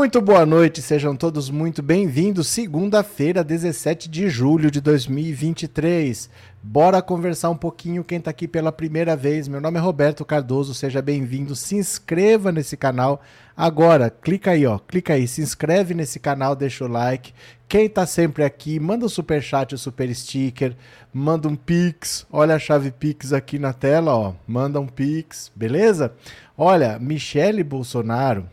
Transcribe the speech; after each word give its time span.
Muito 0.00 0.22
boa 0.22 0.46
noite, 0.46 0.80
sejam 0.80 1.14
todos 1.14 1.50
muito 1.50 1.82
bem-vindos. 1.82 2.48
Segunda-feira, 2.48 3.44
17 3.44 4.08
de 4.08 4.30
julho 4.30 4.70
de 4.70 4.80
2023. 4.80 6.30
Bora 6.62 7.02
conversar 7.02 7.50
um 7.50 7.56
pouquinho 7.56 8.02
quem 8.02 8.16
está 8.16 8.30
aqui 8.30 8.48
pela 8.48 8.72
primeira 8.72 9.14
vez. 9.14 9.46
Meu 9.46 9.60
nome 9.60 9.76
é 9.76 9.80
Roberto 9.82 10.24
Cardoso, 10.24 10.72
seja 10.72 11.02
bem-vindo. 11.02 11.54
Se 11.54 11.76
inscreva 11.76 12.50
nesse 12.50 12.78
canal 12.78 13.20
agora. 13.54 14.08
Clica 14.08 14.52
aí, 14.52 14.64
ó. 14.66 14.78
Clica 14.78 15.12
aí, 15.12 15.28
se 15.28 15.42
inscreve 15.42 15.92
nesse 15.92 16.18
canal, 16.18 16.56
deixa 16.56 16.86
o 16.86 16.88
like. 16.88 17.34
Quem 17.68 17.84
está 17.84 18.06
sempre 18.06 18.42
aqui, 18.42 18.80
manda 18.80 19.04
um 19.04 19.08
super 19.08 19.42
chat, 19.42 19.72
o 19.72 19.74
um 19.74 19.78
super 19.78 20.12
sticker, 20.14 20.74
manda 21.12 21.46
um 21.46 21.54
pix. 21.54 22.26
Olha 22.32 22.54
a 22.54 22.58
chave 22.58 22.90
pix 22.90 23.34
aqui 23.34 23.58
na 23.58 23.74
tela, 23.74 24.16
ó. 24.16 24.32
Manda 24.48 24.80
um 24.80 24.86
pix, 24.86 25.52
beleza? 25.54 26.14
Olha, 26.56 26.98
Michele 26.98 27.62
Bolsonaro 27.62 28.46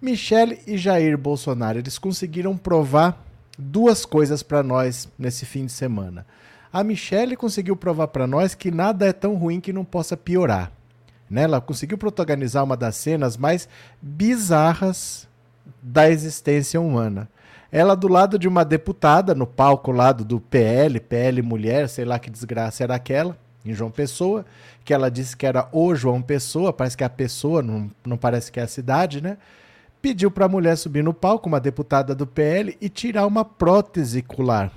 Michele 0.00 0.60
e 0.66 0.78
Jair 0.78 1.18
Bolsonaro, 1.18 1.78
eles 1.78 1.98
conseguiram 1.98 2.56
provar 2.56 3.24
duas 3.58 4.04
coisas 4.04 4.42
para 4.42 4.62
nós 4.62 5.08
nesse 5.18 5.44
fim 5.44 5.66
de 5.66 5.72
semana. 5.72 6.24
A 6.72 6.84
Michelle 6.84 7.36
conseguiu 7.36 7.74
provar 7.74 8.08
para 8.08 8.26
nós 8.26 8.54
que 8.54 8.70
nada 8.70 9.06
é 9.06 9.12
tão 9.12 9.34
ruim 9.34 9.60
que 9.60 9.72
não 9.72 9.84
possa 9.84 10.16
piorar. 10.16 10.70
Né? 11.28 11.42
Ela 11.42 11.60
conseguiu 11.60 11.98
protagonizar 11.98 12.62
uma 12.62 12.76
das 12.76 12.94
cenas 12.96 13.36
mais 13.36 13.68
bizarras 14.00 15.26
da 15.82 16.08
existência 16.08 16.80
humana. 16.80 17.28
Ela 17.72 17.94
do 17.94 18.08
lado 18.08 18.38
de 18.38 18.46
uma 18.46 18.64
deputada, 18.64 19.34
no 19.34 19.46
palco 19.46 19.90
lado 19.90 20.24
do 20.24 20.40
PL, 20.40 21.00
PL 21.00 21.42
Mulher, 21.42 21.88
sei 21.88 22.04
lá 22.04 22.18
que 22.18 22.30
desgraça 22.30 22.84
era 22.84 22.94
aquela, 22.94 23.36
em 23.64 23.74
João 23.74 23.90
Pessoa, 23.90 24.46
que 24.84 24.94
ela 24.94 25.10
disse 25.10 25.36
que 25.36 25.44
era 25.44 25.68
o 25.72 25.94
João 25.94 26.22
Pessoa, 26.22 26.72
parece 26.72 26.96
que 26.96 27.02
é 27.02 27.06
a 27.06 27.10
pessoa, 27.10 27.62
não, 27.62 27.90
não 28.06 28.16
parece 28.16 28.50
que 28.50 28.60
é 28.60 28.62
a 28.62 28.68
cidade, 28.68 29.20
né? 29.20 29.36
Pediu 30.00 30.30
para 30.30 30.46
a 30.46 30.48
mulher 30.48 30.76
subir 30.76 31.02
no 31.02 31.14
palco, 31.14 31.48
uma 31.48 31.60
deputada 31.60 32.14
do 32.14 32.26
PL, 32.26 32.76
e 32.80 32.88
tirar 32.88 33.26
uma 33.26 33.44
prótese 33.44 34.20
ocular. 34.20 34.72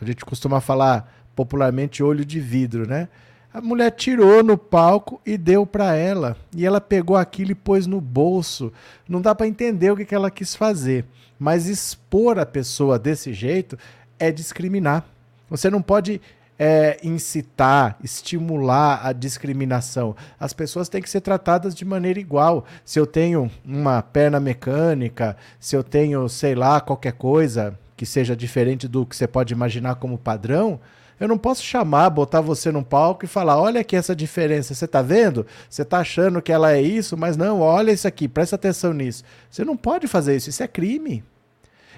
A 0.00 0.04
gente 0.04 0.24
costuma 0.24 0.60
falar 0.60 1.12
popularmente 1.34 2.02
olho 2.02 2.24
de 2.24 2.40
vidro, 2.40 2.86
né? 2.86 3.08
A 3.52 3.60
mulher 3.60 3.90
tirou 3.90 4.42
no 4.42 4.58
palco 4.58 5.20
e 5.24 5.38
deu 5.38 5.64
para 5.64 5.94
ela. 5.94 6.36
E 6.54 6.66
ela 6.66 6.80
pegou 6.80 7.16
aquilo 7.16 7.52
e 7.52 7.54
pôs 7.54 7.86
no 7.86 8.00
bolso. 8.02 8.70
Não 9.08 9.20
dá 9.20 9.34
para 9.34 9.46
entender 9.46 9.90
o 9.90 9.96
que, 9.96 10.04
que 10.04 10.14
ela 10.14 10.30
quis 10.30 10.54
fazer. 10.54 11.06
Mas 11.38 11.66
expor 11.66 12.38
a 12.38 12.44
pessoa 12.44 12.98
desse 12.98 13.32
jeito 13.32 13.78
é 14.18 14.30
discriminar. 14.30 15.06
Você 15.48 15.70
não 15.70 15.80
pode 15.80 16.20
é, 16.58 16.98
incitar, 17.02 17.96
estimular 18.02 19.00
a 19.04 19.12
discriminação. 19.12 20.16
As 20.38 20.52
pessoas 20.52 20.88
têm 20.88 21.02
que 21.02 21.10
ser 21.10 21.20
tratadas 21.20 21.74
de 21.74 21.84
maneira 21.84 22.18
igual. 22.18 22.64
Se 22.84 22.98
eu 22.98 23.06
tenho 23.06 23.50
uma 23.64 24.02
perna 24.02 24.40
mecânica, 24.40 25.36
se 25.60 25.76
eu 25.76 25.82
tenho, 25.82 26.28
sei 26.28 26.54
lá, 26.54 26.80
qualquer 26.80 27.12
coisa 27.12 27.78
que 27.96 28.06
seja 28.06 28.36
diferente 28.36 28.86
do 28.86 29.06
que 29.06 29.16
você 29.16 29.26
pode 29.26 29.52
imaginar 29.52 29.96
como 29.96 30.18
padrão, 30.18 30.80
eu 31.18 31.26
não 31.26 31.38
posso 31.38 31.62
chamar, 31.62 32.10
botar 32.10 32.42
você 32.42 32.70
num 32.70 32.82
palco 32.82 33.24
e 33.24 33.28
falar: 33.28 33.58
olha 33.58 33.80
aqui 33.80 33.96
essa 33.96 34.14
diferença, 34.14 34.74
você 34.74 34.84
está 34.84 35.00
vendo? 35.00 35.46
Você 35.68 35.82
está 35.82 35.98
achando 35.98 36.42
que 36.42 36.52
ela 36.52 36.72
é 36.72 36.82
isso, 36.82 37.16
mas 37.16 37.36
não, 37.36 37.60
olha 37.60 37.90
isso 37.90 38.06
aqui, 38.06 38.28
presta 38.28 38.56
atenção 38.56 38.92
nisso. 38.92 39.24
Você 39.50 39.64
não 39.64 39.76
pode 39.76 40.06
fazer 40.06 40.36
isso, 40.36 40.50
isso 40.50 40.62
é 40.62 40.68
crime. 40.68 41.24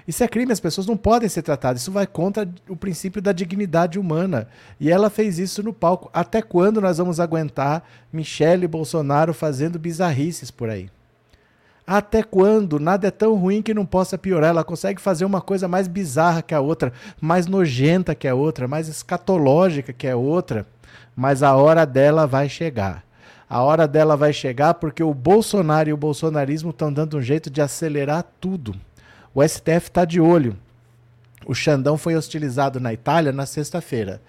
Isso 0.09 0.23
é 0.23 0.27
crime, 0.27 0.51
as 0.51 0.59
pessoas 0.59 0.87
não 0.87 0.97
podem 0.97 1.29
ser 1.29 1.43
tratadas. 1.43 1.83
Isso 1.83 1.91
vai 1.91 2.07
contra 2.07 2.49
o 2.67 2.75
princípio 2.75 3.21
da 3.21 3.31
dignidade 3.31 3.99
humana. 3.99 4.47
E 4.79 4.89
ela 4.89 5.07
fez 5.07 5.37
isso 5.37 5.61
no 5.61 5.71
palco. 5.71 6.09
Até 6.11 6.41
quando 6.41 6.81
nós 6.81 6.97
vamos 6.97 7.19
aguentar 7.19 7.83
Michele 8.11 8.67
Bolsonaro 8.67 9.35
fazendo 9.35 9.77
bizarrices 9.77 10.49
por 10.49 10.67
aí? 10.67 10.89
Até 11.85 12.23
quando? 12.23 12.79
Nada 12.79 13.09
é 13.09 13.11
tão 13.11 13.35
ruim 13.35 13.61
que 13.61 13.71
não 13.71 13.85
possa 13.85 14.17
piorar. 14.17 14.49
Ela 14.49 14.63
consegue 14.63 14.99
fazer 14.99 15.25
uma 15.25 15.41
coisa 15.41 15.67
mais 15.67 15.87
bizarra 15.87 16.41
que 16.41 16.55
a 16.55 16.59
outra, 16.59 16.91
mais 17.21 17.45
nojenta 17.45 18.15
que 18.15 18.27
a 18.27 18.33
outra, 18.33 18.67
mais 18.67 18.87
escatológica 18.87 19.93
que 19.93 20.07
a 20.07 20.17
outra. 20.17 20.65
Mas 21.15 21.43
a 21.43 21.55
hora 21.55 21.85
dela 21.85 22.25
vai 22.25 22.49
chegar. 22.49 23.03
A 23.47 23.61
hora 23.61 23.87
dela 23.87 24.17
vai 24.17 24.33
chegar 24.33 24.73
porque 24.73 25.03
o 25.03 25.13
Bolsonaro 25.13 25.87
e 25.87 25.93
o 25.93 25.97
bolsonarismo 25.97 26.71
estão 26.71 26.91
dando 26.91 27.15
um 27.15 27.21
jeito 27.21 27.51
de 27.51 27.61
acelerar 27.61 28.25
tudo. 28.41 28.73
O 29.33 29.47
STF 29.47 29.87
está 29.87 30.05
de 30.05 30.19
olho. 30.19 30.57
O 31.45 31.53
Xandão 31.53 31.97
foi 31.97 32.15
hostilizado 32.15 32.79
na 32.79 32.91
Itália 32.93 33.31
na 33.31 33.45
sexta-feira. 33.45 34.21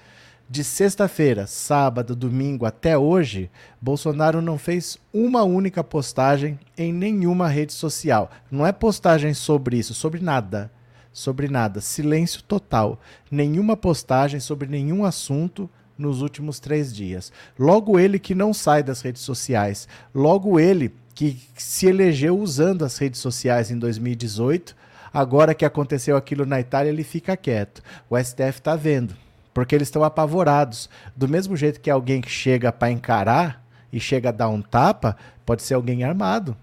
De 0.48 0.62
sexta-feira, 0.64 1.46
sábado, 1.46 2.14
domingo 2.16 2.66
até 2.66 2.98
hoje, 2.98 3.50
Bolsonaro 3.80 4.42
não 4.42 4.58
fez 4.58 4.98
uma 5.12 5.42
única 5.42 5.82
postagem 5.82 6.58
em 6.76 6.92
nenhuma 6.92 7.48
rede 7.48 7.72
social. 7.72 8.30
Não 8.50 8.66
é 8.66 8.72
postagem 8.72 9.32
sobre 9.32 9.78
isso, 9.78 9.94
sobre 9.94 10.20
nada. 10.20 10.70
Sobre 11.12 11.48
nada. 11.48 11.80
Silêncio 11.80 12.42
total. 12.42 13.00
Nenhuma 13.30 13.76
postagem 13.76 14.40
sobre 14.40 14.68
nenhum 14.68 15.04
assunto 15.04 15.70
nos 15.96 16.20
últimos 16.20 16.58
três 16.58 16.92
dias. 16.92 17.32
Logo 17.58 17.98
ele 17.98 18.18
que 18.18 18.34
não 18.34 18.52
sai 18.52 18.82
das 18.82 19.00
redes 19.00 19.22
sociais. 19.22 19.86
Logo 20.14 20.58
ele 20.58 20.92
que 21.24 21.62
se 21.62 21.86
elegeu 21.86 22.38
usando 22.38 22.84
as 22.84 22.96
redes 22.98 23.20
sociais 23.20 23.70
em 23.70 23.78
2018 23.78 24.74
Agora 25.12 25.54
que 25.54 25.64
aconteceu 25.64 26.16
aquilo 26.16 26.46
na 26.46 26.60
Itália, 26.60 26.90
ele 26.90 27.02
fica 27.02 27.36
quieto. 27.36 27.82
O 28.08 28.16
STF 28.16 28.58
está 28.58 28.76
vendo, 28.76 29.16
porque 29.52 29.74
eles 29.74 29.88
estão 29.88 30.04
apavorados. 30.04 30.88
Do 31.16 31.28
mesmo 31.28 31.56
jeito 31.56 31.80
que 31.80 31.90
alguém 31.90 32.20
que 32.20 32.30
chega 32.30 32.72
para 32.72 32.92
encarar 32.92 33.62
e 33.92 33.98
chega 33.98 34.28
a 34.28 34.32
dar 34.32 34.48
um 34.48 34.62
tapa, 34.62 35.16
pode 35.44 35.62
ser 35.62 35.74
alguém 35.74 36.04
armado. 36.04 36.56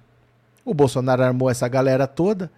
O 0.64 0.74
Bolsonaro 0.74 1.24
armou 1.24 1.50
essa 1.50 1.68
galera 1.68 2.08
toda. 2.08 2.50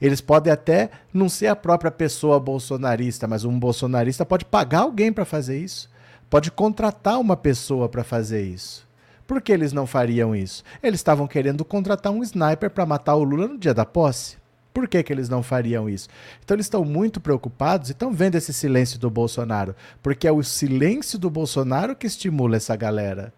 Eles 0.00 0.20
podem 0.20 0.52
até 0.52 0.90
não 1.12 1.28
ser 1.28 1.48
a 1.48 1.56
própria 1.56 1.90
pessoa 1.90 2.38
bolsonarista, 2.38 3.26
mas 3.26 3.44
um 3.44 3.58
bolsonarista 3.58 4.24
pode 4.24 4.44
pagar 4.44 4.80
alguém 4.80 5.12
para 5.12 5.24
fazer 5.24 5.58
isso. 5.58 5.90
Pode 6.30 6.50
contratar 6.52 7.18
uma 7.18 7.36
pessoa 7.36 7.88
para 7.88 8.04
fazer 8.04 8.42
isso. 8.42 8.86
Por 9.32 9.40
que 9.40 9.50
eles 9.50 9.72
não 9.72 9.86
fariam 9.86 10.36
isso? 10.36 10.62
Eles 10.82 11.00
estavam 11.00 11.26
querendo 11.26 11.64
contratar 11.64 12.12
um 12.12 12.22
sniper 12.22 12.68
para 12.68 12.84
matar 12.84 13.14
o 13.14 13.24
Lula 13.24 13.48
no 13.48 13.56
dia 13.56 13.72
da 13.72 13.86
posse. 13.86 14.36
Por 14.74 14.86
que, 14.86 15.02
que 15.02 15.10
eles 15.10 15.26
não 15.26 15.42
fariam 15.42 15.88
isso? 15.88 16.06
Então 16.44 16.54
eles 16.54 16.66
estão 16.66 16.84
muito 16.84 17.18
preocupados 17.18 17.88
e 17.88 17.92
estão 17.92 18.12
vendo 18.12 18.34
esse 18.34 18.52
silêncio 18.52 18.98
do 18.98 19.08
Bolsonaro, 19.08 19.74
porque 20.02 20.28
é 20.28 20.32
o 20.32 20.42
silêncio 20.42 21.18
do 21.18 21.30
Bolsonaro 21.30 21.96
que 21.96 22.06
estimula 22.06 22.58
essa 22.58 22.76
galera. 22.76 23.32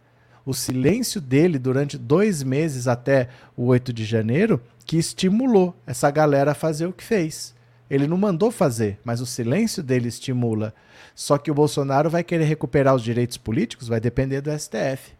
O 0.44 0.53
silêncio 0.53 1.21
dele 1.21 1.60
durante 1.60 1.97
dois 1.97 2.43
meses 2.43 2.88
até 2.88 3.28
o 3.56 3.66
8 3.66 3.93
de 3.93 4.05
janeiro 4.05 4.61
que 4.84 4.97
estimulou 4.97 5.76
essa 5.87 6.11
galera 6.11 6.50
a 6.50 6.56
fazer 6.56 6.87
o 6.87 6.93
que 6.93 7.05
fez. 7.05 7.55
Ele 7.88 8.09
não 8.09 8.16
mandou 8.19 8.50
fazer, 8.50 8.99
mas 9.05 9.21
o 9.21 9.26
silêncio 9.26 9.81
dele 9.81 10.08
estimula. 10.08 10.75
Só 11.14 11.38
que 11.38 11.52
o 11.52 11.55
Bolsonaro 11.55 12.11
vai 12.11 12.25
querer 12.25 12.47
recuperar 12.47 12.97
os 12.97 13.02
direitos 13.02 13.37
políticos, 13.37 13.87
vai 13.87 14.00
depender 14.00 14.40
do 14.40 14.50
STF 14.50 15.14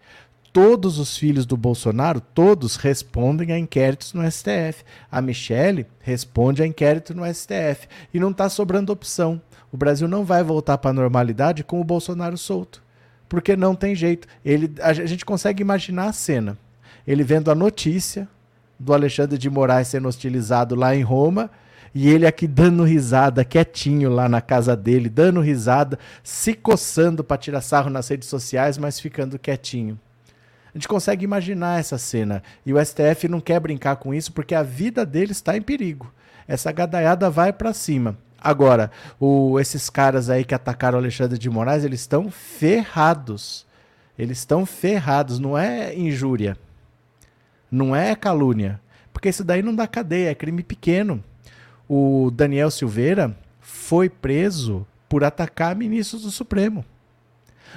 todos 0.55 1.01
os 1.01 1.17
filhos 1.17 1.45
do 1.45 1.56
Bolsonaro, 1.56 2.21
todos 2.21 2.77
respondem 2.77 3.51
a 3.51 3.59
inquéritos 3.59 4.12
no 4.12 4.23
STF. 4.31 4.85
A 5.11 5.21
Michele 5.21 5.85
responde 5.99 6.62
a 6.62 6.67
inquérito 6.67 7.12
no 7.12 7.27
STF. 7.27 7.89
E 8.15 8.21
não 8.21 8.31
está 8.31 8.49
sobrando 8.49 8.93
opção. 8.93 9.43
O 9.73 9.77
Brasil 9.77 10.06
não 10.06 10.25
vai 10.25 10.45
voltar 10.45 10.79
para 10.79 10.93
a 10.93 10.95
normalidade 10.95 11.65
com 11.65 11.81
o 11.81 11.85
Bolsonaro 11.85 12.39
solto. 12.39 12.81
Porque 13.29 13.56
não 13.56 13.75
tem 13.75 13.97
jeito. 13.97 14.29
Ele, 14.45 14.73
a 14.81 14.93
gente 14.93 15.25
consegue 15.25 15.61
imaginar 15.61 16.05
a 16.05 16.12
cena. 16.12 16.56
Ele 17.05 17.25
vendo 17.25 17.51
a 17.51 17.55
notícia 17.55 18.29
do 18.79 18.95
Alexandre 18.95 19.37
de 19.37 19.51
Moraes 19.51 19.89
sendo 19.89 20.06
hostilizado 20.06 20.77
lá 20.77 20.95
em 20.95 21.03
Roma 21.03 21.51
e 21.93 22.09
ele 22.09 22.29
aqui 22.29 22.47
dando 22.47 22.85
risada, 22.85 23.45
quietinho 23.45 24.09
lá 24.09 24.29
na 24.29 24.41
casa 24.41 24.77
dele, 24.77 25.09
dando 25.09 25.41
risada, 25.41 25.99
se 26.23 26.55
coçando 26.55 27.25
para 27.25 27.39
tirar 27.39 27.61
sarro 27.61 27.91
nas 27.91 28.06
redes 28.06 28.29
sociais, 28.29 28.79
mas 28.79 29.01
ficando 29.01 29.37
quietinho. 29.37 29.99
A 30.75 30.79
gente 30.79 30.88
consegue 30.88 31.25
imaginar 31.25 31.79
essa 31.79 31.97
cena. 31.97 32.43
E 32.67 32.73
o 32.75 32.85
STF 32.85 33.29
não 33.29 33.41
quer 33.41 33.61
brincar 33.61 33.94
com 33.97 34.12
isso 34.12 34.32
porque 34.32 34.56
a 34.56 34.62
vida 34.62 35.06
dele 35.06 35.31
está 35.31 35.56
em 35.56 35.62
perigo. 35.62 36.12
Essa 36.49 36.73
gadaiada 36.73 37.31
vai 37.31 37.53
para 37.53 37.73
cima. 37.73 38.19
Agora, 38.41 38.91
o, 39.21 39.61
esses 39.61 39.88
caras 39.88 40.29
aí 40.29 40.44
que 40.44 40.55
atacaram 40.55 40.99
o 40.99 41.00
Alexandre 41.00 41.38
de 41.38 41.49
Moraes, 41.49 41.85
eles 41.85 42.00
estão 42.00 42.29
ferrados. 42.29 43.65
Eles 44.19 44.38
estão 44.38 44.67
ferrados. 44.67 45.38
Não 45.38 45.56
é 45.56 45.97
injúria. 45.97 46.59
Não 47.70 47.94
é 47.94 48.17
calúnia. 48.17 48.81
Porque 49.12 49.29
isso 49.29 49.44
daí 49.44 49.62
não 49.62 49.75
dá 49.75 49.87
cadeia, 49.87 50.31
é 50.31 50.35
crime 50.35 50.65
pequeno. 50.65 51.23
O 51.88 52.32
Daniel 52.35 52.70
Silveira 52.70 53.37
foi 53.61 54.11
preso 54.11 54.85
por 55.09 55.23
atacar 55.23 55.77
ministros 55.77 56.23
do 56.23 56.32
Supremo. 56.32 56.85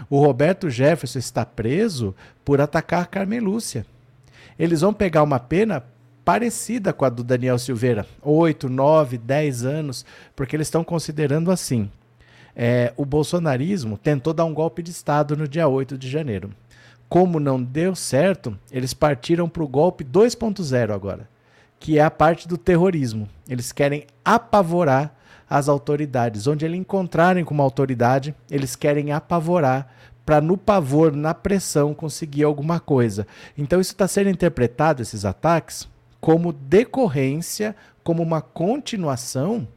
O 0.09 0.19
Roberto 0.19 0.69
Jefferson 0.69 1.19
está 1.19 1.45
preso 1.45 2.15
por 2.43 2.61
atacar 2.61 3.07
Carmen 3.07 3.39
Lúcia. 3.39 3.85
Eles 4.57 4.81
vão 4.81 4.93
pegar 4.93 5.23
uma 5.23 5.39
pena 5.39 5.83
parecida 6.25 6.91
com 6.91 7.05
a 7.05 7.09
do 7.09 7.23
Daniel 7.23 7.57
Silveira, 7.57 8.05
8, 8.21 8.67
9, 8.67 9.17
10 9.17 9.63
anos, 9.63 10.05
porque 10.35 10.55
eles 10.55 10.67
estão 10.67 10.83
considerando 10.83 11.51
assim. 11.51 11.89
É, 12.53 12.91
o 12.97 13.05
bolsonarismo 13.05 13.97
tentou 13.97 14.33
dar 14.33 14.43
um 14.43 14.53
golpe 14.53 14.81
de 14.81 14.91
Estado 14.91 15.37
no 15.37 15.47
dia 15.47 15.67
8 15.67 15.97
de 15.97 16.09
janeiro. 16.09 16.49
Como 17.07 17.39
não 17.39 17.61
deu 17.63 17.95
certo, 17.95 18.57
eles 18.69 18.93
partiram 18.93 19.47
para 19.47 19.63
o 19.63 19.67
golpe 19.67 20.03
2.0 20.03 20.93
agora, 20.93 21.29
que 21.79 21.97
é 21.97 22.01
a 22.01 22.11
parte 22.11 22.47
do 22.47 22.57
terrorismo. 22.57 23.29
Eles 23.47 23.71
querem 23.71 24.05
apavorar 24.25 25.15
as 25.49 25.69
autoridades. 25.69 26.47
Onde 26.47 26.65
eles 26.65 26.79
encontrarem 26.79 27.43
com 27.43 27.53
uma 27.53 27.63
autoridade, 27.63 28.35
eles 28.49 28.75
querem 28.75 29.11
apavorar 29.11 29.87
para 30.25 30.41
no 30.41 30.57
pavor, 30.57 31.15
na 31.15 31.33
pressão, 31.33 31.93
conseguir 31.93 32.43
alguma 32.43 32.79
coisa. 32.81 33.25
Então 33.57 33.79
isso 33.79 33.93
está 33.93 34.07
sendo 34.07 34.29
interpretado, 34.29 35.01
esses 35.01 35.23
ataques, 35.23 35.87
como 36.19 36.51
decorrência, 36.51 37.73
como 38.03 38.21
uma 38.21 38.41
continuação 38.41 39.67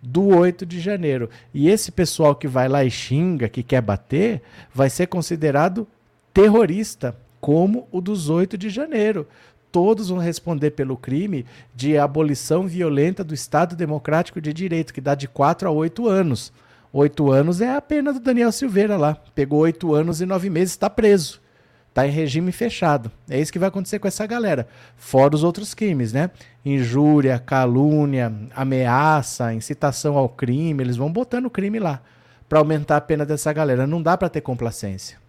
do 0.00 0.28
8 0.28 0.64
de 0.64 0.78
janeiro. 0.80 1.28
E 1.52 1.68
esse 1.68 1.90
pessoal 1.90 2.34
que 2.34 2.46
vai 2.46 2.68
lá 2.68 2.84
e 2.84 2.90
xinga, 2.90 3.48
que 3.48 3.62
quer 3.62 3.82
bater, 3.82 4.42
vai 4.72 4.88
ser 4.88 5.08
considerado 5.08 5.86
terrorista, 6.32 7.16
como 7.40 7.88
o 7.90 8.00
dos 8.00 8.28
8 8.28 8.56
de 8.56 8.68
janeiro 8.68 9.26
todos 9.70 10.08
vão 10.08 10.18
responder 10.18 10.72
pelo 10.72 10.96
crime 10.96 11.46
de 11.74 11.96
abolição 11.96 12.66
violenta 12.66 13.22
do 13.22 13.34
Estado 13.34 13.76
Democrático 13.76 14.40
de 14.40 14.52
Direito, 14.52 14.92
que 14.92 15.00
dá 15.00 15.14
de 15.14 15.28
4 15.28 15.68
a 15.68 15.70
8 15.70 16.08
anos. 16.08 16.52
Oito 16.92 17.30
anos 17.30 17.60
é 17.60 17.72
a 17.72 17.80
pena 17.80 18.12
do 18.12 18.18
Daniel 18.18 18.50
Silveira 18.50 18.96
lá. 18.96 19.16
Pegou 19.32 19.60
oito 19.60 19.94
anos 19.94 20.20
e 20.20 20.26
nove 20.26 20.50
meses, 20.50 20.72
está 20.72 20.90
preso. 20.90 21.40
Está 21.88 22.04
em 22.04 22.10
regime 22.10 22.50
fechado. 22.50 23.12
É 23.28 23.40
isso 23.40 23.52
que 23.52 23.60
vai 23.60 23.68
acontecer 23.68 24.00
com 24.00 24.08
essa 24.08 24.26
galera. 24.26 24.66
Fora 24.96 25.34
os 25.34 25.44
outros 25.44 25.72
crimes, 25.72 26.12
né? 26.12 26.30
Injúria, 26.64 27.38
calúnia, 27.38 28.32
ameaça, 28.56 29.54
incitação 29.54 30.16
ao 30.16 30.28
crime. 30.28 30.82
Eles 30.82 30.96
vão 30.96 31.12
botando 31.12 31.46
o 31.46 31.50
crime 31.50 31.78
lá 31.78 32.00
para 32.48 32.58
aumentar 32.58 32.96
a 32.96 33.00
pena 33.00 33.24
dessa 33.24 33.52
galera. 33.52 33.86
Não 33.86 34.02
dá 34.02 34.16
para 34.16 34.28
ter 34.28 34.40
complacência. 34.40 35.19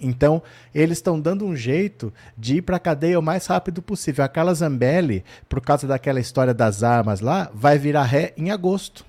Então, 0.00 0.42
eles 0.74 0.98
estão 0.98 1.20
dando 1.20 1.44
um 1.44 1.54
jeito 1.54 2.12
de 2.36 2.56
ir 2.56 2.62
para 2.62 2.76
a 2.76 2.80
cadeia 2.80 3.18
o 3.18 3.22
mais 3.22 3.46
rápido 3.46 3.82
possível. 3.82 4.24
A 4.24 4.28
Carla 4.28 4.54
Zambelli, 4.54 5.24
por 5.48 5.60
causa 5.60 5.86
daquela 5.86 6.20
história 6.20 6.54
das 6.54 6.82
armas 6.82 7.20
lá, 7.20 7.50
vai 7.54 7.78
virar 7.78 8.04
ré 8.04 8.32
em 8.36 8.50
agosto. 8.50 9.04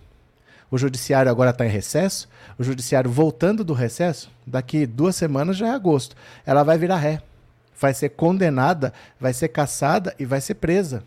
O 0.70 0.78
judiciário 0.78 1.32
agora 1.32 1.52
está 1.52 1.66
em 1.66 1.70
recesso. 1.70 2.28
O 2.58 2.64
judiciário 2.64 3.10
voltando 3.10 3.64
do 3.64 3.74
recesso, 3.74 4.32
daqui 4.46 4.86
duas 4.86 5.16
semanas 5.16 5.56
já 5.56 5.68
é 5.68 5.72
agosto. 5.72 6.16
Ela 6.46 6.64
vai 6.64 6.78
virar 6.78 6.98
ré. 6.98 7.22
Vai 7.80 7.94
ser 7.94 8.10
condenada, 8.10 8.94
vai 9.20 9.34
ser 9.34 9.50
caçada 9.50 10.16
e 10.18 10.26
vai 10.26 10.42
ser 10.42 10.56
presa. 10.56 11.04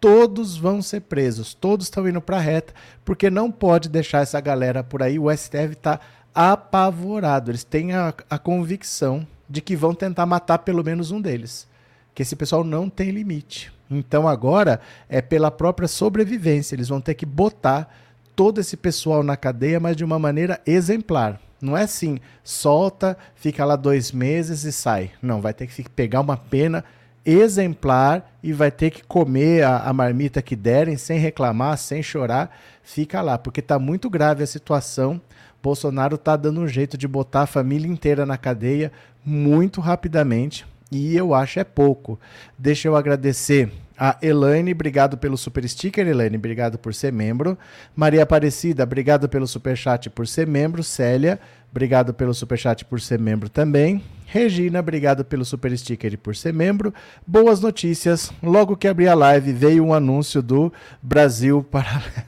Todos 0.00 0.56
vão 0.56 0.80
ser 0.80 1.00
presos, 1.02 1.54
todos 1.54 1.86
estão 1.86 2.08
indo 2.08 2.20
para 2.20 2.36
a 2.36 2.40
reta, 2.40 2.72
porque 3.04 3.30
não 3.30 3.50
pode 3.50 3.88
deixar 3.88 4.22
essa 4.22 4.40
galera 4.40 4.84
por 4.84 5.02
aí. 5.02 5.18
O 5.18 5.30
STF 5.30 5.72
está 5.72 5.98
apavorado. 6.34 7.50
Eles 7.50 7.64
têm 7.64 7.92
a, 7.92 8.14
a 8.28 8.38
convicção 8.38 9.26
de 9.48 9.60
que 9.60 9.76
vão 9.76 9.94
tentar 9.94 10.26
matar 10.26 10.58
pelo 10.58 10.84
menos 10.84 11.10
um 11.10 11.20
deles. 11.20 11.66
Que 12.14 12.22
esse 12.22 12.36
pessoal 12.36 12.64
não 12.64 12.88
tem 12.88 13.10
limite. 13.10 13.72
Então 13.90 14.28
agora 14.28 14.80
é 15.08 15.22
pela 15.22 15.50
própria 15.50 15.88
sobrevivência. 15.88 16.74
Eles 16.74 16.88
vão 16.88 17.00
ter 17.00 17.14
que 17.14 17.26
botar 17.26 17.92
todo 18.36 18.60
esse 18.60 18.76
pessoal 18.76 19.22
na 19.22 19.36
cadeia, 19.36 19.80
mas 19.80 19.96
de 19.96 20.04
uma 20.04 20.18
maneira 20.18 20.60
exemplar. 20.66 21.40
Não 21.60 21.76
é 21.76 21.82
assim, 21.82 22.20
solta, 22.44 23.16
fica 23.34 23.64
lá 23.64 23.74
dois 23.74 24.12
meses 24.12 24.62
e 24.64 24.70
sai. 24.70 25.10
Não, 25.20 25.40
vai 25.40 25.52
ter 25.52 25.66
que 25.66 25.88
pegar 25.90 26.20
uma 26.20 26.36
pena 26.36 26.84
exemplar 27.26 28.30
e 28.42 28.52
vai 28.52 28.70
ter 28.70 28.90
que 28.90 29.02
comer 29.02 29.64
a, 29.64 29.78
a 29.78 29.92
marmita 29.92 30.40
que 30.40 30.54
derem 30.54 30.96
sem 30.96 31.18
reclamar, 31.18 31.76
sem 31.76 32.02
chorar. 32.02 32.56
Fica 32.82 33.20
lá, 33.20 33.36
porque 33.36 33.60
está 33.60 33.78
muito 33.78 34.08
grave 34.08 34.42
a 34.42 34.46
situação 34.46 35.20
Bolsonaro 35.62 36.16
está 36.16 36.36
dando 36.36 36.60
um 36.60 36.68
jeito 36.68 36.96
de 36.96 37.08
botar 37.08 37.42
a 37.42 37.46
família 37.46 37.88
inteira 37.88 38.24
na 38.24 38.36
cadeia 38.36 38.92
muito 39.24 39.80
rapidamente 39.80 40.66
e 40.90 41.16
eu 41.16 41.34
acho 41.34 41.60
é 41.60 41.64
pouco. 41.64 42.18
Deixa 42.58 42.88
eu 42.88 42.96
agradecer 42.96 43.70
a 43.96 44.16
Elaine, 44.22 44.72
obrigado 44.72 45.18
pelo 45.18 45.36
super 45.36 45.68
sticker, 45.68 46.06
Elaine, 46.06 46.36
obrigado 46.36 46.78
por 46.78 46.94
ser 46.94 47.12
membro. 47.12 47.58
Maria 47.96 48.22
Aparecida, 48.22 48.84
obrigado 48.84 49.28
pelo 49.28 49.46
super 49.46 49.76
chat 49.76 50.08
por 50.08 50.26
ser 50.26 50.46
membro. 50.46 50.84
Célia, 50.84 51.40
obrigado 51.70 52.14
pelo 52.14 52.32
super 52.32 52.56
chat 52.56 52.84
por 52.84 53.00
ser 53.00 53.18
membro 53.18 53.48
também. 53.48 54.02
Regina, 54.26 54.78
obrigado 54.78 55.24
pelo 55.24 55.44
super 55.44 55.76
sticker 55.76 56.12
e 56.12 56.16
por 56.16 56.36
ser 56.36 56.54
membro. 56.54 56.94
Boas 57.26 57.60
notícias. 57.60 58.30
Logo 58.42 58.76
que 58.76 58.86
abri 58.86 59.08
a 59.08 59.14
live, 59.14 59.52
veio 59.52 59.84
um 59.84 59.92
anúncio 59.92 60.40
do 60.40 60.72
Brasil 61.02 61.62
Paralelo. 61.64 62.27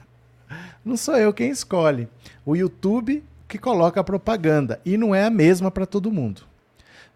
Não 0.83 0.97
sou 0.97 1.15
eu 1.15 1.31
quem 1.31 1.51
escolhe. 1.51 2.07
O 2.43 2.55
YouTube 2.55 3.23
que 3.47 3.57
coloca 3.57 3.99
a 3.99 4.03
propaganda. 4.03 4.79
E 4.83 4.97
não 4.97 5.13
é 5.13 5.25
a 5.25 5.29
mesma 5.29 5.69
para 5.69 5.85
todo 5.85 6.11
mundo. 6.11 6.41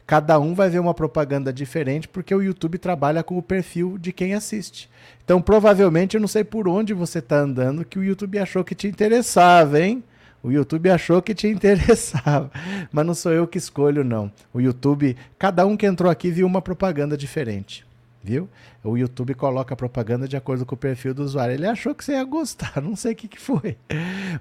Cada 0.06 0.40
um 0.40 0.54
vai 0.54 0.70
ver 0.70 0.78
uma 0.78 0.94
propaganda 0.94 1.52
diferente 1.52 2.08
porque 2.08 2.36
o 2.36 2.44
YouTube 2.44 2.78
trabalha 2.78 3.24
com 3.24 3.38
o 3.38 3.42
perfil 3.42 3.98
de 3.98 4.14
quem 4.14 4.36
assiste. 4.36 4.88
Então, 5.24 5.42
provavelmente, 5.42 6.16
eu 6.16 6.22
não 6.22 6.28
sei 6.28 6.44
por 6.44 6.68
onde 6.68 6.94
você 6.94 7.20
está 7.20 7.40
andando 7.40 7.84
que 7.84 7.98
o 7.98 8.04
YouTube 8.04 8.38
achou 8.38 8.64
que 8.64 8.76
te 8.76 8.88
interessava, 8.88 9.80
hein? 9.80 10.04
O 10.44 10.52
YouTube 10.52 10.92
achou 10.92 11.20
que 11.24 11.34
te 11.34 11.48
interessava. 11.50 12.52
Mas 12.92 13.06
não 13.06 13.16
sou 13.16 13.32
eu 13.32 13.48
que 13.48 13.58
escolho, 13.58 14.04
não. 14.04 14.32
O 14.54 14.62
YouTube, 14.62 15.18
cada 15.40 15.66
um 15.66 15.76
que 15.76 15.88
entrou 15.88 16.12
aqui 16.12 16.30
viu 16.30 16.46
uma 16.46 16.62
propaganda 16.62 17.18
diferente 17.18 17.84
viu? 18.26 18.50
O 18.84 18.98
YouTube 18.98 19.36
coloca 19.36 19.76
propaganda 19.76 20.28
de 20.28 20.36
acordo 20.36 20.66
com 20.66 20.74
o 20.74 20.78
perfil 20.78 21.14
do 21.14 21.24
usuário. 21.24 21.54
Ele 21.54 21.68
achou 21.68 21.94
que 21.94 22.04
você 22.04 22.14
ia 22.14 22.24
gostar, 22.24 22.74
não 22.82 22.96
sei 22.96 23.14
o 23.14 23.16
que, 23.16 23.28
que 23.28 23.40
foi. 23.40 23.78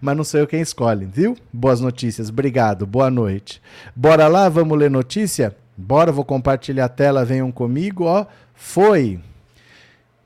Mas 0.00 0.16
não 0.16 0.24
sou 0.24 0.40
eu 0.40 0.46
quem 0.46 0.62
escolhe, 0.62 1.04
viu? 1.04 1.36
Boas 1.52 1.80
notícias, 1.80 2.30
obrigado, 2.30 2.86
boa 2.86 3.10
noite. 3.10 3.60
Bora 3.94 4.26
lá, 4.26 4.48
vamos 4.48 4.78
ler 4.78 4.90
notícia? 4.90 5.54
Bora, 5.76 6.10
vou 6.10 6.24
compartilhar 6.24 6.86
a 6.86 6.88
tela, 6.88 7.24
venham 7.24 7.52
comigo, 7.52 8.04
ó. 8.04 8.24
Foi. 8.54 9.20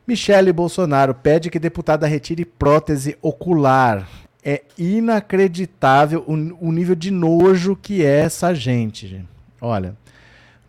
Michele 0.06 0.52
Bolsonaro 0.52 1.14
pede 1.14 1.50
que 1.50 1.58
deputada 1.58 2.06
retire 2.06 2.44
prótese 2.44 3.18
ocular. 3.20 4.08
É 4.44 4.62
inacreditável 4.78 6.24
o, 6.26 6.68
o 6.68 6.72
nível 6.72 6.94
de 6.94 7.10
nojo 7.10 7.74
que 7.74 8.04
é 8.04 8.20
essa 8.20 8.54
gente. 8.54 9.26
Olha, 9.60 9.96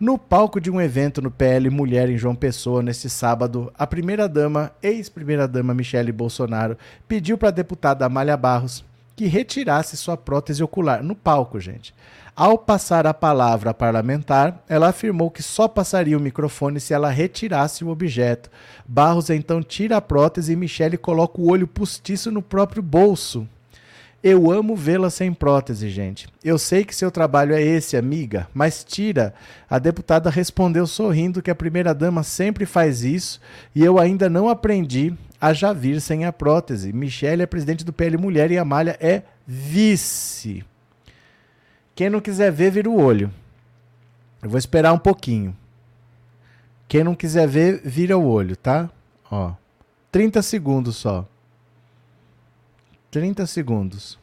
no 0.00 0.16
palco 0.16 0.58
de 0.58 0.70
um 0.70 0.80
evento 0.80 1.20
no 1.20 1.30
PL 1.30 1.68
Mulher 1.68 2.08
em 2.08 2.16
João 2.16 2.34
Pessoa, 2.34 2.82
neste 2.82 3.10
sábado, 3.10 3.70
a 3.76 3.86
primeira-dama, 3.86 4.72
ex-primeira-dama 4.82 5.74
Michele 5.74 6.10
Bolsonaro, 6.10 6.78
pediu 7.06 7.36
para 7.36 7.48
a 7.48 7.52
deputada 7.52 8.06
Amália 8.06 8.34
Barros 8.34 8.82
que 9.14 9.26
retirasse 9.26 9.98
sua 9.98 10.16
prótese 10.16 10.62
ocular 10.62 11.02
no 11.02 11.14
palco, 11.14 11.60
gente. 11.60 11.94
Ao 12.34 12.56
passar 12.56 13.06
a 13.06 13.12
palavra 13.12 13.74
parlamentar, 13.74 14.64
ela 14.66 14.88
afirmou 14.88 15.30
que 15.30 15.42
só 15.42 15.68
passaria 15.68 16.16
o 16.16 16.20
microfone 16.20 16.80
se 16.80 16.94
ela 16.94 17.10
retirasse 17.10 17.84
o 17.84 17.90
objeto. 17.90 18.48
Barros 18.88 19.28
então 19.28 19.62
tira 19.62 19.98
a 19.98 20.00
prótese 20.00 20.54
e 20.54 20.56
Michele 20.56 20.96
coloca 20.96 21.38
o 21.38 21.50
olho 21.50 21.66
postiço 21.66 22.30
no 22.30 22.40
próprio 22.40 22.82
bolso. 22.82 23.46
Eu 24.22 24.50
amo 24.50 24.76
vê-la 24.76 25.08
sem 25.08 25.32
prótese, 25.32 25.88
gente. 25.88 26.28
Eu 26.44 26.58
sei 26.58 26.84
que 26.84 26.94
seu 26.94 27.10
trabalho 27.10 27.54
é 27.54 27.62
esse, 27.62 27.96
amiga, 27.96 28.46
mas 28.52 28.84
tira. 28.84 29.32
A 29.68 29.78
deputada 29.78 30.28
respondeu 30.28 30.86
sorrindo 30.86 31.40
que 31.40 31.50
a 31.50 31.54
primeira-dama 31.54 32.22
sempre 32.22 32.66
faz 32.66 33.02
isso 33.02 33.40
e 33.74 33.82
eu 33.82 33.98
ainda 33.98 34.28
não 34.28 34.48
aprendi 34.48 35.14
a 35.40 35.54
já 35.54 35.72
vir 35.72 36.02
sem 36.02 36.26
a 36.26 36.32
prótese. 36.32 36.92
Michele 36.92 37.42
é 37.42 37.46
presidente 37.46 37.82
do 37.82 37.94
PL 37.94 38.18
Mulher 38.18 38.50
e 38.50 38.58
Amália 38.58 38.98
é 39.00 39.22
vice. 39.46 40.62
Quem 41.94 42.10
não 42.10 42.20
quiser 42.20 42.52
ver, 42.52 42.70
vira 42.70 42.90
o 42.90 43.00
olho. 43.00 43.32
Eu 44.42 44.50
vou 44.50 44.58
esperar 44.58 44.92
um 44.92 44.98
pouquinho. 44.98 45.56
Quem 46.86 47.02
não 47.02 47.14
quiser 47.14 47.48
ver, 47.48 47.80
vira 47.84 48.18
o 48.18 48.26
olho, 48.26 48.54
tá? 48.54 48.90
Ó, 49.30 49.52
30 50.12 50.42
segundos 50.42 50.96
só. 50.96 51.26
30 53.10 53.46
segundos. 53.46 54.18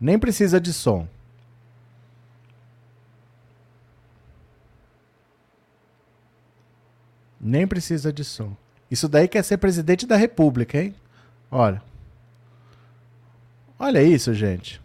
Nem 0.00 0.18
precisa 0.18 0.60
de 0.60 0.72
som. 0.72 1.08
Nem 7.40 7.66
precisa 7.66 8.12
de 8.12 8.24
som. 8.24 8.56
Isso 8.90 9.08
daí 9.08 9.28
quer 9.28 9.42
ser 9.42 9.58
presidente 9.58 10.06
da 10.06 10.16
República, 10.16 10.78
hein? 10.78 10.94
Olha. 11.50 11.82
Olha 13.78 14.02
isso, 14.02 14.32
gente. 14.32 14.80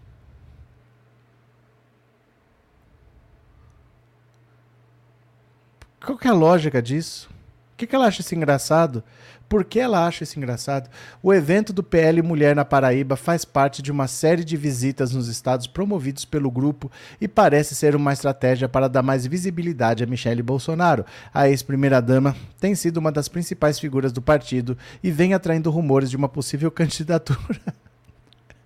Qual 6.03 6.18
que 6.18 6.27
é 6.27 6.32
a 6.32 6.34
lógica 6.34 6.82
disso? 6.82 7.29
O 7.74 7.77
que, 7.77 7.86
que 7.86 7.96
ela 7.96 8.08
acha 8.08 8.22
isso 8.22 8.34
engraçado? 8.34 9.03
Por 9.50 9.65
que 9.65 9.79
ela 9.79 10.06
acha 10.06 10.24
isso 10.24 10.38
engraçado? 10.38 10.88
O 11.24 11.34
evento 11.34 11.74
do 11.74 11.82
PL 11.82 12.22
Mulher 12.22 12.56
na 12.56 12.63
Paraíba 12.63 13.15
faz 13.15 13.44
parte 13.44 13.82
de 13.82 13.91
uma 13.91 14.08
série 14.08 14.46
de 14.46 14.56
visitas 14.56 15.12
nos 15.12 15.27
estados 15.27 15.65
promovidos 15.65 16.24
pelo 16.24 16.51
grupo 16.51 16.91
e 17.20 17.27
parece 17.27 17.74
ser 17.74 17.96
uma 17.96 18.13
estratégia 18.13 18.70
para 18.70 18.88
dar 18.88 19.01
mais 19.01 19.25
visibilidade 19.25 20.03
a 20.03 20.08
Michele 20.08 20.44
Bolsonaro. 20.44 21.03
A 21.34 21.50
ex-primeira-dama 21.50 22.36
tem 22.60 22.75
sido 22.75 22.98
uma 22.98 23.12
das 23.12 23.27
principais 23.27 23.79
figuras 23.79 24.12
do 24.12 24.22
partido 24.22 24.77
e 25.03 25.10
vem 25.10 25.34
atraindo 25.34 25.72
rumores 25.72 26.12
de 26.12 26.15
uma 26.15 26.29
possível 26.29 26.70
candidatura. 26.79 27.60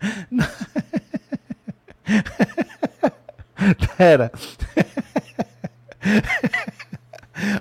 Pera. 3.97 4.29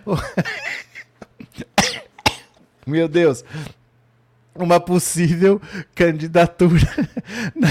Meu 2.92 3.08
Deus 3.08 3.42
uma 4.54 4.78
possível 4.78 5.60
candidatura 5.94 6.86
na, 7.56 7.68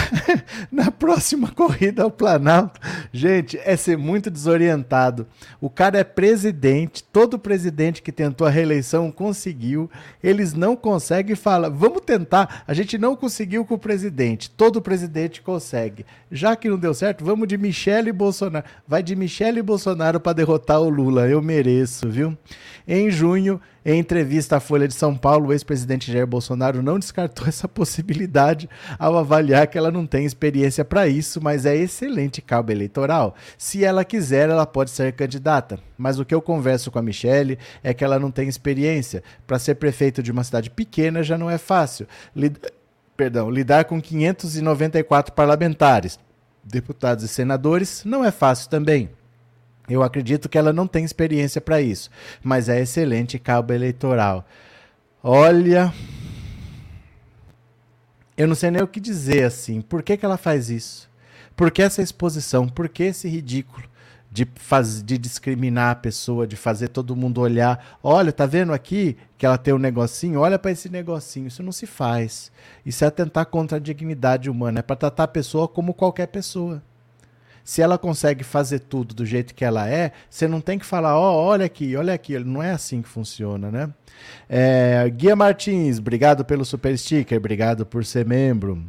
na, 0.85 0.91
próxima 0.91 1.49
corrida 1.49 2.03
ao 2.03 2.09
Planalto. 2.09 2.79
Gente, 3.13 3.59
é 3.63 3.75
ser 3.75 3.97
muito 3.97 4.31
desorientado. 4.31 5.27
O 5.59 5.69
cara 5.69 5.99
é 5.99 6.03
presidente, 6.03 7.03
todo 7.03 7.37
presidente 7.37 8.01
que 8.01 8.11
tentou 8.11 8.47
a 8.47 8.49
reeleição 8.49 9.11
conseguiu. 9.11 9.89
Eles 10.23 10.53
não 10.53 10.75
conseguem 10.75 11.35
falar, 11.35 11.69
vamos 11.69 12.01
tentar. 12.01 12.63
A 12.67 12.73
gente 12.73 12.97
não 12.97 13.15
conseguiu 13.15 13.63
com 13.63 13.75
o 13.75 13.79
presidente, 13.79 14.49
todo 14.49 14.81
presidente 14.81 15.41
consegue. 15.41 16.05
Já 16.31 16.55
que 16.55 16.69
não 16.69 16.79
deu 16.79 16.93
certo, 16.93 17.23
vamos 17.23 17.47
de 17.47 17.57
Michele 17.57 18.11
Bolsonaro. 18.11 18.65
Vai 18.87 19.03
de 19.03 19.15
Michele 19.15 19.61
Bolsonaro 19.61 20.19
para 20.19 20.33
derrotar 20.33 20.81
o 20.81 20.89
Lula. 20.89 21.27
Eu 21.27 21.41
mereço, 21.41 22.09
viu? 22.09 22.35
Em 22.87 23.11
junho, 23.11 23.61
em 23.83 23.97
entrevista 23.97 24.57
à 24.57 24.59
Folha 24.59 24.87
de 24.87 24.93
São 24.93 25.15
Paulo, 25.15 25.47
o 25.47 25.53
ex-presidente 25.53 26.11
Jair 26.11 26.27
Bolsonaro 26.27 26.83
não 26.83 26.99
descartou 26.99 27.45
essa 27.49 27.67
possibilidade 27.67 28.69
ao 28.99 29.17
avaliar 29.17 29.65
que 29.67 29.77
ela 29.77 29.89
não 29.91 30.05
tem 30.05 30.23
experiência 30.23 30.85
para 30.85 31.07
isso, 31.07 31.41
mas 31.41 31.65
é 31.65 31.75
excelente 31.75 32.41
cabo 32.41 32.71
eleitoral. 32.71 33.35
Se 33.57 33.83
ela 33.83 34.05
quiser, 34.05 34.49
ela 34.49 34.67
pode 34.67 34.91
ser 34.91 35.13
candidata. 35.13 35.79
Mas 35.97 36.19
o 36.19 36.25
que 36.25 36.33
eu 36.33 36.41
converso 36.41 36.91
com 36.91 36.99
a 36.99 37.01
Michelle 37.01 37.57
é 37.83 37.93
que 37.93 38.03
ela 38.03 38.19
não 38.19 38.29
tem 38.29 38.47
experiência. 38.47 39.23
Para 39.47 39.57
ser 39.57 39.75
prefeito 39.75 40.21
de 40.21 40.31
uma 40.31 40.43
cidade 40.43 40.69
pequena 40.69 41.23
já 41.23 41.37
não 41.37 41.49
é 41.49 41.57
fácil. 41.57 42.07
Lid... 42.35 42.57
Perdão, 43.17 43.51
lidar 43.51 43.85
com 43.85 44.01
594 44.01 45.33
parlamentares, 45.33 46.17
deputados 46.63 47.23
e 47.23 47.27
senadores 47.27 48.03
não 48.03 48.25
é 48.25 48.31
fácil 48.31 48.69
também. 48.69 49.09
Eu 49.91 50.03
acredito 50.03 50.47
que 50.47 50.57
ela 50.57 50.71
não 50.71 50.87
tem 50.87 51.03
experiência 51.03 51.59
para 51.59 51.81
isso, 51.81 52.09
mas 52.41 52.69
é 52.69 52.79
excelente 52.79 53.37
cabo 53.37 53.73
eleitoral. 53.73 54.45
Olha, 55.21 55.93
eu 58.37 58.47
não 58.47 58.55
sei 58.55 58.71
nem 58.71 58.81
o 58.81 58.87
que 58.87 59.01
dizer 59.01 59.43
assim. 59.43 59.81
Por 59.81 60.01
que, 60.01 60.15
que 60.15 60.25
ela 60.25 60.37
faz 60.37 60.69
isso? 60.69 61.09
Por 61.57 61.69
que 61.71 61.81
essa 61.81 62.01
exposição? 62.01 62.69
Por 62.69 62.87
que 62.87 63.03
esse 63.03 63.27
ridículo 63.27 63.83
de, 64.31 64.47
faz, 64.55 65.03
de 65.03 65.17
discriminar 65.17 65.91
a 65.91 65.95
pessoa, 65.95 66.47
de 66.47 66.55
fazer 66.55 66.87
todo 66.87 67.15
mundo 67.15 67.41
olhar? 67.41 67.99
Olha, 68.01 68.31
tá 68.31 68.45
vendo 68.45 68.71
aqui 68.71 69.17
que 69.37 69.45
ela 69.45 69.57
tem 69.57 69.73
um 69.73 69.77
negocinho? 69.77 70.39
Olha 70.39 70.57
para 70.57 70.71
esse 70.71 70.87
negocinho. 70.87 71.47
Isso 71.47 71.61
não 71.61 71.73
se 71.73 71.85
faz. 71.85 72.49
Isso 72.85 73.03
é 73.03 73.07
atentar 73.07 73.45
contra 73.45 73.77
a 73.77 73.81
dignidade 73.81 74.49
humana. 74.49 74.79
É 74.79 74.81
para 74.81 74.95
tratar 74.95 75.23
a 75.23 75.27
pessoa 75.27 75.67
como 75.67 75.93
qualquer 75.93 76.27
pessoa. 76.27 76.81
Se 77.63 77.81
ela 77.81 77.97
consegue 77.97 78.43
fazer 78.43 78.79
tudo 78.79 79.13
do 79.13 79.25
jeito 79.25 79.53
que 79.53 79.63
ela 79.63 79.87
é, 79.87 80.11
você 80.29 80.47
não 80.47 80.61
tem 80.61 80.79
que 80.79 80.85
falar, 80.85 81.17
ó, 81.17 81.33
oh, 81.33 81.45
olha 81.47 81.65
aqui, 81.65 81.95
olha 81.95 82.13
aqui. 82.13 82.37
Não 82.39 82.61
é 82.61 82.71
assim 82.71 83.01
que 83.01 83.09
funciona, 83.09 83.71
né? 83.71 83.89
É, 84.49 85.09
Guia 85.09 85.35
Martins, 85.35 85.97
obrigado 85.97 86.43
pelo 86.45 86.65
super 86.65 86.97
sticker, 86.97 87.37
obrigado 87.37 87.85
por 87.85 88.05
ser 88.05 88.25
membro. 88.25 88.83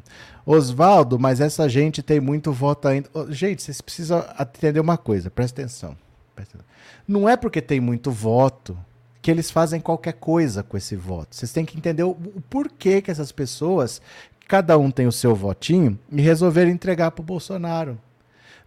Osvaldo, 0.45 1.19
mas 1.19 1.41
essa 1.41 1.69
gente 1.69 2.02
tem 2.02 2.21
muito 2.21 2.52
voto 2.52 2.88
ainda. 2.88 3.09
Gente, 3.29 3.62
vocês 3.62 3.81
precisam 3.81 4.25
entender 4.38 4.81
uma 4.81 4.99
coisa, 4.99 5.31
presta 5.31 5.62
atenção. 5.62 5.97
Presta 6.35 6.59
atenção. 6.59 6.73
Não 7.07 7.29
é 7.29 7.37
porque 7.37 7.61
tem 7.61 7.81
muito 7.81 8.11
voto 8.11 8.76
que 9.21 9.31
eles 9.31 9.50
fazem 9.50 9.81
qualquer 9.81 10.14
coisa 10.14 10.62
com 10.64 10.76
esse 10.76 10.97
voto. 10.97 11.37
Vocês 11.37 11.52
têm 11.52 11.64
que 11.64 11.76
entender 11.76 12.02
o, 12.02 12.11
o 12.11 12.43
porquê 12.50 13.00
que 13.00 13.11
essas 13.11 13.31
pessoas, 13.31 14.02
cada 14.49 14.76
um 14.76 14.91
tem 14.91 15.07
o 15.07 15.12
seu 15.12 15.35
votinho, 15.35 15.97
e 16.11 16.21
resolveram 16.21 16.71
entregar 16.71 17.12
para 17.12 17.23
o 17.23 17.25
Bolsonaro. 17.25 17.99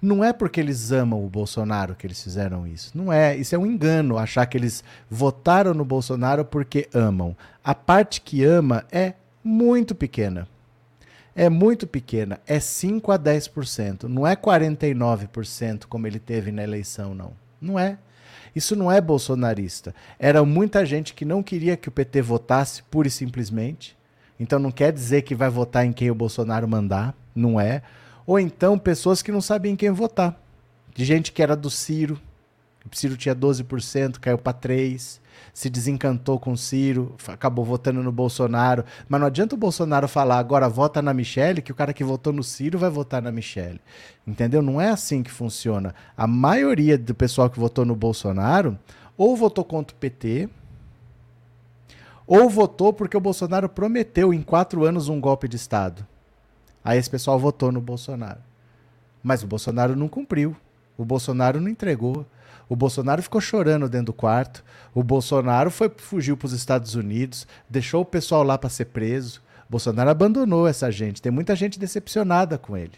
Não 0.01 0.23
é 0.23 0.33
porque 0.33 0.59
eles 0.59 0.91
amam 0.91 1.23
o 1.23 1.29
Bolsonaro 1.29 1.95
que 1.95 2.05
eles 2.05 2.21
fizeram 2.21 2.67
isso. 2.67 2.91
Não 2.95 3.11
é. 3.11 3.35
Isso 3.35 3.55
é 3.55 3.57
um 3.57 3.65
engano 3.65 4.17
achar 4.17 4.45
que 4.45 4.57
eles 4.57 4.83
votaram 5.09 5.73
no 5.73 5.85
Bolsonaro 5.85 6.45
porque 6.45 6.87
amam. 6.93 7.35
A 7.63 7.73
parte 7.73 8.21
que 8.21 8.43
ama 8.43 8.85
é 8.91 9.13
muito 9.43 9.95
pequena. 9.95 10.47
É 11.35 11.49
muito 11.49 11.85
pequena. 11.85 12.39
É 12.47 12.59
5 12.59 13.11
a 13.11 13.19
10%. 13.19 14.03
Não 14.03 14.25
é 14.25 14.35
49% 14.35 15.85
como 15.85 16.07
ele 16.07 16.19
teve 16.19 16.51
na 16.51 16.63
eleição, 16.63 17.13
não. 17.13 17.33
Não 17.59 17.77
é. 17.77 17.97
Isso 18.55 18.75
não 18.75 18.89
é 18.89 19.01
bolsonarista. 19.01 19.93
Era 20.17 20.45
muita 20.45 20.85
gente 20.85 21.13
que 21.13 21.25
não 21.25 21.43
queria 21.43 21.75
que 21.75 21.89
o 21.89 21.91
PT 21.91 22.21
votasse 22.21 22.81
pura 22.83 23.07
e 23.07 23.11
simplesmente. 23.11 23.97
Então 24.39 24.59
não 24.59 24.71
quer 24.71 24.93
dizer 24.93 25.23
que 25.23 25.35
vai 25.35 25.49
votar 25.49 25.85
em 25.85 25.91
quem 25.91 26.09
o 26.09 26.15
Bolsonaro 26.15 26.67
mandar. 26.67 27.13
Não 27.35 27.59
é 27.59 27.81
ou 28.25 28.39
então 28.39 28.77
pessoas 28.77 29.21
que 29.21 29.31
não 29.31 29.41
sabiam 29.41 29.75
quem 29.75 29.91
votar. 29.91 30.39
De 30.93 31.03
gente 31.03 31.31
que 31.31 31.43
era 31.43 31.55
do 31.55 31.69
Ciro, 31.69 32.19
o 32.91 32.95
Ciro 32.95 33.17
tinha 33.17 33.35
12%, 33.35 34.19
caiu 34.19 34.37
para 34.37 34.57
3%, 34.57 35.19
se 35.53 35.69
desencantou 35.69 36.39
com 36.39 36.51
o 36.51 36.57
Ciro, 36.57 37.15
acabou 37.27 37.63
votando 37.65 38.03
no 38.03 38.11
Bolsonaro. 38.11 38.83
Mas 39.07 39.19
não 39.19 39.27
adianta 39.27 39.55
o 39.55 39.57
Bolsonaro 39.57 40.07
falar 40.07 40.37
agora 40.37 40.67
vota 40.67 41.01
na 41.01 41.13
Michelle, 41.13 41.61
que 41.61 41.71
o 41.71 41.75
cara 41.75 41.93
que 41.93 42.03
votou 42.03 42.31
no 42.33 42.43
Ciro 42.43 42.77
vai 42.77 42.89
votar 42.89 43.21
na 43.21 43.31
Michelle. 43.31 43.79
Entendeu? 44.27 44.61
Não 44.61 44.79
é 44.79 44.89
assim 44.89 45.23
que 45.23 45.31
funciona. 45.31 45.95
A 46.15 46.27
maioria 46.27 46.97
do 46.97 47.15
pessoal 47.15 47.49
que 47.49 47.59
votou 47.59 47.85
no 47.85 47.95
Bolsonaro 47.95 48.77
ou 49.17 49.35
votou 49.35 49.63
contra 49.63 49.95
o 49.95 49.99
PT, 49.99 50.49
ou 52.27 52.49
votou 52.49 52.91
porque 52.91 53.15
o 53.15 53.21
Bolsonaro 53.21 53.69
prometeu 53.69 54.33
em 54.33 54.41
quatro 54.41 54.83
anos 54.83 55.07
um 55.07 55.21
golpe 55.21 55.47
de 55.47 55.55
Estado. 55.55 56.05
Aí 56.85 56.99
esse 56.99 57.09
pessoal 57.09 57.39
votou 57.39 57.71
no 57.71 57.81
Bolsonaro. 57.81 58.39
Mas 59.23 59.41
o 59.41 59.47
Bolsonaro 59.47 59.95
não 59.95 60.07
cumpriu. 60.07 60.55
O 60.95 61.03
Bolsonaro 61.03 61.59
não 61.59 61.67
entregou. 61.67 62.23
O 62.69 62.75
Bolsonaro 62.75 63.23
ficou 63.23 63.41
chorando 63.41 63.89
dentro 63.89 64.07
do 64.07 64.13
quarto. 64.13 64.63
O 64.93 65.03
Bolsonaro 65.03 65.71
foi 65.71 65.91
fugiu 65.97 66.37
para 66.37 66.45
os 66.45 66.53
Estados 66.53 66.93
Unidos, 66.93 67.47
deixou 67.67 68.03
o 68.03 68.05
pessoal 68.05 68.43
lá 68.43 68.55
para 68.55 68.69
ser 68.69 68.85
preso. 68.85 69.41
O 69.67 69.71
Bolsonaro 69.71 70.11
abandonou 70.11 70.67
essa 70.67 70.91
gente. 70.91 71.23
Tem 71.23 71.31
muita 71.31 71.55
gente 71.55 71.79
decepcionada 71.79 72.55
com 72.55 72.77
ele. 72.77 72.93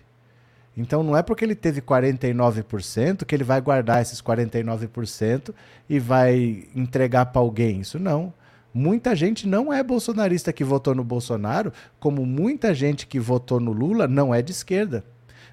Então 0.75 1.01
não 1.01 1.15
é 1.15 1.23
porque 1.23 1.43
ele 1.43 1.55
teve 1.55 1.81
49% 1.81 3.25
que 3.25 3.33
ele 3.33 3.43
vai 3.43 3.61
guardar 3.61 4.01
esses 4.01 4.21
49% 4.21 5.53
e 5.89 5.97
vai 5.97 6.67
entregar 6.75 7.27
para 7.27 7.41
alguém. 7.41 7.79
Isso 7.79 7.97
não. 7.97 8.33
Muita 8.73 9.15
gente 9.15 9.47
não 9.47 9.73
é 9.73 9.81
bolsonarista 9.81 10.53
que 10.53 10.63
votou 10.63 10.93
no 10.93 11.03
Bolsonaro, 11.03 11.71
como 11.99 12.25
muita 12.25 12.73
gente 12.73 13.07
que 13.07 13.19
votou 13.19 13.59
no 13.59 13.71
Lula 13.71 14.07
não 14.07 14.33
é 14.33 14.41
de 14.41 14.51
esquerda. 14.51 15.03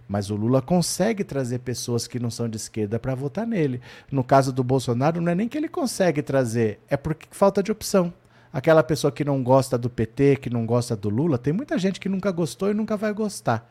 Mas 0.06 0.30
o 0.30 0.37
Lula 0.37 0.61
consegue 0.61 1.25
trazer 1.25 1.61
pessoas 1.61 2.06
que 2.06 2.18
não 2.18 2.30
são 2.30 2.49
de 2.49 2.56
esquerda 2.56 2.99
para 2.99 3.14
votar 3.14 3.47
nele. 3.47 3.80
No 4.11 4.23
caso 4.23 4.52
do 4.52 4.62
Bolsonaro, 4.62 5.21
não 5.21 5.33
é 5.33 5.35
nem 5.35 5.49
que 5.49 5.56
ele 5.56 5.68
consegue 5.68 6.23
trazer, 6.23 6.80
é 6.88 6.97
porque 6.97 7.26
falta 7.30 7.62
de 7.62 7.73
opção. 7.73 8.12
Aquela 8.52 8.85
pessoa 8.85 9.11
que 9.11 9.25
não 9.25 9.42
gosta 9.42 9.76
do 9.76 9.90
PT, 9.90 10.37
que 10.37 10.50
não 10.50 10.64
gosta 10.64 10.94
do 10.94 11.09
Lula, 11.09 11.38
tem 11.38 11.52
muita 11.52 11.76
gente 11.78 11.99
que 11.99 12.09
nunca 12.09 12.30
gostou 12.30 12.71
e 12.71 12.75
nunca 12.75 12.97
vai 12.97 13.12
gostar. 13.12 13.68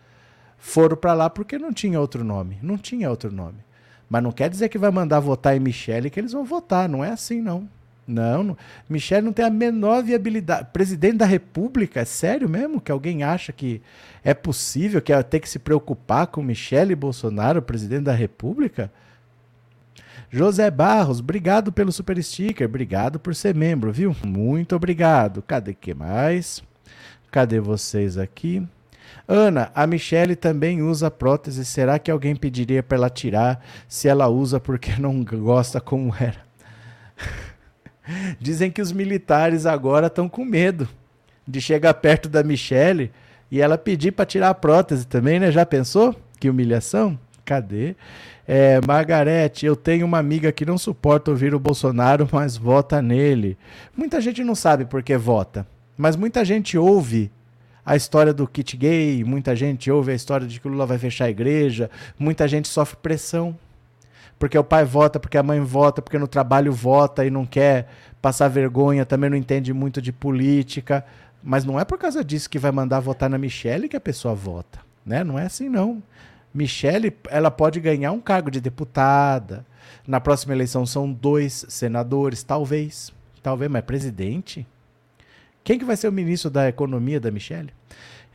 Foram 0.58 0.98
para 0.98 1.14
lá 1.14 1.30
porque 1.30 1.58
não 1.58 1.72
tinha 1.72 2.00
outro 2.00 2.24
nome. 2.24 2.58
Não 2.62 2.78
tinha 2.78 3.10
outro 3.10 3.32
nome. 3.32 3.60
Mas 4.10 4.24
não 4.24 4.32
quer 4.32 4.50
dizer 4.50 4.70
que 4.70 4.78
vai 4.78 4.92
mandar 4.92 5.20
votar 5.20 5.56
em 5.56 5.60
Michele 5.60 6.10
que 6.10 6.20
eles 6.20 6.34
vão 6.34 6.44
votar. 6.44 6.90
Não 6.90 7.04
é 7.04 7.12
assim, 7.12 7.42
não. 7.42 7.70
Não, 8.06 8.44
não, 8.44 8.58
Michel 8.90 9.22
não 9.22 9.32
tem 9.32 9.46
a 9.46 9.50
menor 9.50 10.04
viabilidade. 10.04 10.68
Presidente 10.74 11.18
da 11.18 11.26
República, 11.26 12.02
é 12.02 12.06
sério 12.06 12.50
mesmo 12.50 12.82
que 12.82 12.92
alguém 12.92 13.24
acha 13.24 13.54
que 13.54 13.82
é 14.24 14.34
possível 14.34 15.02
que 15.02 15.14
ela 15.14 15.24
tenha 15.24 15.42
que 15.42 15.50
se 15.50 15.60
preocupar 15.60 16.28
com 16.28 16.44
Michele 16.44 16.96
Bolsonaro, 16.96 17.62
presidente 17.62 18.04
da 18.04 18.14
República? 18.14 18.92
José 20.30 20.70
Barros, 20.72 21.20
obrigado 21.20 21.72
pelo 21.72 21.92
super 21.92 22.22
sticker, 22.22 22.68
obrigado 22.68 23.20
por 23.20 23.36
ser 23.36 23.54
membro, 23.54 23.92
viu? 23.92 24.16
Muito 24.26 24.76
obrigado. 24.76 25.42
Cadê 25.42 25.74
que 25.74 25.94
mais? 25.94 26.64
Cadê 27.32 27.60
vocês 27.60 28.18
aqui? 28.18 28.68
Ana, 29.28 29.72
a 29.74 29.88
Michele 29.88 30.36
também 30.36 30.82
usa 30.82 31.10
prótese. 31.10 31.64
Será 31.64 31.98
que 32.00 32.12
alguém 32.12 32.36
pediria 32.36 32.84
para 32.84 32.98
ela 32.98 33.10
tirar 33.10 33.64
se 33.88 34.08
ela 34.08 34.28
usa 34.28 34.60
porque 34.60 34.92
não 35.00 35.24
gosta 35.24 35.80
como 35.80 36.14
era? 36.16 36.44
Dizem 38.40 38.72
que 38.72 38.82
os 38.82 38.92
militares 38.92 39.66
agora 39.66 40.08
estão 40.08 40.28
com 40.28 40.46
medo 40.46 40.88
de 41.48 41.60
chegar 41.60 41.94
perto 41.96 42.30
da 42.30 42.44
Michelle 42.44 43.12
E 43.52 43.62
ela 43.62 43.78
pedir 43.78 44.12
para 44.12 44.26
tirar 44.26 44.50
a 44.50 44.54
prótese 44.54 45.06
também, 45.06 45.40
né? 45.40 45.52
Já 45.52 45.66
pensou? 45.66 46.16
Que 46.40 46.50
humilhação? 46.50 47.20
Cadê? 47.46 47.96
É, 48.48 48.80
Margarete, 48.86 49.66
eu 49.66 49.76
tenho 49.76 50.06
uma 50.06 50.18
amiga 50.18 50.52
que 50.52 50.66
não 50.66 50.78
suporta 50.78 51.32
ouvir 51.32 51.54
o 51.54 51.60
Bolsonaro, 51.60 52.28
mas 52.32 52.58
vota 52.58 53.02
nele. 53.02 53.58
Muita 53.96 54.20
gente 54.20 54.44
não 54.44 54.56
sabe 54.56 54.86
por 54.86 55.02
que 55.02 55.16
vota, 55.16 55.66
mas 55.98 56.16
muita 56.16 56.44
gente 56.44 56.78
ouve 56.78 57.32
a 57.86 57.96
história 57.96 58.34
do 58.34 58.48
kit 58.48 58.78
gay, 58.78 59.24
muita 59.24 59.56
gente 59.56 59.92
ouve 59.92 60.12
a 60.12 60.16
história 60.16 60.48
de 60.48 60.60
que 60.60 60.68
o 60.68 60.72
Lula 60.72 60.86
vai 60.86 60.98
fechar 60.98 61.26
a 61.26 61.30
igreja, 61.30 61.90
muita 62.18 62.48
gente 62.48 62.68
sofre 62.68 62.98
pressão. 63.02 63.58
Porque 64.44 64.58
o 64.58 64.64
pai 64.64 64.84
vota, 64.84 65.22
porque 65.22 65.38
a 65.38 65.42
mãe 65.42 65.62
vota, 65.62 66.02
porque 66.02 66.18
no 66.18 66.28
trabalho 66.28 66.74
vota 66.74 67.26
e 67.26 67.30
não 67.30 67.46
quer 67.46 67.88
passar 68.22 68.50
vergonha, 68.50 69.06
também 69.06 69.30
não 69.30 69.38
entende 69.38 69.72
muito 69.72 70.02
de 70.02 70.12
política. 70.12 71.06
Mas 71.42 71.64
não 71.64 71.80
é 71.80 71.86
por 71.86 71.98
causa 71.98 72.22
disso 72.26 72.50
que 72.50 72.60
vai 72.60 72.70
mandar 72.70 73.00
votar 73.00 73.30
na 73.30 73.38
Michelle 73.38 73.88
que 73.88 73.96
a 73.96 74.02
pessoa 74.02 74.36
vota. 74.36 74.80
Né? 75.06 75.24
Não 75.24 75.40
é 75.40 75.46
assim, 75.46 75.70
não. 75.70 76.04
Michele, 76.54 77.16
ela 77.30 77.50
pode 77.50 77.80
ganhar 77.80 78.12
um 78.12 78.20
cargo 78.20 78.52
de 78.52 78.60
deputada. 78.60 79.66
Na 80.06 80.20
próxima 80.20 80.54
eleição 80.54 80.86
são 80.86 81.10
dois 81.10 81.66
senadores, 81.70 82.44
talvez. 82.44 83.14
Talvez, 83.42 83.72
mas 83.72 83.86
presidente? 83.86 84.68
Quem 85.64 85.80
que 85.80 85.86
vai 85.86 85.96
ser 85.96 86.10
o 86.10 86.12
ministro 86.12 86.50
da 86.50 86.68
economia 86.68 87.18
da 87.18 87.32
Michele? 87.32 87.70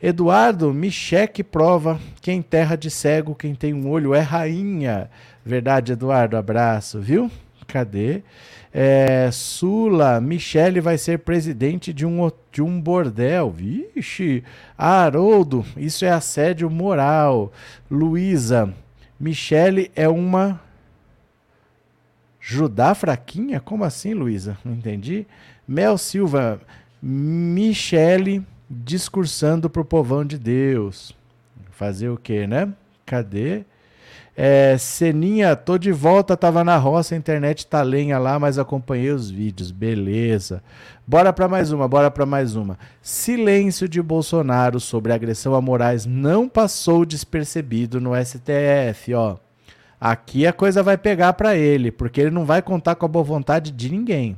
Eduardo, 0.01 0.73
Micheque 0.73 1.43
prova 1.43 1.99
quem 2.21 2.41
terra 2.41 2.77
de 2.77 2.89
cego, 2.89 3.35
quem 3.35 3.53
tem 3.53 3.73
um 3.73 3.89
olho 3.89 4.15
é 4.15 4.21
rainha. 4.21 5.09
Verdade, 5.45 5.93
Eduardo? 5.93 6.37
Abraço, 6.37 6.99
viu? 6.99 7.31
Cadê? 7.67 8.21
É, 8.73 9.29
Sula, 9.31 10.21
Michele 10.21 10.79
vai 10.79 10.97
ser 10.97 11.19
presidente 11.19 11.91
de 11.91 12.05
um, 12.05 12.31
de 12.51 12.61
um 12.61 12.79
bordel. 12.79 13.51
Vixe! 13.51 14.43
Haroldo, 14.77 15.65
isso 15.75 16.05
é 16.05 16.09
assédio 16.09 16.69
moral. 16.69 17.51
Luísa, 17.89 18.73
Michele 19.19 19.91
é 19.95 20.07
uma 20.07 20.59
Judá 22.39 22.95
fraquinha? 22.95 23.59
Como 23.59 23.83
assim, 23.83 24.13
Luísa? 24.13 24.57
Não 24.65 24.73
entendi. 24.73 25.27
Mel 25.67 25.97
Silva, 25.97 26.59
Michele 27.01 28.43
discursando 28.69 29.69
pro 29.69 29.85
povão 29.85 30.25
de 30.25 30.37
Deus. 30.37 31.15
Fazer 31.71 32.09
o 32.09 32.17
quê, 32.17 32.47
né? 32.47 32.73
Cadê? 33.05 33.63
É, 34.35 34.77
Seninha, 34.77 35.55
tô 35.55 35.77
de 35.77 35.91
volta, 35.91 36.37
tava 36.37 36.63
na 36.63 36.77
roça, 36.77 37.13
a 37.13 37.17
internet 37.17 37.67
tá 37.67 37.81
lenha 37.81 38.17
lá, 38.17 38.39
mas 38.39 38.57
acompanhei 38.57 39.11
os 39.11 39.29
vídeos, 39.29 39.71
beleza. 39.71 40.63
Bora 41.05 41.33
para 41.33 41.47
mais 41.47 41.71
uma, 41.71 41.87
bora 41.87 42.09
para 42.09 42.25
mais 42.25 42.55
uma. 42.55 42.77
Silêncio 43.01 43.89
de 43.89 44.01
Bolsonaro 44.01 44.79
sobre 44.79 45.11
agressão 45.11 45.55
a 45.55 45.61
Moraes 45.61 46.05
não 46.05 46.47
passou 46.47 47.05
despercebido 47.05 47.99
no 47.99 48.11
STF, 48.15 49.13
ó. 49.13 49.37
Aqui 49.99 50.47
a 50.47 50.53
coisa 50.53 50.81
vai 50.81 50.97
pegar 50.97 51.33
para 51.33 51.57
ele, 51.57 51.91
porque 51.91 52.21
ele 52.21 52.29
não 52.29 52.45
vai 52.45 52.61
contar 52.61 52.95
com 52.95 53.05
a 53.05 53.09
boa 53.09 53.23
vontade 53.23 53.71
de 53.71 53.91
ninguém. 53.91 54.37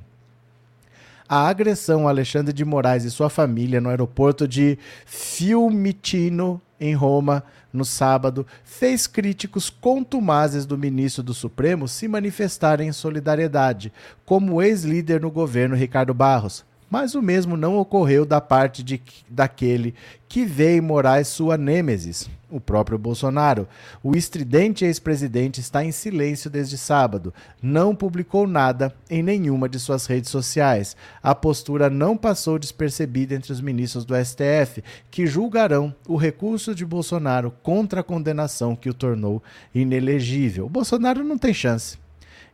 A 1.29 1.47
agressão 1.47 2.07
a 2.07 2.11
Alexandre 2.11 2.51
de 2.51 2.65
Moraes 2.65 3.03
e 3.03 3.11
sua 3.11 3.29
família 3.29 3.79
no 3.79 3.89
aeroporto 3.89 4.47
de 4.47 4.77
Fiumicino, 5.05 6.59
em 6.79 6.95
Roma, 6.95 7.43
no 7.73 7.85
sábado, 7.85 8.45
fez 8.63 9.07
críticos 9.07 9.69
contumazes 9.69 10.65
do 10.65 10.77
ministro 10.77 11.23
do 11.23 11.33
Supremo 11.33 11.87
se 11.87 12.07
manifestarem 12.07 12.89
em 12.89 12.93
solidariedade, 12.93 13.91
como 14.25 14.61
ex-líder 14.61 15.21
no 15.21 15.31
governo 15.31 15.75
Ricardo 15.75 16.13
Barros. 16.13 16.65
Mas 16.91 17.15
o 17.15 17.21
mesmo 17.21 17.55
não 17.55 17.77
ocorreu 17.77 18.25
da 18.25 18.41
parte 18.41 18.83
de, 18.83 19.01
daquele 19.29 19.95
que 20.27 20.43
vê 20.43 20.75
em 20.75 20.81
Moraes 20.81 21.29
sua 21.29 21.55
nêmesis, 21.55 22.29
o 22.49 22.59
próprio 22.59 22.97
Bolsonaro. 22.97 23.65
O 24.03 24.13
estridente 24.13 24.83
ex-presidente 24.83 25.61
está 25.61 25.85
em 25.85 25.91
silêncio 25.93 26.49
desde 26.49 26.77
sábado. 26.77 27.33
Não 27.61 27.95
publicou 27.95 28.45
nada 28.45 28.93
em 29.09 29.23
nenhuma 29.23 29.69
de 29.69 29.79
suas 29.79 30.05
redes 30.05 30.29
sociais. 30.29 30.97
A 31.23 31.33
postura 31.33 31.89
não 31.89 32.17
passou 32.17 32.59
despercebida 32.59 33.35
entre 33.35 33.53
os 33.53 33.61
ministros 33.61 34.03
do 34.03 34.13
STF, 34.13 34.83
que 35.09 35.25
julgarão 35.25 35.95
o 36.05 36.17
recurso 36.17 36.75
de 36.75 36.85
Bolsonaro 36.85 37.53
contra 37.63 38.01
a 38.01 38.03
condenação 38.03 38.75
que 38.75 38.89
o 38.89 38.93
tornou 38.93 39.41
inelegível. 39.73 40.65
O 40.65 40.69
Bolsonaro 40.69 41.23
não 41.23 41.37
tem 41.37 41.53
chance. 41.53 41.97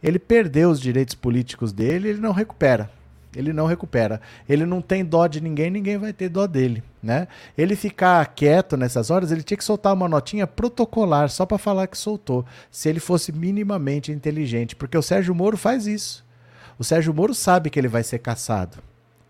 Ele 0.01 0.19
perdeu 0.19 0.69
os 0.69 0.79
direitos 0.79 1.15
políticos 1.15 1.73
dele, 1.73 2.09
ele 2.09 2.21
não 2.21 2.31
recupera. 2.31 2.96
Ele 3.37 3.53
não 3.53 3.67
recupera. 3.67 4.19
Ele 4.49 4.65
não 4.65 4.81
tem 4.81 5.05
dó 5.05 5.27
de 5.27 5.39
ninguém, 5.39 5.69
ninguém 5.69 5.95
vai 5.95 6.11
ter 6.11 6.27
dó 6.27 6.47
dele, 6.47 6.83
né? 7.03 7.27
Ele 7.55 7.75
ficar 7.75 8.25
quieto 8.33 8.75
nessas 8.75 9.11
horas, 9.11 9.31
ele 9.31 9.43
tinha 9.43 9.57
que 9.57 9.63
soltar 9.63 9.93
uma 9.93 10.09
notinha 10.09 10.47
protocolar 10.47 11.29
só 11.29 11.45
para 11.45 11.59
falar 11.59 11.85
que 11.85 11.97
soltou, 11.97 12.43
se 12.71 12.89
ele 12.89 12.99
fosse 12.99 13.31
minimamente 13.31 14.11
inteligente, 14.11 14.75
porque 14.75 14.97
o 14.97 15.03
Sérgio 15.03 15.35
Moro 15.35 15.55
faz 15.55 15.85
isso. 15.85 16.25
O 16.79 16.83
Sérgio 16.83 17.13
Moro 17.13 17.33
sabe 17.33 17.69
que 17.69 17.79
ele 17.79 17.87
vai 17.87 18.01
ser 18.01 18.17
caçado. 18.17 18.79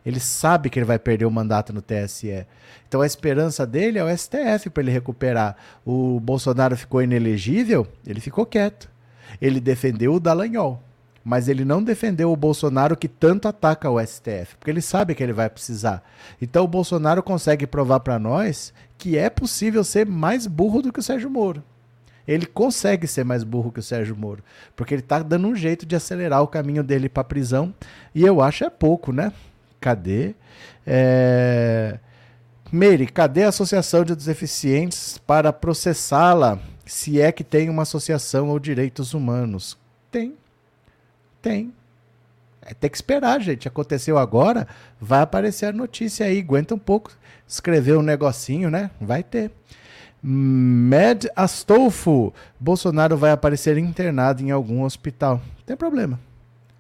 Ele 0.06 0.22
sabe 0.22 0.70
que 0.70 0.80
ele 0.80 0.86
vai 0.86 0.98
perder 0.98 1.26
o 1.26 1.32
mandato 1.32 1.74
no 1.74 1.82
TSE. 1.82 2.46
Então 2.88 3.02
a 3.02 3.06
esperança 3.06 3.68
dele 3.68 4.00
é 4.00 4.04
o 4.06 4.18
STF 4.18 4.70
para 4.70 4.84
ele 4.84 4.92
recuperar. 4.92 5.58
O 5.86 6.18
Bolsonaro 6.22 6.78
ficou 6.78 7.02
inelegível, 7.02 7.86
ele 8.06 8.22
ficou 8.22 8.46
quieto. 8.46 8.90
Ele 9.42 9.60
defendeu 9.60 10.14
o 10.14 10.20
Dallagnol 10.20 10.87
mas 11.28 11.50
ele 11.50 11.66
não 11.66 11.84
defendeu 11.84 12.32
o 12.32 12.38
Bolsonaro 12.38 12.96
que 12.96 13.10
tanto 13.10 13.50
ataca 13.50 13.90
o 13.90 14.00
STF, 14.00 14.56
porque 14.58 14.72
ele 14.72 14.82
sabe 14.82 15.14
que 15.14 15.22
ele 15.22 15.34
vai 15.34 15.50
precisar. 15.50 16.02
Então 16.42 16.64
o 16.64 16.68
Bolsonaro 16.70 17.22
consegue 17.22 17.68
provar 17.68 18.00
para 18.00 18.18
nós 18.18 18.74
que 18.98 19.18
é 19.18 19.30
possível 19.30 19.84
ser 19.84 20.06
mais 20.06 20.48
burro 20.48 20.82
do 20.82 20.94
que 20.94 21.02
o 21.02 21.04
Sérgio 21.04 21.30
Moro. 21.30 21.62
Ele 22.26 22.46
consegue 22.46 23.08
ser 23.08 23.26
mais 23.26 23.44
burro 23.44 23.74
que 23.74 23.82
o 23.82 23.84
Sérgio 23.84 24.16
Moro, 24.16 24.42
porque 24.74 24.94
ele 24.94 25.02
está 25.02 25.20
dando 25.20 25.50
um 25.50 25.56
jeito 25.56 25.86
de 25.86 25.98
acelerar 25.98 26.42
o 26.42 26.48
caminho 26.48 26.82
dele 26.82 27.10
para 27.10 27.26
prisão, 27.26 27.76
e 28.16 28.26
eu 28.26 28.40
acho 28.40 28.64
é 28.64 28.70
pouco, 28.70 29.12
né? 29.12 29.34
Cadê? 29.82 30.34
É... 30.86 32.00
Meire, 32.72 33.06
cadê 33.06 33.44
a 33.44 33.50
Associação 33.50 34.06
de 34.06 34.16
Deficientes 34.16 35.18
para 35.18 35.52
processá-la, 35.52 36.58
se 36.86 37.20
é 37.20 37.34
que 37.34 37.44
tem 37.44 37.70
uma 37.70 37.82
associação 37.82 38.48
ou 38.48 38.58
direitos 38.60 39.14
humanos? 39.14 39.78
Tem. 40.10 40.34
Tem. 41.42 41.74
É, 42.62 42.74
tem 42.74 42.90
que 42.90 42.98
esperar, 42.98 43.40
gente. 43.42 43.68
Aconteceu 43.68 44.18
agora, 44.18 44.68
vai 45.00 45.22
aparecer 45.22 45.68
a 45.68 45.72
notícia 45.72 46.26
aí. 46.26 46.40
Aguenta 46.40 46.76
um 46.76 46.80
pouco. 46.80 47.12
Escrever 47.48 47.98
um 47.98 48.02
negocinho, 48.02 48.70
né? 48.70 48.92
Vai 49.00 49.24
ter. 49.24 49.52
Mad 50.22 51.26
Astolfo. 51.36 52.34
Bolsonaro 52.60 53.16
vai 53.16 53.32
aparecer 53.32 53.78
internado 53.78 54.44
em 54.44 54.52
algum 54.52 54.84
hospital. 54.84 55.42
Tem 55.66 55.78
problema. 55.78 56.20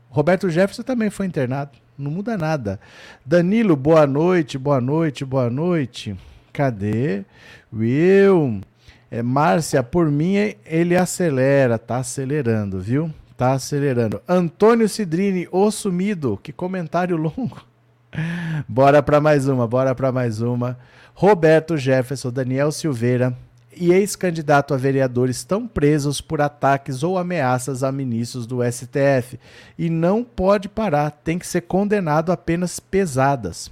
Roberto 0.09 0.49
Jefferson 0.49 0.83
também 0.83 1.09
foi 1.09 1.25
internado. 1.25 1.71
Não 1.97 2.11
muda 2.11 2.37
nada. 2.37 2.79
Danilo, 3.25 3.75
boa 3.75 4.05
noite, 4.05 4.57
boa 4.57 4.81
noite, 4.81 5.23
boa 5.23 5.49
noite. 5.49 6.15
Cadê? 6.51 7.23
Will. 7.71 8.61
É, 9.09 9.23
Márcia, 9.23 9.81
por 9.81 10.11
mim 10.11 10.35
ele 10.65 10.97
acelera, 10.97 11.79
tá 11.79 11.97
acelerando, 11.97 12.79
viu? 12.79 13.13
Tá 13.37 13.51
acelerando. 13.51 14.19
Antônio 14.27 14.89
Cidrini, 14.89 15.47
o 15.51 15.69
sumido. 15.69 16.39
Que 16.41 16.51
comentário 16.51 17.15
longo. 17.15 17.63
Bora 18.67 19.03
para 19.03 19.21
mais 19.21 19.47
uma, 19.47 19.67
bora 19.67 19.93
para 19.93 20.11
mais 20.11 20.41
uma. 20.41 20.77
Roberto 21.13 21.77
Jefferson, 21.77 22.31
Daniel 22.31 22.71
Silveira 22.71 23.37
e 23.79 23.91
ex-candidato 23.91 24.73
a 24.73 24.77
vereador 24.77 25.29
estão 25.29 25.67
presos 25.67 26.19
por 26.19 26.41
ataques 26.41 27.03
ou 27.03 27.17
ameaças 27.17 27.83
a 27.83 27.91
ministros 27.91 28.47
do 28.47 28.59
STF. 28.63 29.39
E 29.77 29.89
não 29.89 30.23
pode 30.23 30.67
parar, 30.67 31.11
tem 31.11 31.37
que 31.37 31.45
ser 31.45 31.61
condenado 31.61 32.31
a 32.31 32.37
penas 32.37 32.79
pesadas. 32.79 33.71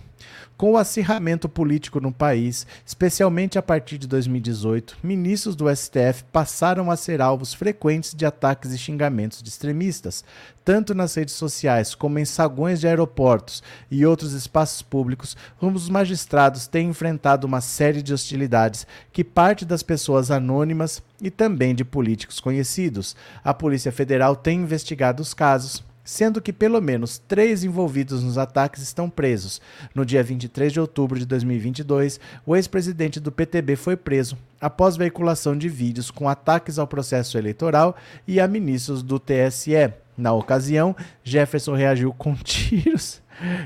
Com 0.58 0.72
o 0.72 0.78
acirramento 0.78 1.50
político 1.50 2.00
no 2.00 2.13
país, 2.13 2.65
especialmente 2.86 3.60
a 3.60 3.62
partir 3.62 3.98
de 3.98 4.08
2018, 4.08 4.98
ministros 5.04 5.54
do 5.54 5.65
STF 5.76 6.24
passaram 6.32 6.89
a 6.89 6.96
ser 6.96 7.22
alvos 7.22 7.54
frequentes 7.54 8.13
de 8.13 8.26
ataques 8.26 8.72
e 8.72 8.78
xingamentos 8.78 9.44
de 9.44 9.50
extremistas, 9.50 10.24
tanto 10.63 10.96
nas 10.96 11.13
redes 11.13 11.36
sociais 11.36 11.94
como 11.94 12.20
em 12.20 12.26
saguões 12.26 12.80
de 12.80 12.88
aeroportos 12.88 13.62
e 13.91 14.06
outros 14.06 14.32
espaços 14.32 14.82
públicos, 14.82 15.36
os 15.62 15.89
magistrados 15.89 16.68
têm 16.68 16.88
enfrentado 16.88 17.46
uma 17.46 17.60
série 17.60 18.02
de 18.02 18.13
hostilidades 18.13 18.88
que 19.12 19.26
parte 19.26 19.65
das 19.65 19.84
pessoas 19.84 20.32
anônimas 20.32 21.04
e 21.22 21.30
também 21.30 21.76
de 21.76 21.84
políticos 21.84 22.39
conhecidos. 22.39 23.15
A 23.44 23.54
Polícia 23.54 23.91
Federal 23.91 24.38
tem 24.38 24.62
investigado 24.62 25.22
os 25.22 25.34
casos 25.34 25.84
sendo 26.06 26.41
que 26.41 26.54
pelo 26.54 26.80
menos 26.80 27.18
três 27.18 27.65
envolvidos 27.65 28.24
nos 28.24 28.38
ataques 28.38 28.82
estão 28.82 29.10
presos. 29.10 29.60
No 29.94 30.06
dia 30.06 30.24
23 30.24 30.72
de 30.72 30.80
outubro 30.80 31.20
de 31.20 31.26
2022, 31.26 32.20
o 32.46 32.56
ex-presidente 32.56 33.20
do 33.20 33.32
PTB 33.32 33.76
foi 33.76 33.98
preso 33.98 34.38
após 34.62 34.96
veiculação 34.96 35.58
de 35.58 35.68
vídeos 35.68 36.10
com 36.10 36.30
ataques 36.30 36.80
ao 36.80 36.88
processo 36.88 37.38
eleitoral 37.38 37.98
e 38.26 38.39
a 38.39 38.48
ministros 38.48 39.04
do 39.04 39.20
TSE. 39.20 39.91
Na 40.18 40.32
ocasião, 40.32 40.96
Jefferson 41.24 41.76
reagiu 41.76 42.13
com 42.13 42.34
tiros 42.41 43.22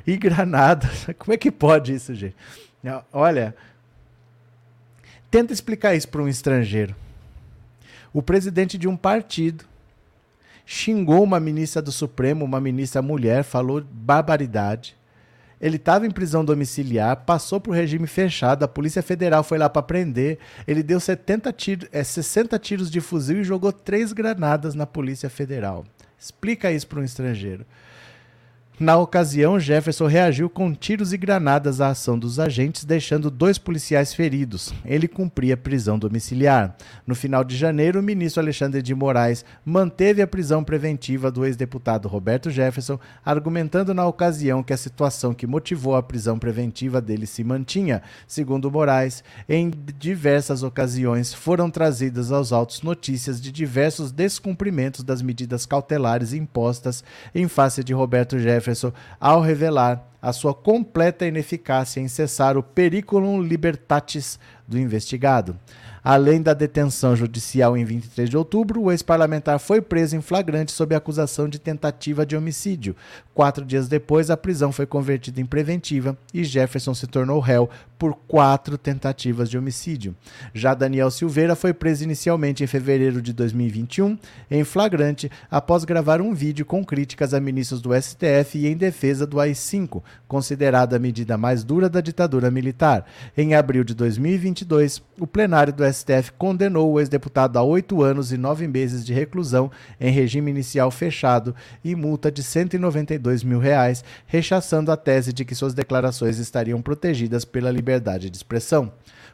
e 0.07 0.17
granadas. 0.17 1.05
Como 1.19 1.33
é 1.33 1.37
que 1.37 1.51
pode 1.51 1.93
isso, 1.93 2.15
gente? 2.15 2.35
Olha, 3.13 3.53
Tenta 5.31 5.53
explicar 5.53 5.95
isso 5.95 6.07
para 6.07 6.21
um 6.21 6.27
estrangeiro. 6.27 6.95
O 8.11 8.21
presidente 8.21 8.77
de 8.77 8.87
um 8.87 8.97
partido 8.97 9.65
xingou 10.71 11.23
uma 11.23 11.39
ministra 11.39 11.81
do 11.81 11.91
Supremo, 11.91 12.45
uma 12.45 12.61
ministra 12.61 13.01
mulher, 13.01 13.43
falou 13.43 13.83
barbaridade. 13.91 14.95
Ele 15.59 15.77
estava 15.77 16.05
em 16.05 16.11
prisão 16.11 16.45
domiciliar, 16.45 17.25
passou 17.25 17.59
para 17.59 17.71
o 17.71 17.73
regime 17.73 18.05
fechado, 18.05 18.61
a 18.61 18.67
Polícia 18.67 19.01
Federal 19.01 19.43
foi 19.43 19.57
lá 19.57 19.67
para 19.67 19.81
prender. 19.81 20.37
Ele 20.67 20.83
deu 20.83 20.99
70 20.99 21.51
tiro, 21.53 21.87
é, 21.91 22.03
60 22.03 22.59
tiros 22.59 22.91
de 22.91 23.01
fuzil 23.01 23.41
e 23.41 23.43
jogou 23.43 23.73
três 23.73 24.13
granadas 24.13 24.75
na 24.75 24.85
Polícia 24.85 25.27
Federal. 25.27 25.83
Explica 26.19 26.71
isso 26.71 26.85
para 26.85 26.99
um 26.99 27.03
estrangeiro. 27.03 27.65
Na 28.79 28.95
ocasião, 28.95 29.59
Jefferson 29.59 30.07
reagiu 30.07 30.49
com 30.49 30.73
tiros 30.73 31.11
e 31.11 31.17
granadas 31.17 31.81
à 31.81 31.89
ação 31.89 32.17
dos 32.17 32.39
agentes, 32.39 32.85
deixando 32.85 33.29
dois 33.29 33.57
policiais 33.57 34.13
feridos. 34.13 34.73
Ele 34.85 35.05
cumpria 35.05 35.57
prisão 35.57 35.99
domiciliar. 35.99 36.77
No 37.05 37.13
final 37.13 37.43
de 37.43 37.57
janeiro, 37.57 37.99
o 37.99 38.03
ministro 38.03 38.41
Alexandre 38.41 38.81
de 38.81 38.95
Moraes 38.95 39.43
manteve 39.65 40.21
a 40.21 40.27
prisão 40.27 40.63
preventiva 40.63 41.29
do 41.29 41.45
ex-deputado 41.45 42.07
Roberto 42.07 42.49
Jefferson, 42.49 42.97
argumentando 43.25 43.93
na 43.93 44.07
ocasião 44.07 44.63
que 44.63 44.71
a 44.71 44.77
situação 44.77 45.33
que 45.33 45.45
motivou 45.45 45.97
a 45.97 46.01
prisão 46.01 46.39
preventiva 46.39 47.01
dele 47.01 47.25
se 47.25 47.43
mantinha. 47.43 48.01
Segundo 48.25 48.71
Moraes, 48.71 49.25
em 49.49 49.73
diversas 49.99 50.63
ocasiões 50.63 51.33
foram 51.33 51.69
trazidas 51.69 52.31
aos 52.31 52.53
autos 52.53 52.81
notícias 52.81 53.41
de 53.41 53.51
diversos 53.51 54.09
descumprimentos 54.09 55.03
das 55.03 55.21
medidas 55.21 55.65
cautelares 55.65 56.31
impostas 56.31 57.03
em 57.35 57.45
face 57.49 57.83
de 57.83 57.93
Roberto 57.93 58.39
Jefferson 58.39 58.68
Ao 59.19 59.41
revelar 59.41 60.03
a 60.21 60.33
sua 60.33 60.53
completa 60.53 61.25
ineficácia 61.25 61.99
em 61.99 62.07
cessar 62.07 62.57
o 62.57 62.63
periculum 62.63 63.41
libertatis 63.41 64.39
do 64.67 64.77
investigado. 64.77 65.57
Além 66.03 66.41
da 66.41 66.53
detenção 66.53 67.15
judicial 67.15 67.75
em 67.75 67.83
23 67.83 68.29
de 68.29 68.37
outubro, 68.37 68.81
o 68.81 68.91
ex-parlamentar 68.91 69.59
foi 69.59 69.81
preso 69.81 70.15
em 70.15 70.21
flagrante 70.21 70.71
sob 70.71 70.95
acusação 70.95 71.49
de 71.49 71.59
tentativa 71.59 72.25
de 72.25 72.37
homicídio. 72.37 72.95
Quatro 73.33 73.65
dias 73.65 73.87
depois, 73.87 74.29
a 74.29 74.37
prisão 74.37 74.71
foi 74.71 74.85
convertida 74.85 75.41
em 75.41 75.45
preventiva 75.45 76.17
e 76.33 76.43
Jefferson 76.43 76.93
se 76.93 77.05
tornou 77.05 77.39
réu 77.39 77.69
por 77.97 78.15
quatro 78.27 78.77
tentativas 78.77 79.49
de 79.49 79.57
homicídio. 79.57 80.15
Já 80.53 80.73
Daniel 80.73 81.11
Silveira 81.11 81.53
foi 81.53 81.73
preso 81.73 82.05
inicialmente 82.05 82.63
em 82.63 82.67
fevereiro 82.67 83.21
de 83.21 83.33
2021, 83.33 84.17
em 84.49 84.63
flagrante, 84.63 85.29
após 85.51 85.83
gravar 85.83 86.21
um 86.21 86.33
vídeo 86.33 86.65
com 86.65 86.83
críticas 86.83 87.33
a 87.33 87.41
ministros 87.41 87.81
do 87.81 87.93
STF 87.93 88.57
e 88.57 88.67
em 88.67 88.77
defesa 88.77 89.27
do 89.27 89.37
AI-5, 89.37 90.01
considerada 90.27 90.95
a 90.95 90.99
medida 90.99 91.37
mais 91.37 91.63
dura 91.63 91.89
da 91.89 92.01
ditadura 92.01 92.51
militar. 92.51 93.05
Em 93.37 93.55
abril 93.55 93.83
de 93.83 93.93
2022, 93.93 95.01
o 95.19 95.25
plenário 95.25 95.73
do 95.73 95.83
STF 95.83 96.31
condenou 96.37 96.91
o 96.91 96.99
ex-deputado 96.99 97.57
a 97.57 97.63
oito 97.63 98.03
anos 98.03 98.31
e 98.31 98.37
nove 98.37 98.67
meses 98.67 99.05
de 99.05 99.13
reclusão 99.13 99.71
em 99.99 100.11
regime 100.11 100.51
inicial 100.51 100.91
fechado 100.91 101.55
e 101.83 101.95
multa 101.95 102.31
de 102.31 102.43
192 102.43 103.43
mil 103.43 103.59
reais, 103.59 104.03
rechaçando 104.25 104.91
a 104.91 104.97
tese 104.97 105.33
de 105.33 105.43
que 105.43 105.55
suas 105.55 105.73
declarações 105.73 106.37
estariam 106.37 106.81
protegidas 106.81 107.45
pela 107.45 107.71
liberdade 107.71 108.29
de 108.29 108.37
expressão 108.37 108.91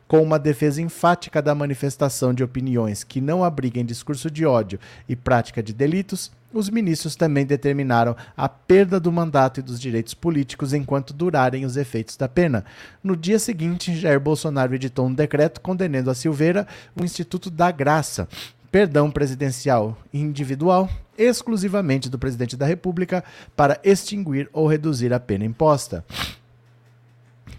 com 0.07 0.21
uma 0.21 0.37
defesa 0.37 0.81
enfática 0.81 1.41
da 1.41 1.55
manifestação 1.55 2.33
de 2.33 2.43
opiniões 2.43 3.03
que 3.03 3.19
não 3.19 3.43
abriguem 3.43 3.85
discurso 3.85 4.29
de 4.29 4.45
ódio 4.45 4.79
e 5.09 5.15
prática 5.15 5.63
de 5.63 5.73
delitos, 5.73 6.31
os 6.53 6.69
ministros 6.69 7.15
também 7.15 7.45
determinaram 7.45 8.15
a 8.37 8.47
perda 8.47 8.99
do 8.99 9.11
mandato 9.11 9.59
e 9.59 9.63
dos 9.63 9.79
direitos 9.79 10.13
políticos 10.13 10.73
enquanto 10.73 11.13
durarem 11.13 11.65
os 11.65 11.75
efeitos 11.75 12.15
da 12.15 12.29
pena. 12.29 12.63
No 13.03 13.17
dia 13.17 13.37
seguinte, 13.39 13.95
Jair 13.95 14.19
Bolsonaro 14.19 14.73
editou 14.73 15.07
um 15.07 15.13
decreto 15.13 15.59
condenando 15.59 16.09
a 16.09 16.15
Silveira 16.15 16.65
o 16.95 17.03
Instituto 17.03 17.49
da 17.49 17.71
Graça, 17.71 18.27
perdão 18.71 19.11
presidencial 19.11 19.97
individual, 20.13 20.89
exclusivamente 21.17 22.09
do 22.09 22.19
presidente 22.19 22.55
da 22.55 22.65
República, 22.65 23.23
para 23.55 23.79
extinguir 23.83 24.49
ou 24.53 24.67
reduzir 24.67 25.13
a 25.13 25.19
pena 25.19 25.43
imposta. 25.43 26.05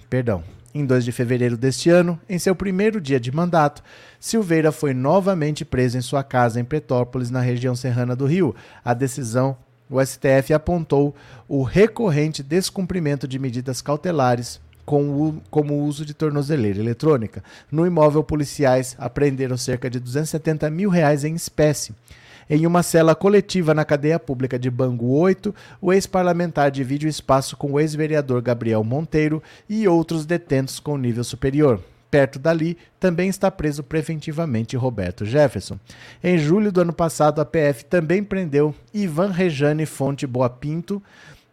Perdão. 0.08 0.55
Em 0.76 0.84
2 0.84 1.06
de 1.06 1.10
fevereiro 1.10 1.56
deste 1.56 1.88
ano, 1.88 2.20
em 2.28 2.38
seu 2.38 2.54
primeiro 2.54 3.00
dia 3.00 3.18
de 3.18 3.32
mandato, 3.32 3.82
Silveira 4.20 4.70
foi 4.70 4.92
novamente 4.92 5.64
preso 5.64 5.96
em 5.96 6.02
sua 6.02 6.22
casa 6.22 6.60
em 6.60 6.64
Petrópolis, 6.66 7.30
na 7.30 7.40
região 7.40 7.74
serrana 7.74 8.14
do 8.14 8.26
Rio. 8.26 8.54
A 8.84 8.92
decisão, 8.92 9.56
o 9.88 9.98
STF 10.04 10.52
apontou 10.52 11.14
o 11.48 11.62
recorrente 11.62 12.42
descumprimento 12.42 13.26
de 13.26 13.38
medidas 13.38 13.80
cautelares 13.80 14.60
com 14.84 15.08
o, 15.08 15.40
como 15.50 15.72
o 15.72 15.82
uso 15.82 16.04
de 16.04 16.12
tornozeleira 16.12 16.78
eletrônica. 16.78 17.42
No 17.72 17.86
imóvel, 17.86 18.22
policiais 18.22 18.94
apreenderam 18.98 19.56
cerca 19.56 19.88
de 19.88 19.98
270 19.98 20.68
mil 20.68 20.90
reais 20.90 21.24
em 21.24 21.34
espécie. 21.34 21.94
Em 22.48 22.64
uma 22.64 22.82
cela 22.82 23.14
coletiva 23.14 23.74
na 23.74 23.84
cadeia 23.84 24.20
pública 24.20 24.56
de 24.56 24.70
Bangu 24.70 25.12
8, 25.18 25.52
o 25.80 25.92
ex-parlamentar 25.92 26.70
divide 26.70 27.06
o 27.06 27.08
espaço 27.08 27.56
com 27.56 27.72
o 27.72 27.80
ex-vereador 27.80 28.40
Gabriel 28.40 28.84
Monteiro 28.84 29.42
e 29.68 29.88
outros 29.88 30.24
detentos 30.24 30.78
com 30.78 30.96
nível 30.96 31.24
superior. 31.24 31.80
Perto 32.08 32.38
dali, 32.38 32.78
também 33.00 33.28
está 33.28 33.50
preso 33.50 33.82
preventivamente 33.82 34.76
Roberto 34.76 35.24
Jefferson. 35.24 35.76
Em 36.22 36.38
julho 36.38 36.70
do 36.70 36.80
ano 36.80 36.92
passado, 36.92 37.40
a 37.40 37.44
PF 37.44 37.84
também 37.84 38.22
prendeu 38.22 38.72
Ivan 38.94 39.32
Rejane 39.32 39.84
Fonte 39.84 40.24
Boa 40.24 40.48
Pinto, 40.48 41.02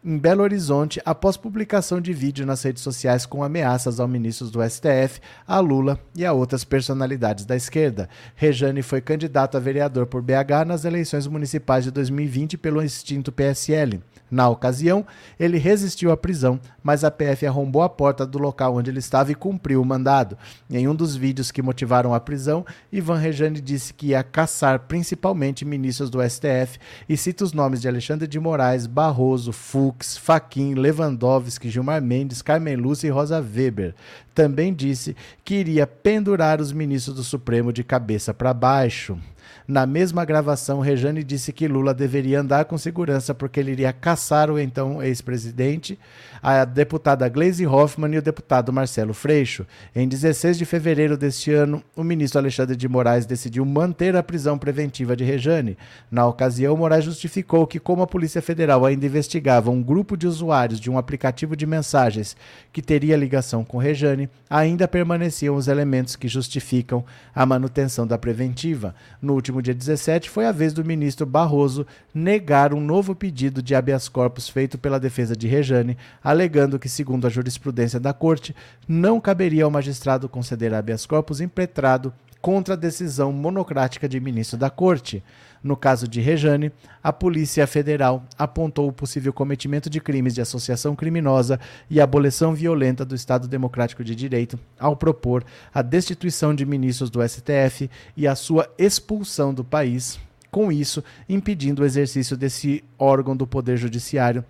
em 0.04 0.18
Belo 0.18 0.42
Horizonte 0.42 1.00
após 1.02 1.34
publicação 1.34 1.98
de 1.98 2.12
vídeo 2.12 2.44
nas 2.44 2.62
redes 2.62 2.82
sociais 2.82 3.24
com 3.24 3.42
ameaças 3.42 3.98
ao 3.98 4.06
ministros 4.06 4.50
do 4.50 4.62
STF, 4.62 5.18
a 5.46 5.58
Lula 5.60 5.98
e 6.14 6.26
a 6.26 6.32
outras 6.32 6.62
personalidades 6.62 7.46
da 7.46 7.56
esquerda. 7.56 8.08
Rejane 8.34 8.82
foi 8.82 9.00
candidato 9.00 9.56
a 9.56 9.60
vereador 9.60 10.06
por 10.06 10.20
BH 10.20 10.66
nas 10.66 10.84
eleições 10.84 11.26
municipais 11.26 11.84
de 11.84 11.90
2020 11.90 12.58
pelo 12.58 12.82
extinto 12.82 13.32
PSL. 13.32 14.02
Na 14.30 14.48
ocasião, 14.48 15.06
ele 15.38 15.58
resistiu 15.58 16.10
à 16.10 16.16
prisão, 16.16 16.60
mas 16.82 17.04
a 17.04 17.10
PF 17.10 17.46
arrombou 17.46 17.82
a 17.82 17.88
porta 17.88 18.26
do 18.26 18.38
local 18.38 18.76
onde 18.76 18.90
ele 18.90 18.98
estava 18.98 19.30
e 19.30 19.34
cumpriu 19.34 19.80
o 19.80 19.84
mandado. 19.84 20.36
Em 20.68 20.88
um 20.88 20.94
dos 20.94 21.14
vídeos 21.14 21.50
que 21.50 21.62
motivaram 21.62 22.12
a 22.12 22.20
prisão, 22.20 22.66
Ivan 22.92 23.16
Rejane 23.16 23.60
disse 23.60 23.94
que 23.94 24.08
ia 24.08 24.22
caçar 24.22 24.80
principalmente 24.80 25.64
ministros 25.64 26.10
do 26.10 26.18
STF 26.20 26.78
e 27.08 27.16
cita 27.16 27.44
os 27.44 27.52
nomes 27.52 27.80
de 27.80 27.88
Alexandre 27.88 28.26
de 28.26 28.40
Moraes, 28.40 28.86
Barroso, 28.86 29.52
Fux, 29.52 29.93
Faquin, 30.00 30.74
Lewandowski, 30.74 31.70
Gilmar 31.70 32.02
Mendes, 32.02 32.42
Carmen 32.42 32.76
Lúcia 32.76 33.08
e 33.08 33.10
Rosa 33.10 33.40
Weber. 33.40 33.94
Também 34.34 34.72
disse 34.74 35.16
que 35.44 35.54
iria 35.54 35.86
pendurar 35.86 36.60
os 36.60 36.72
ministros 36.72 37.16
do 37.16 37.24
Supremo 37.24 37.72
de 37.72 37.84
cabeça 37.84 38.34
para 38.34 38.52
baixo. 38.52 39.18
Na 39.66 39.86
mesma 39.86 40.26
gravação, 40.26 40.80
Rejane 40.80 41.24
disse 41.24 41.50
que 41.50 41.66
Lula 41.66 41.94
deveria 41.94 42.40
andar 42.40 42.66
com 42.66 42.76
segurança 42.76 43.34
porque 43.34 43.58
ele 43.58 43.72
iria 43.72 43.94
caçar 43.94 44.50
o 44.50 44.58
então 44.58 45.02
ex-presidente, 45.02 45.98
a 46.42 46.66
deputada 46.66 47.26
Gleisi 47.30 47.66
Hoffmann 47.66 48.12
e 48.12 48.18
o 48.18 48.22
deputado 48.22 48.70
Marcelo 48.70 49.14
Freixo. 49.14 49.66
Em 49.96 50.06
16 50.06 50.58
de 50.58 50.66
fevereiro 50.66 51.16
deste 51.16 51.50
ano, 51.50 51.82
o 51.96 52.04
ministro 52.04 52.38
Alexandre 52.38 52.76
de 52.76 52.86
Moraes 52.86 53.24
decidiu 53.24 53.64
manter 53.64 54.14
a 54.14 54.22
prisão 54.22 54.58
preventiva 54.58 55.16
de 55.16 55.24
Rejane. 55.24 55.78
Na 56.10 56.26
ocasião, 56.26 56.76
Moraes 56.76 57.06
justificou 57.06 57.66
que, 57.66 57.80
como 57.80 58.02
a 58.02 58.06
Polícia 58.06 58.42
Federal 58.42 58.84
ainda 58.84 59.06
investigava 59.06 59.70
um 59.70 59.82
grupo 59.82 60.14
de 60.14 60.26
usuários 60.26 60.78
de 60.78 60.90
um 60.90 60.98
aplicativo 60.98 61.56
de 61.56 61.64
mensagens 61.64 62.36
que 62.70 62.82
teria 62.82 63.16
ligação 63.16 63.64
com 63.64 63.78
Rejane, 63.78 64.28
ainda 64.50 64.86
permaneciam 64.86 65.56
os 65.56 65.68
elementos 65.68 66.16
que 66.16 66.28
justificam 66.28 67.02
a 67.34 67.46
manutenção 67.46 68.06
da 68.06 68.18
preventiva. 68.18 68.94
No 69.22 69.32
último 69.32 69.53
último 69.54 69.62
dia 69.62 69.74
17, 69.74 70.28
foi 70.28 70.46
a 70.46 70.52
vez 70.52 70.72
do 70.72 70.84
ministro 70.84 71.24
Barroso 71.24 71.86
negar 72.12 72.74
um 72.74 72.80
novo 72.80 73.14
pedido 73.14 73.62
de 73.62 73.74
habeas 73.74 74.08
corpus 74.08 74.48
feito 74.48 74.76
pela 74.76 74.98
defesa 74.98 75.36
de 75.36 75.46
Rejane, 75.46 75.96
alegando 76.22 76.78
que, 76.78 76.88
segundo 76.88 77.26
a 77.26 77.30
jurisprudência 77.30 78.00
da 78.00 78.12
Corte, 78.12 78.54
não 78.88 79.20
caberia 79.20 79.64
ao 79.64 79.70
magistrado 79.70 80.28
conceder 80.28 80.74
habeas 80.74 81.06
corpus 81.06 81.40
impetrado 81.40 82.12
contra 82.44 82.74
a 82.74 82.76
decisão 82.76 83.32
monocrática 83.32 84.06
de 84.06 84.20
ministro 84.20 84.58
da 84.58 84.68
Corte. 84.68 85.24
No 85.62 85.78
caso 85.78 86.06
de 86.06 86.20
Rejane, 86.20 86.70
a 87.02 87.10
Polícia 87.10 87.66
Federal 87.66 88.22
apontou 88.36 88.86
o 88.86 88.92
possível 88.92 89.32
cometimento 89.32 89.88
de 89.88 89.98
crimes 89.98 90.34
de 90.34 90.42
associação 90.42 90.94
criminosa 90.94 91.58
e 91.88 92.02
abolição 92.02 92.54
violenta 92.54 93.02
do 93.02 93.14
Estado 93.14 93.48
Democrático 93.48 94.04
de 94.04 94.14
Direito 94.14 94.60
ao 94.78 94.94
propor 94.94 95.42
a 95.72 95.80
destituição 95.80 96.54
de 96.54 96.66
ministros 96.66 97.08
do 97.08 97.26
STF 97.26 97.88
e 98.14 98.28
a 98.28 98.34
sua 98.34 98.68
expulsão 98.76 99.54
do 99.54 99.64
país, 99.64 100.20
com 100.50 100.70
isso 100.70 101.02
impedindo 101.26 101.80
o 101.80 101.86
exercício 101.86 102.36
desse 102.36 102.84
órgão 102.98 103.34
do 103.34 103.46
Poder 103.46 103.78
Judiciário 103.78 104.44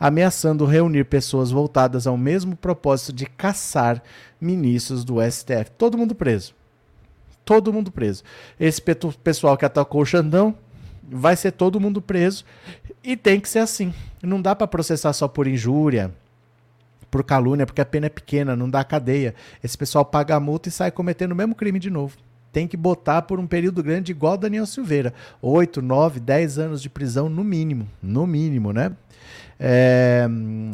ameaçando 0.00 0.66
reunir 0.66 1.04
pessoas 1.04 1.52
voltadas 1.52 2.08
ao 2.08 2.18
mesmo 2.18 2.56
propósito 2.56 3.12
de 3.12 3.24
caçar 3.24 4.02
ministros 4.40 5.04
do 5.04 5.22
STF. 5.22 5.70
Todo 5.78 5.96
mundo 5.96 6.12
preso 6.12 6.52
todo 7.46 7.72
mundo 7.72 7.92
preso. 7.92 8.24
Esse 8.60 8.82
pessoal 9.22 9.56
que 9.56 9.64
atacou 9.64 10.02
o 10.02 10.04
Xandão 10.04 10.54
vai 11.08 11.36
ser 11.36 11.52
todo 11.52 11.80
mundo 11.80 12.02
preso 12.02 12.44
e 13.02 13.16
tem 13.16 13.40
que 13.40 13.48
ser 13.48 13.60
assim. 13.60 13.94
Não 14.20 14.42
dá 14.42 14.54
para 14.54 14.66
processar 14.66 15.12
só 15.12 15.28
por 15.28 15.46
injúria, 15.46 16.12
por 17.08 17.22
calúnia, 17.22 17.64
porque 17.64 17.80
a 17.80 17.86
pena 17.86 18.06
é 18.06 18.10
pequena, 18.10 18.56
não 18.56 18.68
dá 18.68 18.82
cadeia. 18.82 19.34
Esse 19.62 19.78
pessoal 19.78 20.04
paga 20.04 20.34
a 20.34 20.40
multa 20.40 20.68
e 20.68 20.72
sai 20.72 20.90
cometendo 20.90 21.32
o 21.32 21.36
mesmo 21.36 21.54
crime 21.54 21.78
de 21.78 21.88
novo. 21.88 22.16
Tem 22.52 22.66
que 22.66 22.76
botar 22.76 23.22
por 23.22 23.38
um 23.38 23.46
período 23.46 23.82
grande, 23.82 24.10
igual 24.10 24.36
Daniel 24.36 24.66
Silveira. 24.66 25.14
8, 25.40 25.80
9, 25.80 26.18
10 26.18 26.58
anos 26.58 26.82
de 26.82 26.90
prisão 26.90 27.28
no 27.28 27.44
mínimo. 27.44 27.86
No 28.02 28.26
mínimo, 28.26 28.72
né? 28.72 28.92
É, 29.60 30.26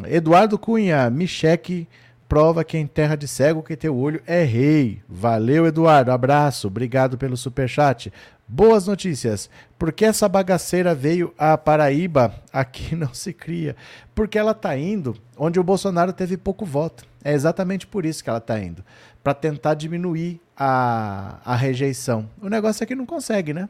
Eduardo 0.08 0.58
Cunha, 0.58 1.10
me 1.10 1.26
cheque 1.26 1.86
prova 2.32 2.64
que 2.64 2.78
em 2.78 2.86
terra 2.86 3.14
de 3.14 3.28
cego 3.28 3.62
que 3.62 3.76
teu 3.76 3.94
olho 3.94 4.22
é 4.26 4.42
rei. 4.42 5.02
Valeu, 5.06 5.66
Eduardo. 5.66 6.10
Abraço. 6.10 6.66
Obrigado 6.66 7.18
pelo 7.18 7.36
superchat. 7.36 8.10
Boas 8.48 8.86
notícias. 8.86 9.50
Por 9.78 9.92
que 9.92 10.06
essa 10.06 10.26
bagaceira 10.30 10.94
veio 10.94 11.34
a 11.36 11.58
Paraíba? 11.58 12.34
Aqui 12.50 12.96
não 12.96 13.12
se 13.12 13.34
cria. 13.34 13.76
Porque 14.14 14.38
ela 14.38 14.52
está 14.52 14.74
indo 14.74 15.14
onde 15.36 15.60
o 15.60 15.62
Bolsonaro 15.62 16.10
teve 16.10 16.38
pouco 16.38 16.64
voto. 16.64 17.04
É 17.22 17.34
exatamente 17.34 17.86
por 17.86 18.06
isso 18.06 18.24
que 18.24 18.30
ela 18.30 18.38
está 18.38 18.58
indo. 18.58 18.82
Para 19.22 19.34
tentar 19.34 19.74
diminuir 19.74 20.40
a, 20.56 21.36
a 21.44 21.54
rejeição. 21.54 22.30
O 22.40 22.48
negócio 22.48 22.82
é 22.82 22.86
que 22.86 22.94
não 22.94 23.04
consegue, 23.04 23.52
né? 23.52 23.68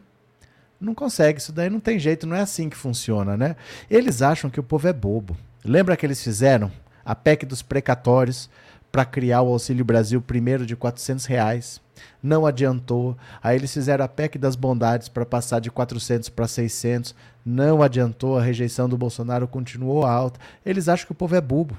Não 0.80 0.94
consegue. 0.94 1.40
Isso 1.40 1.52
daí 1.52 1.68
não 1.68 1.80
tem 1.80 1.98
jeito. 1.98 2.28
Não 2.28 2.36
é 2.36 2.42
assim 2.42 2.68
que 2.68 2.76
funciona, 2.76 3.36
né? 3.36 3.56
Eles 3.90 4.22
acham 4.22 4.48
que 4.48 4.60
o 4.60 4.62
povo 4.62 4.86
é 4.86 4.92
bobo. 4.92 5.36
Lembra 5.64 5.96
que 5.96 6.06
eles 6.06 6.22
fizeram 6.22 6.70
a 7.04 7.14
PEC 7.14 7.46
dos 7.46 7.62
precatórios 7.62 8.48
para 8.90 9.04
criar 9.04 9.40
o 9.42 9.52
Auxílio 9.52 9.84
Brasil 9.84 10.20
primeiro 10.20 10.66
de 10.66 10.76
400 10.76 11.24
reais. 11.24 11.80
Não 12.22 12.44
adiantou. 12.46 13.16
Aí 13.42 13.56
eles 13.56 13.72
fizeram 13.72 14.04
a 14.04 14.08
PEC 14.08 14.38
das 14.38 14.54
bondades 14.54 15.08
para 15.08 15.24
passar 15.24 15.60
de 15.60 15.70
400 15.70 16.28
para 16.28 16.46
600. 16.46 17.14
Não 17.44 17.82
adiantou. 17.82 18.38
A 18.38 18.42
rejeição 18.42 18.88
do 18.88 18.98
Bolsonaro 18.98 19.48
continuou 19.48 20.04
alta. 20.04 20.38
Eles 20.64 20.88
acham 20.88 21.06
que 21.06 21.12
o 21.12 21.16
povo 21.16 21.34
é 21.34 21.40
bobo, 21.40 21.76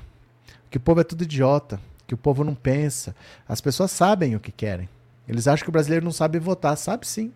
que 0.69 0.77
o 0.77 0.81
povo 0.81 1.01
é 1.01 1.03
tudo 1.03 1.23
idiota, 1.23 1.79
que 2.07 2.13
o 2.13 2.17
povo 2.17 2.43
não 2.43 2.55
pensa. 2.55 3.15
As 3.47 3.61
pessoas 3.61 3.91
sabem 3.91 4.35
o 4.35 4.39
que 4.39 4.51
querem. 4.51 4.89
Eles 5.27 5.47
acham 5.47 5.63
que 5.63 5.69
o 5.69 5.73
brasileiro 5.73 6.03
não 6.03 6.11
sabe 6.11 6.39
votar. 6.39 6.75
Sabe 6.77 7.07
sim. 7.07 7.31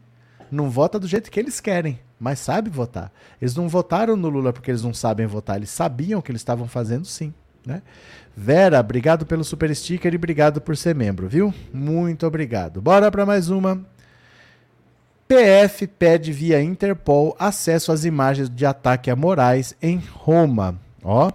Não 0.49 0.69
vota 0.69 0.99
do 0.99 1.07
jeito 1.07 1.29
que 1.29 1.39
eles 1.39 1.59
querem, 1.59 1.99
mas 2.19 2.39
sabe 2.39 2.69
votar. 2.69 3.11
Eles 3.41 3.55
não 3.55 3.67
votaram 3.67 4.15
no 4.15 4.29
Lula 4.29 4.53
porque 4.53 4.71
eles 4.71 4.81
não 4.81 4.93
sabem 4.93 5.25
votar. 5.25 5.57
Eles 5.57 5.69
sabiam 5.69 6.19
o 6.19 6.23
que 6.23 6.31
eles 6.31 6.41
estavam 6.41 6.67
fazendo 6.67 7.05
sim. 7.05 7.33
Né? 7.67 7.81
Vera, 8.35 8.79
obrigado 8.79 9.25
pelo 9.25 9.43
super 9.43 9.75
sticker 9.75 10.13
e 10.13 10.15
obrigado 10.15 10.61
por 10.61 10.77
ser 10.77 10.95
membro, 10.95 11.27
viu? 11.27 11.53
Muito 11.73 12.25
obrigado. 12.25 12.81
Bora 12.81 13.11
para 13.11 13.25
mais 13.25 13.49
uma. 13.49 13.85
PF 15.27 15.85
pede 15.87 16.31
via 16.31 16.61
Interpol 16.61 17.35
acesso 17.37 17.91
às 17.91 18.05
imagens 18.05 18.49
de 18.49 18.65
ataque 18.65 19.11
a 19.11 19.15
Moraes 19.15 19.75
em 19.81 19.97
Roma. 19.97 20.79
Ó, 21.03 21.29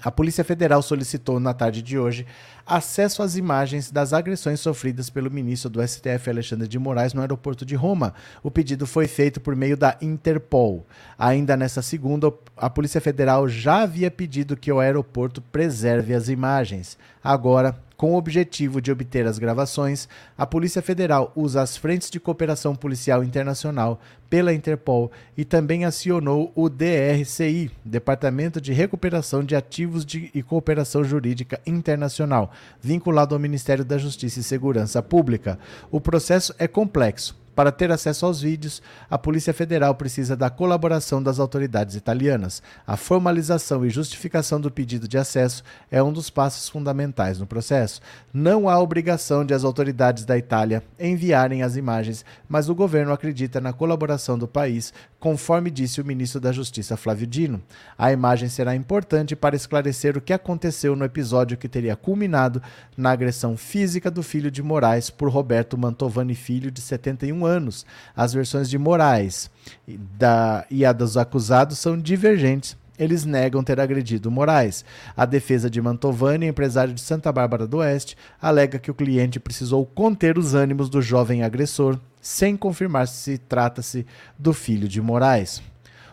a 0.00 0.10
Polícia 0.10 0.44
Federal 0.44 0.80
solicitou 0.82 1.40
na 1.40 1.52
tarde 1.52 1.82
de 1.82 1.98
hoje 1.98 2.24
acesso 2.66 3.22
às 3.22 3.36
imagens 3.36 3.90
das 3.90 4.12
agressões 4.12 4.60
sofridas 4.60 5.10
pelo 5.10 5.30
ministro 5.30 5.70
do 5.70 5.86
STF 5.86 6.28
Alexandre 6.28 6.68
de 6.68 6.78
Moraes 6.78 7.14
no 7.14 7.20
aeroporto 7.20 7.64
de 7.64 7.74
Roma. 7.74 8.14
O 8.42 8.50
pedido 8.50 8.86
foi 8.86 9.06
feito 9.06 9.40
por 9.40 9.54
meio 9.54 9.76
da 9.76 9.96
Interpol. 10.00 10.86
Ainda 11.18 11.56
nessa 11.56 11.82
segunda, 11.82 12.32
a 12.56 12.70
Polícia 12.70 13.00
Federal 13.00 13.48
já 13.48 13.82
havia 13.82 14.10
pedido 14.10 14.56
que 14.56 14.72
o 14.72 14.80
aeroporto 14.80 15.40
preserve 15.40 16.14
as 16.14 16.28
imagens. 16.28 16.98
Agora, 17.22 17.78
com 18.02 18.14
o 18.14 18.16
objetivo 18.16 18.82
de 18.82 18.90
obter 18.90 19.28
as 19.28 19.38
gravações, 19.38 20.08
a 20.36 20.44
Polícia 20.44 20.82
Federal 20.82 21.30
usa 21.36 21.62
as 21.62 21.76
frentes 21.76 22.10
de 22.10 22.18
cooperação 22.18 22.74
policial 22.74 23.22
internacional 23.22 24.00
pela 24.28 24.52
Interpol 24.52 25.12
e 25.36 25.44
também 25.44 25.84
acionou 25.84 26.50
o 26.56 26.68
DRCI, 26.68 27.70
Departamento 27.84 28.60
de 28.60 28.72
Recuperação 28.72 29.44
de 29.44 29.54
Ativos 29.54 30.04
de 30.04 30.32
e 30.34 30.42
Cooperação 30.42 31.04
Jurídica 31.04 31.60
Internacional, 31.64 32.50
vinculado 32.80 33.36
ao 33.36 33.40
Ministério 33.40 33.84
da 33.84 33.96
Justiça 33.96 34.40
e 34.40 34.42
Segurança 34.42 35.00
Pública. 35.00 35.56
O 35.88 36.00
processo 36.00 36.52
é 36.58 36.66
complexo 36.66 37.40
para 37.54 37.70
ter 37.70 37.90
acesso 37.90 38.24
aos 38.24 38.40
vídeos, 38.40 38.80
a 39.10 39.18
Polícia 39.18 39.52
Federal 39.52 39.94
precisa 39.94 40.36
da 40.36 40.48
colaboração 40.48 41.22
das 41.22 41.38
autoridades 41.38 41.94
italianas. 41.96 42.62
A 42.86 42.96
formalização 42.96 43.84
e 43.84 43.90
justificação 43.90 44.60
do 44.60 44.70
pedido 44.70 45.06
de 45.06 45.18
acesso 45.18 45.62
é 45.90 46.02
um 46.02 46.12
dos 46.12 46.30
passos 46.30 46.68
fundamentais 46.68 47.38
no 47.38 47.46
processo. 47.46 48.00
Não 48.32 48.68
há 48.68 48.78
obrigação 48.78 49.44
de 49.44 49.52
as 49.52 49.64
autoridades 49.64 50.24
da 50.24 50.38
Itália 50.38 50.82
enviarem 50.98 51.62
as 51.62 51.76
imagens, 51.76 52.24
mas 52.48 52.68
o 52.68 52.74
governo 52.74 53.12
acredita 53.12 53.60
na 53.60 53.72
colaboração 53.72 54.38
do 54.38 54.48
país, 54.48 54.92
conforme 55.22 55.70
disse 55.70 56.00
o 56.00 56.04
ministro 56.04 56.40
da 56.40 56.50
Justiça 56.50 56.96
Flávio 56.96 57.28
Dino. 57.28 57.62
A 57.96 58.10
imagem 58.10 58.48
será 58.48 58.74
importante 58.74 59.36
para 59.36 59.54
esclarecer 59.54 60.18
o 60.18 60.20
que 60.20 60.32
aconteceu 60.32 60.96
no 60.96 61.04
episódio 61.04 61.56
que 61.56 61.68
teria 61.68 61.94
culminado 61.94 62.60
na 62.96 63.12
agressão 63.12 63.56
física 63.56 64.10
do 64.10 64.20
filho 64.20 64.50
de 64.50 64.64
Moraes 64.64 65.10
por 65.10 65.30
Roberto 65.30 65.78
Mantovani 65.78 66.34
Filho, 66.34 66.72
de 66.72 66.80
71 66.80 67.46
anos. 67.46 67.86
As 68.16 68.34
versões 68.34 68.68
de 68.68 68.76
Moraes 68.76 69.48
e, 69.86 69.96
da, 69.96 70.66
e 70.68 70.84
a 70.84 70.92
dos 70.92 71.16
acusados 71.16 71.78
são 71.78 71.96
divergentes. 71.96 72.76
Eles 72.98 73.24
negam 73.24 73.62
ter 73.62 73.78
agredido 73.78 74.28
Moraes. 74.28 74.84
A 75.16 75.24
defesa 75.24 75.70
de 75.70 75.80
Mantovani, 75.80 76.46
empresário 76.46 76.92
de 76.92 77.00
Santa 77.00 77.30
Bárbara 77.30 77.64
do 77.64 77.76
Oeste, 77.76 78.16
alega 78.40 78.76
que 78.76 78.90
o 78.90 78.94
cliente 78.94 79.38
precisou 79.38 79.86
conter 79.86 80.36
os 80.36 80.52
ânimos 80.52 80.90
do 80.90 81.00
jovem 81.00 81.44
agressor, 81.44 81.96
sem 82.22 82.56
confirmar 82.56 83.08
se 83.08 83.36
trata-se 83.36 84.06
do 84.38 84.54
filho 84.54 84.88
de 84.88 85.02
Moraes. 85.02 85.60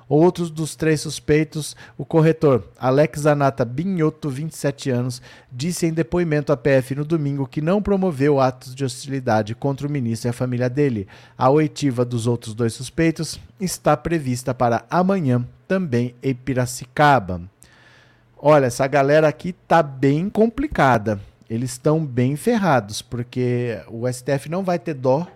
Outros 0.10 0.50
dos 0.50 0.76
três 0.76 1.02
suspeitos, 1.02 1.76
o 1.95 2.04
corretor 2.04 2.67
Alex 2.80 3.28
Anata 3.28 3.63
Binhoto, 3.63 4.28
27 4.28 4.89
anos, 4.89 5.22
disse 5.52 5.86
em 5.86 5.93
depoimento 5.93 6.52
à 6.52 6.58
PF 6.58 6.95
no 6.95 7.06
domingo 7.06 7.45
que 7.45 7.62
não 7.62 7.80
promoveu 7.80 8.39
atos 8.41 8.74
de 8.74 8.84
hostilidade 8.84 9.54
contra 9.54 9.86
o 9.86 9.89
ministro 9.89 10.28
e 10.28 10.32
a 10.32 10.34
família 10.34 10.67
dele. 10.67 11.08
A 11.38 11.52
oitiva 11.52 12.04
dos 12.04 12.26
outros 12.26 12.56
dois 12.56 12.74
suspeitos 12.74 13.39
está 13.62 13.95
prevista 13.95 14.52
para 14.52 14.84
amanhã, 14.89 15.45
também 15.67 16.15
em 16.24 16.34
Piracicaba. 16.34 17.43
Olha, 18.36 18.65
essa 18.65 18.88
galera 18.88 19.28
aqui 19.28 19.54
tá 19.54 19.84
bem 19.84 20.28
complicada. 20.28 21.19
Eles 21.48 21.74
estão 21.74 22.04
bem 22.04 22.36
ferrados, 22.36 23.04
porque 23.04 23.80
o 23.88 24.12
STF 24.12 24.50
não 24.50 24.63
vai 24.63 24.80
ter 24.80 24.95
dó 24.95 25.28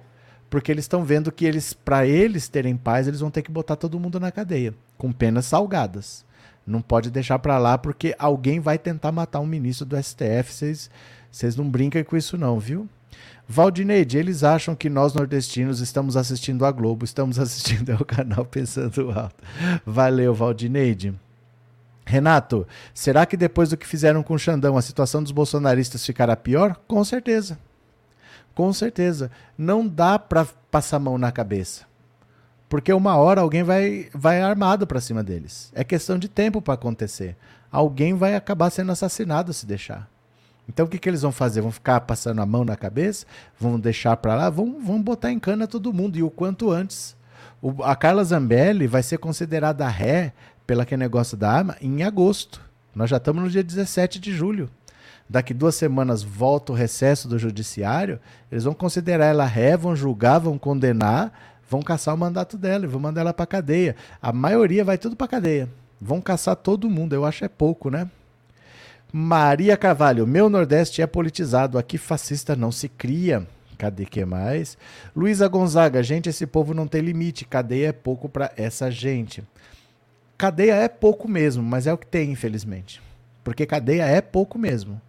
porque 0.53 0.71
eles 0.71 0.83
estão 0.83 1.03
vendo 1.03 1.31
que 1.31 1.45
eles, 1.45 1.73
para 1.73 2.05
eles 2.05 2.47
terem 2.47 2.77
paz, 2.77 3.07
eles 3.07 3.21
vão 3.21 3.31
ter 3.31 3.41
que 3.41 3.49
botar 3.49 3.75
todo 3.75 3.99
mundo 3.99 4.19
na 4.19 4.31
cadeia, 4.31 4.71
com 4.99 5.11
penas 5.11 5.47
salgadas. 5.47 6.23
Não 6.63 6.79
pode 6.79 7.09
deixar 7.09 7.39
para 7.39 7.57
lá 7.57 7.75
porque 7.75 8.15
alguém 8.19 8.59
vai 8.59 8.77
tentar 8.77 9.11
matar 9.11 9.39
um 9.39 9.47
ministro 9.47 9.83
do 9.83 9.97
STF. 9.97 10.53
Vocês, 11.31 11.55
não 11.55 11.67
brincam 11.67 12.03
com 12.03 12.15
isso 12.15 12.37
não, 12.37 12.59
viu? 12.59 12.87
Valdineide, 13.47 14.19
eles 14.19 14.43
acham 14.43 14.75
que 14.75 14.91
nós 14.91 15.15
nordestinos 15.15 15.79
estamos 15.79 16.15
assistindo 16.15 16.67
a 16.67 16.71
Globo, 16.71 17.03
estamos 17.03 17.39
assistindo 17.41 17.89
ao 17.89 18.05
canal 18.05 18.45
Pensando 18.45 19.09
Alto. 19.09 19.43
Valeu, 19.83 20.35
Valdineide. 20.35 21.15
Renato, 22.05 22.67
será 22.93 23.25
que 23.25 23.35
depois 23.35 23.71
do 23.71 23.77
que 23.77 23.87
fizeram 23.87 24.21
com 24.21 24.35
o 24.35 24.39
Xandão, 24.39 24.77
a 24.77 24.83
situação 24.83 25.23
dos 25.23 25.31
bolsonaristas 25.31 26.05
ficará 26.05 26.35
pior? 26.35 26.79
Com 26.87 27.03
certeza. 27.03 27.57
Com 28.55 28.71
certeza. 28.71 29.31
Não 29.57 29.87
dá 29.87 30.17
para 30.19 30.45
passar 30.69 30.99
mão 30.99 31.17
na 31.17 31.31
cabeça. 31.31 31.85
Porque 32.69 32.91
uma 32.91 33.15
hora 33.17 33.41
alguém 33.41 33.63
vai, 33.63 34.09
vai 34.13 34.41
armado 34.41 34.87
para 34.87 35.01
cima 35.01 35.23
deles. 35.23 35.71
É 35.75 35.83
questão 35.83 36.17
de 36.17 36.27
tempo 36.27 36.61
para 36.61 36.73
acontecer. 36.73 37.35
Alguém 37.71 38.13
vai 38.13 38.35
acabar 38.35 38.69
sendo 38.69 38.91
assassinado 38.91 39.53
se 39.53 39.65
deixar. 39.65 40.09
Então 40.67 40.85
o 40.85 40.89
que, 40.89 40.97
que 40.97 41.09
eles 41.09 41.21
vão 41.21 41.31
fazer? 41.31 41.61
Vão 41.61 41.71
ficar 41.71 42.01
passando 42.01 42.41
a 42.41 42.45
mão 42.45 42.63
na 42.63 42.75
cabeça? 42.75 43.25
Vão 43.59 43.79
deixar 43.79 44.17
para 44.17 44.35
lá? 44.35 44.49
Vão, 44.49 44.79
vão 44.79 45.01
botar 45.01 45.31
em 45.31 45.39
cana 45.39 45.67
todo 45.67 45.93
mundo 45.93 46.17
e 46.17 46.23
o 46.23 46.31
quanto 46.31 46.71
antes. 46.71 47.15
O, 47.61 47.83
a 47.83 47.95
Carla 47.95 48.23
Zambelli 48.23 48.87
vai 48.87 49.03
ser 49.03 49.17
considerada 49.17 49.87
ré 49.87 50.33
pelo 50.65 50.81
aquele 50.81 50.99
negócio 50.99 51.35
da 51.35 51.51
arma 51.51 51.75
em 51.81 52.03
agosto. 52.03 52.61
Nós 52.95 53.09
já 53.09 53.17
estamos 53.17 53.43
no 53.43 53.49
dia 53.49 53.63
17 53.63 54.19
de 54.19 54.31
julho 54.31 54.69
daqui 55.29 55.53
duas 55.53 55.75
semanas 55.75 56.21
volta 56.21 56.71
o 56.71 56.75
recesso 56.75 57.27
do 57.27 57.39
judiciário, 57.39 58.19
eles 58.51 58.63
vão 58.63 58.73
considerar 58.73 59.25
ela 59.25 59.45
ré, 59.45 59.75
vão 59.75 59.95
julgar, 59.95 60.39
vão 60.39 60.57
condenar, 60.57 61.31
vão 61.69 61.81
caçar 61.81 62.13
o 62.13 62.17
mandato 62.17 62.57
dela 62.57 62.85
e 62.85 62.87
vão 62.87 62.99
mandar 62.99 63.21
ela 63.21 63.33
para 63.33 63.45
cadeia. 63.45 63.95
A 64.21 64.31
maioria 64.31 64.83
vai 64.83 64.97
tudo 64.97 65.15
para 65.15 65.27
cadeia. 65.27 65.69
Vão 65.99 66.21
caçar 66.21 66.55
todo 66.55 66.89
mundo, 66.89 67.13
eu 67.13 67.25
acho 67.25 67.45
é 67.45 67.47
pouco, 67.47 67.89
né? 67.89 68.09
Maria 69.11 69.77
Carvalho, 69.77 70.25
meu 70.25 70.49
Nordeste 70.49 71.01
é 71.01 71.07
politizado, 71.07 71.77
aqui 71.77 71.97
fascista 71.97 72.55
não 72.55 72.71
se 72.71 72.89
cria. 72.89 73.47
Cadê 73.77 74.05
que 74.05 74.23
mais? 74.25 74.77
Luísa 75.15 75.47
Gonzaga, 75.47 76.01
gente, 76.01 76.29
esse 76.29 76.45
povo 76.45 76.73
não 76.73 76.87
tem 76.87 77.01
limite, 77.01 77.45
cadeia 77.45 77.89
é 77.89 77.91
pouco 77.91 78.27
para 78.27 78.51
essa 78.57 78.89
gente. 78.89 79.43
Cadeia 80.37 80.73
é 80.75 80.87
pouco 80.87 81.27
mesmo, 81.27 81.61
mas 81.61 81.85
é 81.85 81.93
o 81.93 81.97
que 81.97 82.07
tem, 82.07 82.31
infelizmente. 82.31 83.01
Porque 83.43 83.65
cadeia 83.65 84.03
é 84.03 84.19
pouco 84.21 84.57
mesmo. 84.57 85.01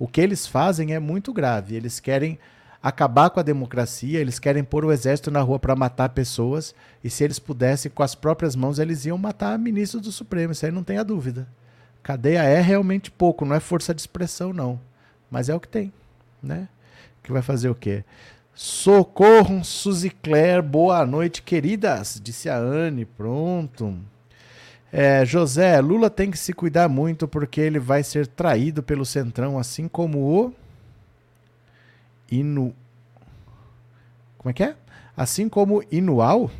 O 0.00 0.08
que 0.08 0.22
eles 0.22 0.46
fazem 0.46 0.94
é 0.94 0.98
muito 0.98 1.30
grave. 1.30 1.76
Eles 1.76 2.00
querem 2.00 2.38
acabar 2.82 3.28
com 3.28 3.38
a 3.38 3.42
democracia, 3.42 4.18
eles 4.18 4.38
querem 4.38 4.64
pôr 4.64 4.82
o 4.82 4.90
exército 4.90 5.30
na 5.30 5.42
rua 5.42 5.58
para 5.58 5.76
matar 5.76 6.08
pessoas, 6.08 6.74
e 7.04 7.10
se 7.10 7.22
eles 7.22 7.38
pudessem, 7.38 7.90
com 7.90 8.02
as 8.02 8.14
próprias 8.14 8.56
mãos, 8.56 8.78
eles 8.78 9.04
iam 9.04 9.18
matar 9.18 9.58
ministro 9.58 10.00
do 10.00 10.10
Supremo, 10.10 10.52
isso 10.52 10.64
aí 10.64 10.72
não 10.72 10.82
tem 10.82 10.96
a 10.96 11.02
dúvida. 11.02 11.46
Cadeia 12.02 12.42
é 12.42 12.58
realmente 12.62 13.10
pouco, 13.10 13.44
não 13.44 13.54
é 13.54 13.60
força 13.60 13.94
de 13.94 14.00
expressão, 14.00 14.54
não. 14.54 14.80
Mas 15.30 15.50
é 15.50 15.54
o 15.54 15.60
que 15.60 15.68
tem, 15.68 15.92
né? 16.42 16.66
Que 17.22 17.30
vai 17.30 17.42
fazer 17.42 17.68
o 17.68 17.74
quê? 17.74 18.02
Socorro, 18.54 19.62
Suzy 19.62 20.08
Claire, 20.08 20.62
boa 20.62 21.04
noite, 21.04 21.42
queridas, 21.42 22.18
disse 22.24 22.48
a 22.48 22.56
Anne. 22.56 23.04
Pronto. 23.04 23.98
É, 24.92 25.24
José, 25.24 25.80
Lula 25.80 26.10
tem 26.10 26.30
que 26.30 26.38
se 26.38 26.52
cuidar 26.52 26.88
muito 26.88 27.28
porque 27.28 27.60
ele 27.60 27.78
vai 27.78 28.02
ser 28.02 28.26
traído 28.26 28.82
pelo 28.82 29.04
Centrão, 29.04 29.58
assim 29.58 29.86
como 29.86 30.18
o. 30.18 30.52
Inu. 32.30 32.74
Como 34.36 34.50
é 34.50 34.52
que 34.52 34.64
é? 34.64 34.74
Assim 35.16 35.48
como 35.48 35.84
Inual, 35.90 36.50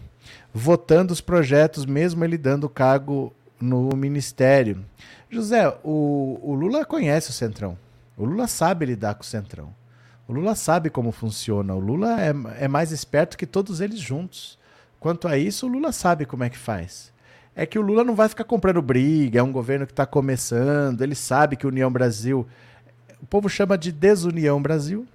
votando 0.53 1.12
os 1.12 1.21
projetos, 1.21 1.87
mesmo 1.87 2.25
ele 2.25 2.37
dando 2.37 2.69
cargo 2.69 3.33
no 3.61 3.88
ministério. 3.97 4.85
José, 5.29 5.69
o, 5.83 6.38
o 6.43 6.55
Lula 6.55 6.85
conhece 6.85 7.31
o 7.31 7.33
Centrão. 7.33 7.79
O 8.16 8.25
Lula 8.25 8.47
sabe 8.47 8.87
lidar 8.87 9.14
com 9.14 9.23
o 9.23 9.27
Centrão. 9.27 9.75
O 10.29 10.33
Lula 10.33 10.55
sabe 10.55 10.90
como 10.90 11.11
funciona. 11.11 11.75
O 11.75 11.81
Lula 11.81 12.21
é, 12.21 12.35
é 12.64 12.69
mais 12.69 12.93
esperto 12.93 13.37
que 13.37 13.47
todos 13.47 13.81
eles 13.81 13.99
juntos. 13.99 14.59
Quanto 15.01 15.27
a 15.27 15.37
isso, 15.38 15.66
o 15.66 15.69
Lula 15.69 15.90
sabe 15.90 16.27
como 16.27 16.45
é 16.45 16.51
que 16.51 16.59
faz. 16.59 17.12
É 17.61 17.66
que 17.66 17.79
o 17.79 17.83
Lula 17.83 18.03
não 18.03 18.14
vai 18.14 18.27
ficar 18.27 18.44
comprando 18.44 18.81
briga, 18.81 19.38
é 19.38 19.42
um 19.42 19.53
governo 19.53 19.85
que 19.85 19.92
está 19.92 20.07
começando, 20.07 21.03
ele 21.03 21.14
sabe 21.14 21.57
que 21.57 21.66
União 21.66 21.92
Brasil. 21.92 22.49
O 23.20 23.27
povo 23.27 23.51
chama 23.51 23.77
de 23.77 23.92
Desunião 23.92 24.62
Brasil. 24.62 25.07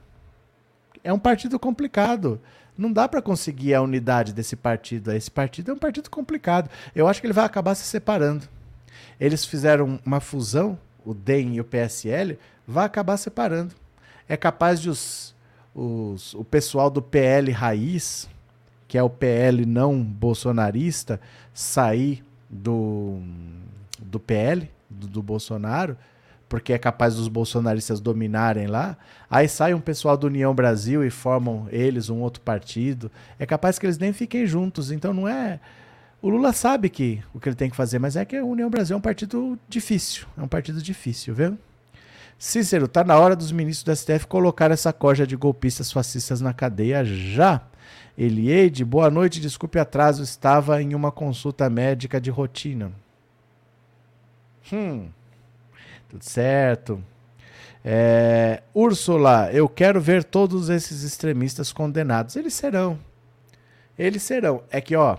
É 1.03 1.11
um 1.11 1.17
partido 1.17 1.57
complicado. 1.57 2.39
Não 2.77 2.93
dá 2.93 3.09
para 3.09 3.19
conseguir 3.19 3.73
a 3.73 3.81
unidade 3.81 4.31
desse 4.31 4.55
partido. 4.55 5.11
Esse 5.11 5.31
partido 5.31 5.71
é 5.71 5.73
um 5.73 5.79
partido 5.79 6.07
complicado. 6.07 6.69
Eu 6.95 7.07
acho 7.07 7.19
que 7.19 7.25
ele 7.25 7.33
vai 7.33 7.45
acabar 7.45 7.73
se 7.73 7.85
separando. 7.85 8.47
Eles 9.19 9.43
fizeram 9.43 9.99
uma 10.05 10.19
fusão, 10.19 10.77
o 11.03 11.15
DEM 11.15 11.55
e 11.55 11.61
o 11.61 11.65
PSL, 11.65 12.37
vai 12.67 12.85
acabar 12.85 13.17
separando. 13.17 13.73
É 14.29 14.37
capaz 14.37 14.79
de 14.79 14.91
os, 14.91 15.33
os, 15.73 16.35
o 16.35 16.43
pessoal 16.43 16.91
do 16.91 17.01
PL 17.01 17.51
raiz, 17.51 18.29
que 18.87 18.99
é 18.99 19.01
o 19.01 19.09
PL 19.09 19.65
não 19.65 19.99
bolsonarista, 19.99 21.19
sair 21.51 22.23
do, 22.49 23.19
do 23.99 24.19
PL, 24.19 24.69
do, 24.89 25.07
do 25.07 25.23
Bolsonaro, 25.23 25.97
porque 26.47 26.73
é 26.73 26.77
capaz 26.77 27.15
dos 27.15 27.27
bolsonaristas 27.27 27.99
dominarem 27.99 28.67
lá. 28.67 28.97
Aí 29.29 29.47
sai 29.47 29.73
um 29.73 29.81
pessoal 29.81 30.15
do 30.15 30.27
União 30.27 30.53
Brasil 30.53 31.03
e 31.03 31.09
formam 31.09 31.67
eles 31.71 32.09
um 32.09 32.21
outro 32.21 32.41
partido. 32.41 33.11
É 33.39 33.45
capaz 33.45 33.79
que 33.79 33.85
eles 33.85 33.97
nem 33.97 34.13
fiquem 34.13 34.45
juntos. 34.45 34.91
Então 34.91 35.13
não 35.13 35.27
é. 35.27 35.59
O 36.21 36.29
Lula 36.29 36.53
sabe 36.53 36.89
que 36.89 37.21
o 37.33 37.39
que 37.39 37.49
ele 37.49 37.55
tem 37.55 37.69
que 37.69 37.75
fazer, 37.75 37.99
mas 37.99 38.15
é 38.15 38.25
que 38.25 38.35
a 38.35 38.43
União 38.43 38.69
Brasil 38.69 38.95
é 38.95 38.97
um 38.97 39.01
partido 39.01 39.59
difícil. 39.67 40.25
É 40.37 40.41
um 40.41 40.47
partido 40.47 40.81
difícil, 40.81 41.33
viu? 41.33 41.57
Cícero, 42.37 42.87
tá 42.87 43.03
na 43.03 43.17
hora 43.17 43.35
dos 43.35 43.51
ministros 43.51 43.83
do 43.83 43.95
STF 43.95 44.27
colocar 44.27 44.69
essa 44.69 44.91
corja 44.91 45.25
de 45.25 45.35
golpistas 45.35 45.91
fascistas 45.91 46.41
na 46.41 46.53
cadeia 46.53 47.03
já. 47.05 47.61
Elieide, 48.17 48.85
boa 48.85 49.09
noite, 49.09 49.41
desculpe 49.41 49.77
atraso, 49.77 50.23
estava 50.23 50.81
em 50.81 50.95
uma 50.95 51.11
consulta 51.11 51.69
médica 51.69 52.19
de 52.19 52.29
rotina. 52.29 52.91
Hum, 54.71 55.09
tudo 56.09 56.23
certo. 56.23 57.03
É, 57.83 58.63
Úrsula, 58.73 59.51
eu 59.51 59.69
quero 59.69 60.01
ver 60.01 60.23
todos 60.23 60.69
esses 60.69 61.03
extremistas 61.03 61.71
condenados. 61.71 62.35
Eles 62.35 62.53
serão. 62.53 62.97
Eles 63.97 64.23
serão. 64.23 64.63
É 64.71 64.81
que, 64.81 64.95
ó, 64.95 65.17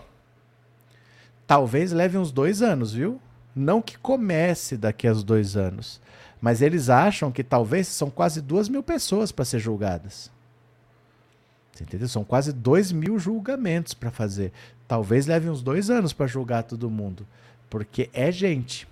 talvez 1.46 1.92
leve 1.92 2.18
uns 2.18 2.32
dois 2.32 2.62
anos, 2.62 2.92
viu? 2.92 3.20
Não 3.54 3.80
que 3.80 3.96
comece 3.96 4.76
daqui 4.76 5.06
a 5.06 5.12
dois 5.12 5.56
anos. 5.56 6.00
Mas 6.40 6.60
eles 6.60 6.90
acham 6.90 7.30
que 7.30 7.44
talvez 7.44 7.86
são 7.86 8.10
quase 8.10 8.42
duas 8.42 8.68
mil 8.68 8.82
pessoas 8.82 9.30
para 9.30 9.44
ser 9.44 9.60
julgadas. 9.60 10.30
Você 11.76 11.84
entendeu? 11.84 12.08
São 12.08 12.24
quase 12.24 12.52
dois 12.52 12.90
mil 12.90 13.18
julgamentos 13.18 13.92
para 13.92 14.10
fazer. 14.10 14.52
Talvez 14.88 15.26
leve 15.26 15.50
uns 15.50 15.62
dois 15.62 15.90
anos 15.90 16.12
para 16.12 16.26
julgar 16.26 16.62
todo 16.62 16.90
mundo. 16.90 17.26
Porque 17.68 18.08
é 18.12 18.32
gente. 18.32 18.88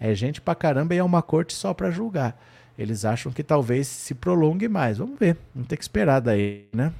É 0.00 0.14
gente 0.14 0.40
pra 0.40 0.54
caramba 0.54 0.94
e 0.94 0.98
é 0.98 1.04
uma 1.04 1.22
corte 1.22 1.54
só 1.54 1.72
para 1.72 1.90
julgar. 1.90 2.36
Eles 2.76 3.04
acham 3.04 3.30
que 3.30 3.44
talvez 3.44 3.86
se 3.86 4.14
prolongue 4.14 4.68
mais. 4.68 4.98
Vamos 4.98 5.18
ver. 5.18 5.36
Vamos 5.54 5.68
ter 5.68 5.76
que 5.76 5.84
esperar 5.84 6.20
daí, 6.20 6.64
né? 6.72 6.92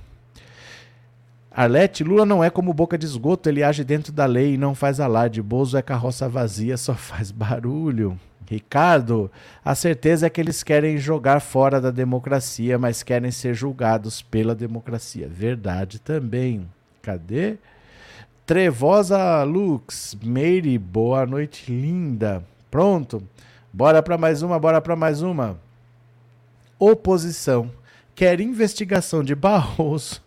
Arlete, 1.50 2.02
Lula 2.02 2.26
não 2.26 2.42
é 2.42 2.50
como 2.50 2.72
boca 2.72 2.98
de 2.98 3.06
esgoto, 3.06 3.48
ele 3.48 3.62
age 3.62 3.84
dentro 3.84 4.12
da 4.12 4.26
lei 4.26 4.54
e 4.54 4.58
não 4.58 4.74
faz 4.74 4.98
alarde. 4.98 5.40
Bozo 5.40 5.76
é 5.76 5.82
carroça 5.82 6.28
vazia, 6.28 6.76
só 6.76 6.94
faz 6.94 7.30
barulho. 7.30 8.18
Ricardo, 8.46 9.30
a 9.64 9.74
certeza 9.74 10.26
é 10.26 10.30
que 10.30 10.40
eles 10.40 10.62
querem 10.62 10.98
jogar 10.98 11.40
fora 11.40 11.80
da 11.80 11.90
democracia, 11.90 12.78
mas 12.78 13.02
querem 13.02 13.30
ser 13.30 13.54
julgados 13.54 14.22
pela 14.22 14.54
democracia. 14.54 15.28
Verdade 15.28 15.98
também. 15.98 16.68
Cadê? 17.00 17.56
Trevosa 18.46 19.42
Lux, 19.44 20.16
Meire, 20.22 20.78
boa 20.78 21.24
noite, 21.24 21.72
linda. 21.72 22.44
Pronto. 22.70 23.22
Bora 23.72 24.02
para 24.02 24.18
mais 24.18 24.42
uma, 24.42 24.58
bora 24.58 24.80
para 24.80 24.94
mais 24.94 25.22
uma. 25.22 25.58
Oposição 26.78 27.70
quer 28.14 28.40
investigação 28.40 29.22
de 29.22 29.34
Barroso 29.34 30.22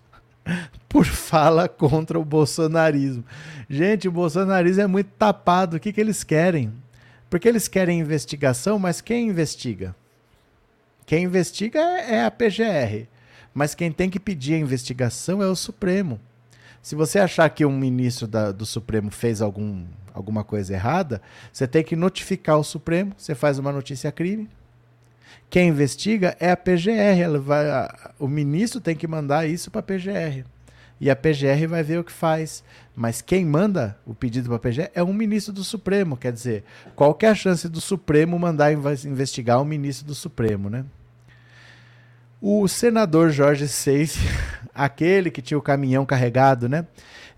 por 0.90 1.06
fala 1.06 1.68
contra 1.68 2.20
o 2.20 2.26
bolsonarismo. 2.26 3.24
Gente, 3.70 4.08
o 4.08 4.12
bolsonarismo 4.12 4.82
é 4.82 4.88
muito 4.88 5.10
tapado. 5.18 5.78
O 5.78 5.80
que, 5.80 5.94
que 5.94 6.02
eles 6.02 6.24
querem? 6.24 6.72
Porque 7.30 7.48
eles 7.48 7.68
querem 7.68 8.00
investigação, 8.00 8.80
mas 8.80 9.02
quem 9.02 9.28
investiga? 9.28 9.96
Quem 11.06 11.24
investiga 11.24 11.80
é, 11.80 12.16
é 12.16 12.26
a 12.26 12.32
PGR. 12.32 13.08
Mas 13.54 13.74
quem 13.74 13.92
tem 13.92 14.10
que 14.10 14.20
pedir 14.20 14.54
a 14.54 14.60
investigação 14.60 15.42
é 15.42 15.48
o 15.48 15.56
Supremo. 15.56 16.20
Se 16.82 16.96
você 16.96 17.20
achar 17.20 17.50
que 17.50 17.66
um 17.66 17.78
ministro 17.78 18.28
da, 18.28 18.52
do 18.52 18.66
Supremo 18.66 19.12
fez 19.12 19.42
algum, 19.42 19.86
alguma 20.14 20.44
coisa 20.44 20.74
errada, 20.74 21.22
você 21.52 21.68
tem 21.68 21.84
que 21.84 21.96
notificar 21.96 22.58
o 22.58 22.64
Supremo, 22.64 23.14
você 23.18 23.36
faz 23.36 23.60
uma 23.60 23.72
notícia 23.72 24.12
crime. 24.12 24.50
Quem 25.50 25.70
investiga 25.70 26.36
é 26.40 26.52
a 26.52 26.58
PGR. 26.58 27.40
Vai, 27.42 27.70
a, 27.70 28.12
o 28.20 28.28
ministro 28.28 28.80
tem 28.80 28.96
que 28.96 29.08
mandar 29.08 29.48
isso 29.48 29.72
para 29.72 29.80
a 29.80 29.84
PGR 29.84 30.46
e 31.00 31.10
a 31.10 31.16
PGR 31.16 31.68
vai 31.68 31.84
ver 31.84 32.00
o 32.00 32.04
que 32.04 32.12
faz. 32.12 32.64
Mas 32.96 33.22
quem 33.22 33.46
manda 33.46 33.98
o 34.06 34.14
pedido 34.14 34.48
para 34.48 34.56
a 34.56 34.60
PGR 34.60 34.90
é 34.94 35.04
um 35.04 35.14
ministro 35.14 35.54
do 35.54 35.64
Supremo. 35.64 36.18
Quer 36.18 36.32
dizer, 36.32 36.64
qual 36.96 37.18
é 37.22 37.28
a 37.28 37.36
chance 37.36 37.70
do 37.70 37.80
Supremo 37.80 38.38
mandar 38.40 38.72
investigar 38.72 39.62
um 39.62 39.66
ministro 39.66 40.06
do 40.06 40.16
Supremo, 40.16 40.70
né? 40.70 40.86
O 42.40 42.68
senador 42.68 43.32
Jorge 43.32 43.68
Seif, 43.68 44.20
aquele 44.74 45.32
que 45.32 45.42
tinha 45.42 45.58
o 45.58 45.62
caminhão 45.62 46.06
carregado, 46.06 46.70
né? 46.70 46.86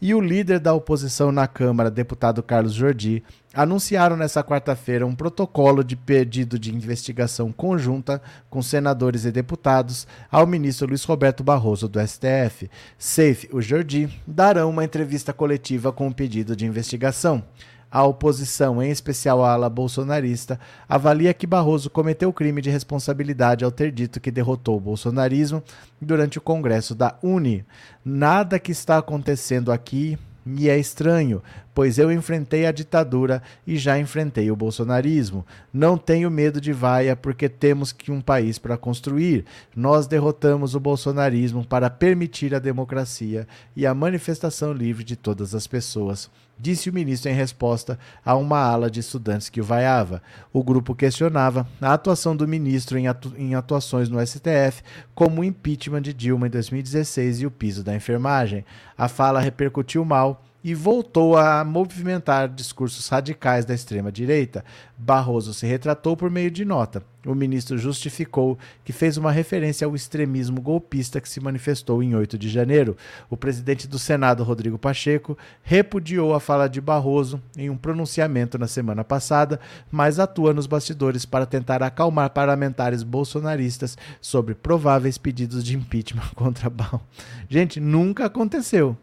E 0.01 0.13
o 0.13 0.19
líder 0.19 0.59
da 0.59 0.73
oposição 0.73 1.31
na 1.31 1.47
Câmara, 1.47 1.89
deputado 1.89 2.43
Carlos 2.43 2.73
Jordi, 2.73 3.23
anunciaram 3.53 4.17
nesta 4.17 4.43
quarta-feira 4.43 5.07
um 5.07 5.15
protocolo 5.15 5.85
de 5.85 5.95
pedido 5.95 6.59
de 6.59 6.75
investigação 6.75 7.49
conjunta 7.51 8.21
com 8.49 8.62
senadores 8.62 9.23
e 9.23 9.31
deputados 9.31 10.05
ao 10.29 10.45
ministro 10.45 10.88
Luiz 10.88 11.05
Roberto 11.05 11.45
Barroso 11.45 11.88
do 11.88 12.05
STF. 12.05 12.69
Seif 12.97 13.49
e 13.53 13.62
Jordi 13.62 14.09
darão 14.27 14.69
uma 14.69 14.83
entrevista 14.83 15.31
coletiva 15.31 15.93
com 15.93 16.09
o 16.09 16.13
pedido 16.13 16.57
de 16.57 16.65
investigação. 16.65 17.43
A 17.91 18.04
oposição, 18.04 18.82
em 18.84 18.91
especial 18.91 19.43
a 19.43 19.54
ala 19.54 19.69
bolsonarista, 19.69 20.60
avalia 20.88 21.34
que 21.34 21.47
Barroso 21.47 21.89
cometeu 21.89 22.32
crime 22.32 22.62
de 22.62 22.69
responsabilidade 22.69 23.65
ao 23.65 23.71
ter 23.71 23.91
dito 23.91 24.19
que 24.19 24.30
derrotou 24.30 24.78
o 24.78 24.82
bolsonarismo 24.82 25.63
durante 25.99 26.38
o 26.38 26.41
congresso 26.41 26.93
da 26.93 27.17
Uni. 27.23 27.65
Nada 28.06 28.60
que 28.60 28.71
está 28.71 28.99
acontecendo 28.99 29.71
aqui 29.71 30.17
me 30.45 30.69
é 30.69 30.78
estranho, 30.78 31.41
pois 31.79 31.97
eu 31.97 32.11
enfrentei 32.11 32.65
a 32.65 32.73
ditadura 32.73 33.41
e 33.65 33.77
já 33.77 33.97
enfrentei 33.97 34.51
o 34.51 34.55
bolsonarismo. 34.57 35.45
Não 35.71 35.97
tenho 35.97 36.30
medo 36.30 36.59
de 36.59 36.73
vaia 36.73 37.15
porque 37.15 37.47
temos 37.47 37.93
que 37.93 38.11
um 38.11 38.19
país 38.19 38.59
para 38.59 38.75
construir. 38.75 39.45
Nós 39.73 40.05
derrotamos 40.05 40.75
o 40.75 40.80
bolsonarismo 40.82 41.65
para 41.65 41.89
permitir 41.89 42.53
a 42.53 42.59
democracia 42.59 43.47
e 43.77 43.86
a 43.86 43.93
manifestação 43.93 44.73
livre 44.73 45.05
de 45.05 45.15
todas 45.15 45.55
as 45.55 45.67
pessoas 45.67 46.30
disse 46.59 46.89
o 46.89 46.93
ministro 46.93 47.32
em 47.32 47.34
resposta 47.34 47.97
a 48.25 48.36
uma 48.36 48.59
ala 48.59 48.91
de 48.91 48.99
estudantes 48.99 49.47
que 49.47 49.61
o 49.61 49.63
vaiava. 49.63 50.21
O 50.51 50.61
grupo 50.61 50.93
questionava 50.93 51.65
a 51.80 51.93
atuação 51.93 52.36
do 52.36 52.45
ministro 52.45 52.97
em, 52.97 53.07
atu 53.07 53.34
em 53.38 53.55
atuações 53.55 54.09
no 54.09 54.19
STF, 54.19 54.84
como 55.15 55.39
o 55.39 55.43
impeachment 55.45 56.01
de 56.01 56.13
Dilma 56.13 56.47
em 56.47 56.49
2016 56.49 57.39
e 57.39 57.45
o 57.45 57.51
piso 57.51 57.82
da 57.82 57.95
enfermagem. 57.95 58.65
A 58.97 59.07
fala 59.07 59.39
repercutiu 59.39 60.03
mal 60.03 60.43
e 60.64 60.74
voltou 60.74 61.38
a 61.38 61.64
movimentar 61.64 62.49
discursos 62.49 63.07
radicais 63.07 63.66
da 63.66 63.74
extrema-direita. 63.74 64.64
Barroso 64.97 65.53
se 65.53 65.66
retratou 65.66 66.18
por 66.18 66.30
meio 66.30 66.51
de 66.51 66.66
nota. 66.66 67.01
O 67.26 67.36
ministro 67.36 67.78
justificou 67.78 68.57
que 68.84 68.93
fez 68.93 69.18
uma 69.18 69.32
referência 69.32 69.86
ao 69.86 69.95
extremismo 69.95 70.62
golpista 70.62 71.20
que 71.20 71.28
se 71.28 71.39
manifestou 71.39 72.01
em 72.01 72.16
8 72.16 72.38
de 72.38 72.49
janeiro. 72.49 72.95
O 73.30 73.38
presidente 73.38 73.88
do 73.88 73.99
Senado, 73.99 74.43
Rodrigo 74.43 74.78
Pacheco, 74.78 75.38
repudiou 75.62 76.34
a 76.34 76.39
fala 76.39 76.68
de 76.68 76.80
Barroso 76.80 77.41
em 77.57 77.70
um 77.70 77.78
pronunciamento 77.78 78.57
na 78.57 78.68
semana 78.68 79.03
passada, 79.03 79.60
mas 79.91 80.20
atua 80.20 80.53
nos 80.53 80.68
bastidores 80.68 81.26
para 81.26 81.45
tentar 81.45 81.84
acalmar 81.84 82.30
parlamentares 82.30 83.03
bolsonaristas 83.03 83.97
sobre 84.22 84.55
prováveis 84.55 85.18
pedidos 85.18 85.64
de 85.64 85.76
impeachment 85.76 86.30
contra 86.36 86.70
Barroso. 86.70 87.03
Gente, 87.49 87.80
nunca 87.80 88.26
aconteceu 88.26 88.97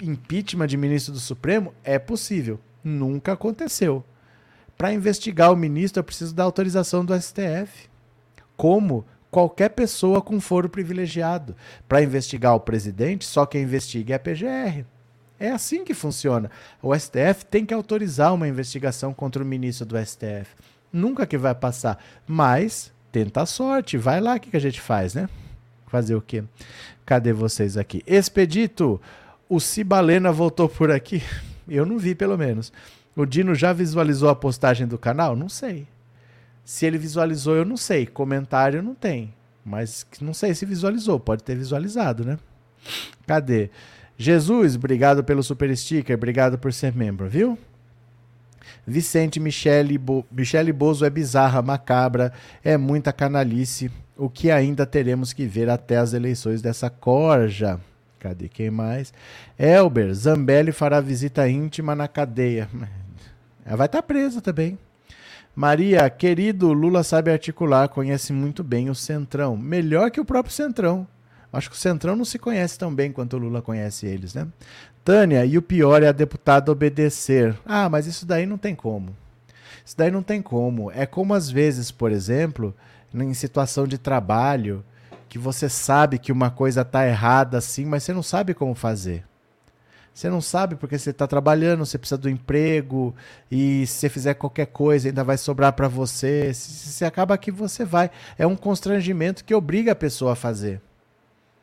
impeachment 0.00 0.66
de 0.66 0.76
ministro 0.76 1.12
do 1.12 1.20
Supremo 1.20 1.74
é 1.84 1.98
possível. 1.98 2.58
Nunca 2.82 3.32
aconteceu. 3.32 4.04
Para 4.76 4.92
investigar 4.92 5.52
o 5.52 5.56
ministro, 5.56 6.00
eu 6.00 6.04
preciso 6.04 6.34
da 6.34 6.42
autorização 6.42 7.04
do 7.04 7.18
STF. 7.20 7.88
Como 8.56 9.04
qualquer 9.30 9.70
pessoa 9.70 10.20
com 10.20 10.40
foro 10.40 10.68
privilegiado. 10.68 11.56
Para 11.88 12.02
investigar 12.02 12.54
o 12.54 12.60
presidente, 12.60 13.24
só 13.24 13.46
quem 13.46 13.62
investiga 13.62 14.14
é 14.14 14.16
a 14.16 14.20
PGR. 14.20 14.84
É 15.40 15.50
assim 15.50 15.84
que 15.84 15.94
funciona. 15.94 16.50
O 16.80 16.94
STF 16.94 17.46
tem 17.50 17.66
que 17.66 17.74
autorizar 17.74 18.32
uma 18.32 18.46
investigação 18.46 19.12
contra 19.12 19.42
o 19.42 19.46
ministro 19.46 19.86
do 19.86 19.96
STF. 19.98 20.54
Nunca 20.92 21.26
que 21.26 21.38
vai 21.38 21.54
passar. 21.54 21.98
Mas 22.26 22.92
tenta 23.10 23.42
a 23.42 23.46
sorte. 23.46 23.96
Vai 23.96 24.20
lá, 24.20 24.36
o 24.36 24.40
que, 24.40 24.50
que 24.50 24.56
a 24.56 24.60
gente 24.60 24.80
faz, 24.80 25.14
né? 25.14 25.28
Fazer 25.88 26.14
o 26.14 26.20
quê? 26.20 26.44
Cadê 27.04 27.32
vocês 27.32 27.76
aqui? 27.76 28.02
Expedito! 28.06 29.00
O 29.52 29.60
Cibalena 29.60 30.32
voltou 30.32 30.66
por 30.66 30.90
aqui. 30.90 31.22
Eu 31.68 31.84
não 31.84 31.98
vi, 31.98 32.14
pelo 32.14 32.38
menos. 32.38 32.72
O 33.14 33.26
Dino 33.26 33.54
já 33.54 33.70
visualizou 33.70 34.30
a 34.30 34.34
postagem 34.34 34.86
do 34.86 34.96
canal? 34.96 35.36
Não 35.36 35.46
sei. 35.46 35.86
Se 36.64 36.86
ele 36.86 36.96
visualizou, 36.96 37.54
eu 37.54 37.62
não 37.62 37.76
sei. 37.76 38.06
Comentário 38.06 38.82
não 38.82 38.94
tem. 38.94 39.34
Mas 39.62 40.06
não 40.22 40.32
sei 40.32 40.54
se 40.54 40.64
visualizou. 40.64 41.20
Pode 41.20 41.44
ter 41.44 41.54
visualizado, 41.54 42.24
né? 42.24 42.38
Cadê? 43.26 43.68
Jesus, 44.16 44.74
obrigado 44.74 45.22
pelo 45.22 45.42
super 45.42 45.76
sticker. 45.76 46.16
Obrigado 46.16 46.58
por 46.58 46.72
ser 46.72 46.94
membro, 46.94 47.28
viu? 47.28 47.58
Vicente 48.86 49.38
Michele, 49.38 49.98
Bo... 49.98 50.24
Michele 50.32 50.72
Bozo 50.72 51.04
é 51.04 51.10
bizarra, 51.10 51.60
macabra, 51.60 52.32
é 52.64 52.78
muita 52.78 53.12
canalice. 53.12 53.90
O 54.16 54.30
que 54.30 54.50
ainda 54.50 54.86
teremos 54.86 55.34
que 55.34 55.44
ver 55.44 55.68
até 55.68 55.98
as 55.98 56.14
eleições 56.14 56.62
dessa 56.62 56.88
corja. 56.88 57.78
Cadê 58.22 58.48
quem 58.48 58.70
mais? 58.70 59.12
Elber, 59.58 60.14
Zambelli 60.14 60.70
fará 60.70 61.00
visita 61.00 61.48
íntima 61.48 61.96
na 61.96 62.06
cadeia. 62.06 62.68
Ela 63.66 63.76
vai 63.76 63.86
estar 63.86 64.00
tá 64.00 64.06
presa 64.06 64.40
também. 64.40 64.78
Maria, 65.56 66.08
querido, 66.08 66.72
Lula 66.72 67.02
sabe 67.02 67.32
articular, 67.32 67.88
conhece 67.88 68.32
muito 68.32 68.62
bem 68.62 68.88
o 68.88 68.94
Centrão. 68.94 69.56
Melhor 69.56 70.08
que 70.08 70.20
o 70.20 70.24
próprio 70.24 70.54
Centrão. 70.54 71.04
Acho 71.52 71.68
que 71.68 71.74
o 71.74 71.78
Centrão 71.78 72.14
não 72.14 72.24
se 72.24 72.38
conhece 72.38 72.78
tão 72.78 72.94
bem 72.94 73.10
quanto 73.10 73.34
o 73.34 73.40
Lula 73.40 73.60
conhece 73.60 74.06
eles, 74.06 74.34
né? 74.34 74.46
Tânia, 75.04 75.44
e 75.44 75.58
o 75.58 75.62
pior 75.62 76.00
é 76.04 76.06
a 76.06 76.12
deputada 76.12 76.70
obedecer. 76.70 77.58
Ah, 77.66 77.88
mas 77.88 78.06
isso 78.06 78.24
daí 78.24 78.46
não 78.46 78.56
tem 78.56 78.72
como. 78.72 79.16
Isso 79.84 79.96
daí 79.96 80.12
não 80.12 80.22
tem 80.22 80.40
como. 80.40 80.92
É 80.92 81.06
como 81.06 81.34
às 81.34 81.50
vezes, 81.50 81.90
por 81.90 82.12
exemplo, 82.12 82.72
em 83.12 83.34
situação 83.34 83.84
de 83.84 83.98
trabalho, 83.98 84.84
que 85.32 85.38
você 85.38 85.66
sabe 85.66 86.18
que 86.18 86.30
uma 86.30 86.50
coisa 86.50 86.82
está 86.82 87.08
errada 87.08 87.56
assim, 87.56 87.86
mas 87.86 88.02
você 88.02 88.12
não 88.12 88.22
sabe 88.22 88.52
como 88.52 88.74
fazer. 88.74 89.24
Você 90.12 90.28
não 90.28 90.42
sabe 90.42 90.76
porque 90.76 90.98
você 90.98 91.08
está 91.08 91.26
trabalhando, 91.26 91.86
você 91.86 91.96
precisa 91.96 92.18
do 92.18 92.28
emprego 92.28 93.14
e 93.50 93.86
se 93.86 93.94
você 93.94 94.08
fizer 94.10 94.34
qualquer 94.34 94.66
coisa 94.66 95.08
ainda 95.08 95.24
vai 95.24 95.38
sobrar 95.38 95.72
para 95.72 95.88
você. 95.88 96.52
Você 96.52 97.02
acaba 97.06 97.38
que 97.38 97.50
você 97.50 97.82
vai. 97.82 98.10
É 98.36 98.46
um 98.46 98.54
constrangimento 98.54 99.42
que 99.42 99.54
obriga 99.54 99.92
a 99.92 99.94
pessoa 99.94 100.32
a 100.32 100.36
fazer. 100.36 100.82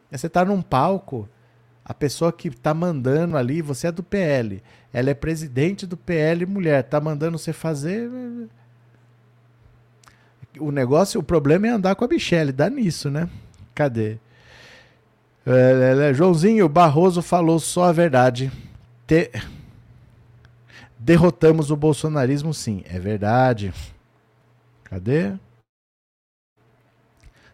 Você 0.09 0.26
está 0.26 0.43
num 0.43 0.63
palco, 0.63 1.30
a 1.86 1.93
pessoa 1.93 2.34
que 2.34 2.47
está 2.47 2.74
mandando 2.74 3.38
ali, 3.38 3.61
você 3.61 3.86
é 3.86 3.91
do 3.91 4.01
PL, 4.01 4.63
ela 4.91 5.11
é 5.11 5.13
presidente 5.13 5.86
do 5.86 5.95
PL 5.95 6.43
mulher, 6.47 6.84
está 6.84 6.99
mandando 6.99 7.38
você 7.38 7.53
fazer. 7.53 8.09
O 10.59 10.72
negócio, 10.72 11.20
o 11.20 11.24
problema 11.24 11.67
é 11.67 11.70
andar 11.70 11.93
com 11.93 12.03
a 12.03 12.07
Michelle, 12.07 12.51
dá 12.51 12.67
nisso, 12.67 13.11
né? 13.11 13.30
Cadê? 13.80 14.17
É, 15.47 16.09
é, 16.09 16.13
Joãozinho 16.13 16.67
Barroso 16.67 17.21
falou 17.21 17.61
só 17.61 17.86
a 17.86 17.93
verdade. 17.93 18.51
Te... 19.07 19.32
Derrotamos 20.99 21.71
o 21.71 21.77
bolsonarismo, 21.77 22.53
sim. 22.53 22.84
É 22.84 22.99
verdade. 22.99 23.73
Cadê? 24.84 25.32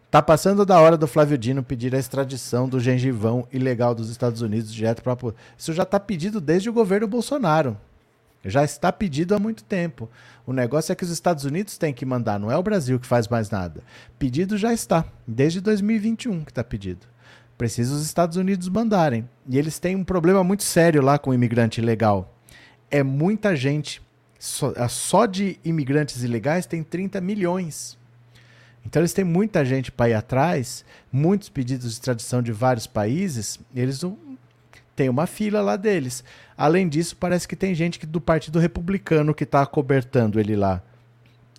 Tá 0.10 0.20
passando 0.20 0.66
da 0.66 0.80
hora 0.80 0.98
do 0.98 1.06
Flávio 1.06 1.38
Dino 1.38 1.62
pedir 1.62 1.94
a 1.94 2.00
extradição 2.00 2.68
do 2.68 2.80
gengivão 2.80 3.48
ilegal 3.54 3.94
dos 3.94 4.10
Estados 4.10 4.42
Unidos 4.42 4.74
direto 4.74 5.04
para. 5.04 5.16
Isso 5.56 5.74
já 5.74 5.84
está 5.84 6.00
pedido 6.00 6.42
desde 6.42 6.72
o 6.72 6.74
governo 6.74 7.08
Bolsonaro. 7.08 7.78
Já 8.46 8.64
está 8.64 8.92
pedido 8.92 9.34
há 9.34 9.40
muito 9.40 9.64
tempo. 9.64 10.10
O 10.46 10.54
negócio 10.54 10.92
é 10.92 10.96
que 10.96 11.04
os 11.04 11.10
Estados 11.10 11.46
Unidos 11.46 11.78
têm 11.78 11.94
que 11.94 12.06
mandar, 12.06 12.40
não 12.40 12.52
é 12.52 12.58
o 12.58 12.64
Brasil 12.64 13.00
que 13.00 13.08
faz 13.08 13.28
mais 13.28 13.50
nada. 13.50 13.82
Pedido 14.20 14.58
já 14.58 14.72
está, 14.72 15.04
desde 15.28 15.60
2021 15.60 16.46
que 16.46 16.52
está 16.52 16.64
pedido. 16.64 17.08
Precisa 17.58 17.96
os 17.96 18.06
Estados 18.06 18.38
Unidos 18.38 18.70
mandarem. 18.70 19.28
E 19.50 19.58
eles 19.58 19.80
têm 19.80 19.96
um 19.96 20.04
problema 20.04 20.44
muito 20.44 20.64
sério 20.64 21.02
lá 21.02 21.18
com 21.18 21.32
o 21.32 21.34
imigrante 21.34 21.82
ilegal. 21.82 22.38
É 22.92 23.02
muita 23.02 23.56
gente. 23.56 24.02
Só, 24.38 24.74
só 24.88 25.26
de 25.26 25.58
imigrantes 25.64 26.22
ilegais 26.22 26.68
tem 26.68 26.84
30 26.84 27.20
milhões. 27.22 27.98
Então 28.86 29.02
eles 29.02 29.14
têm 29.14 29.26
muita 29.26 29.66
gente 29.66 29.92
para 29.92 30.10
ir 30.10 30.14
atrás, 30.14 30.86
muitos 31.12 31.50
pedidos 31.50 31.88
de 31.88 31.94
extradição 31.94 32.42
de 32.42 32.52
vários 32.52 32.86
países, 32.86 33.60
eles 33.76 34.02
não 34.02 34.16
tem 34.96 35.10
uma 35.10 35.28
fila 35.28 35.62
lá 35.62 35.76
deles. 35.76 36.24
Além 36.58 36.88
disso, 36.88 37.18
parece 37.18 37.48
que 37.48 37.56
tem 37.56 37.76
gente 37.76 38.00
que, 38.00 38.06
do 38.06 38.22
Partido 38.22 38.60
Republicano 38.60 39.34
que 39.34 39.44
está 39.44 39.62
acobertando 39.62 40.40
ele 40.40 40.56
lá. 40.56 40.82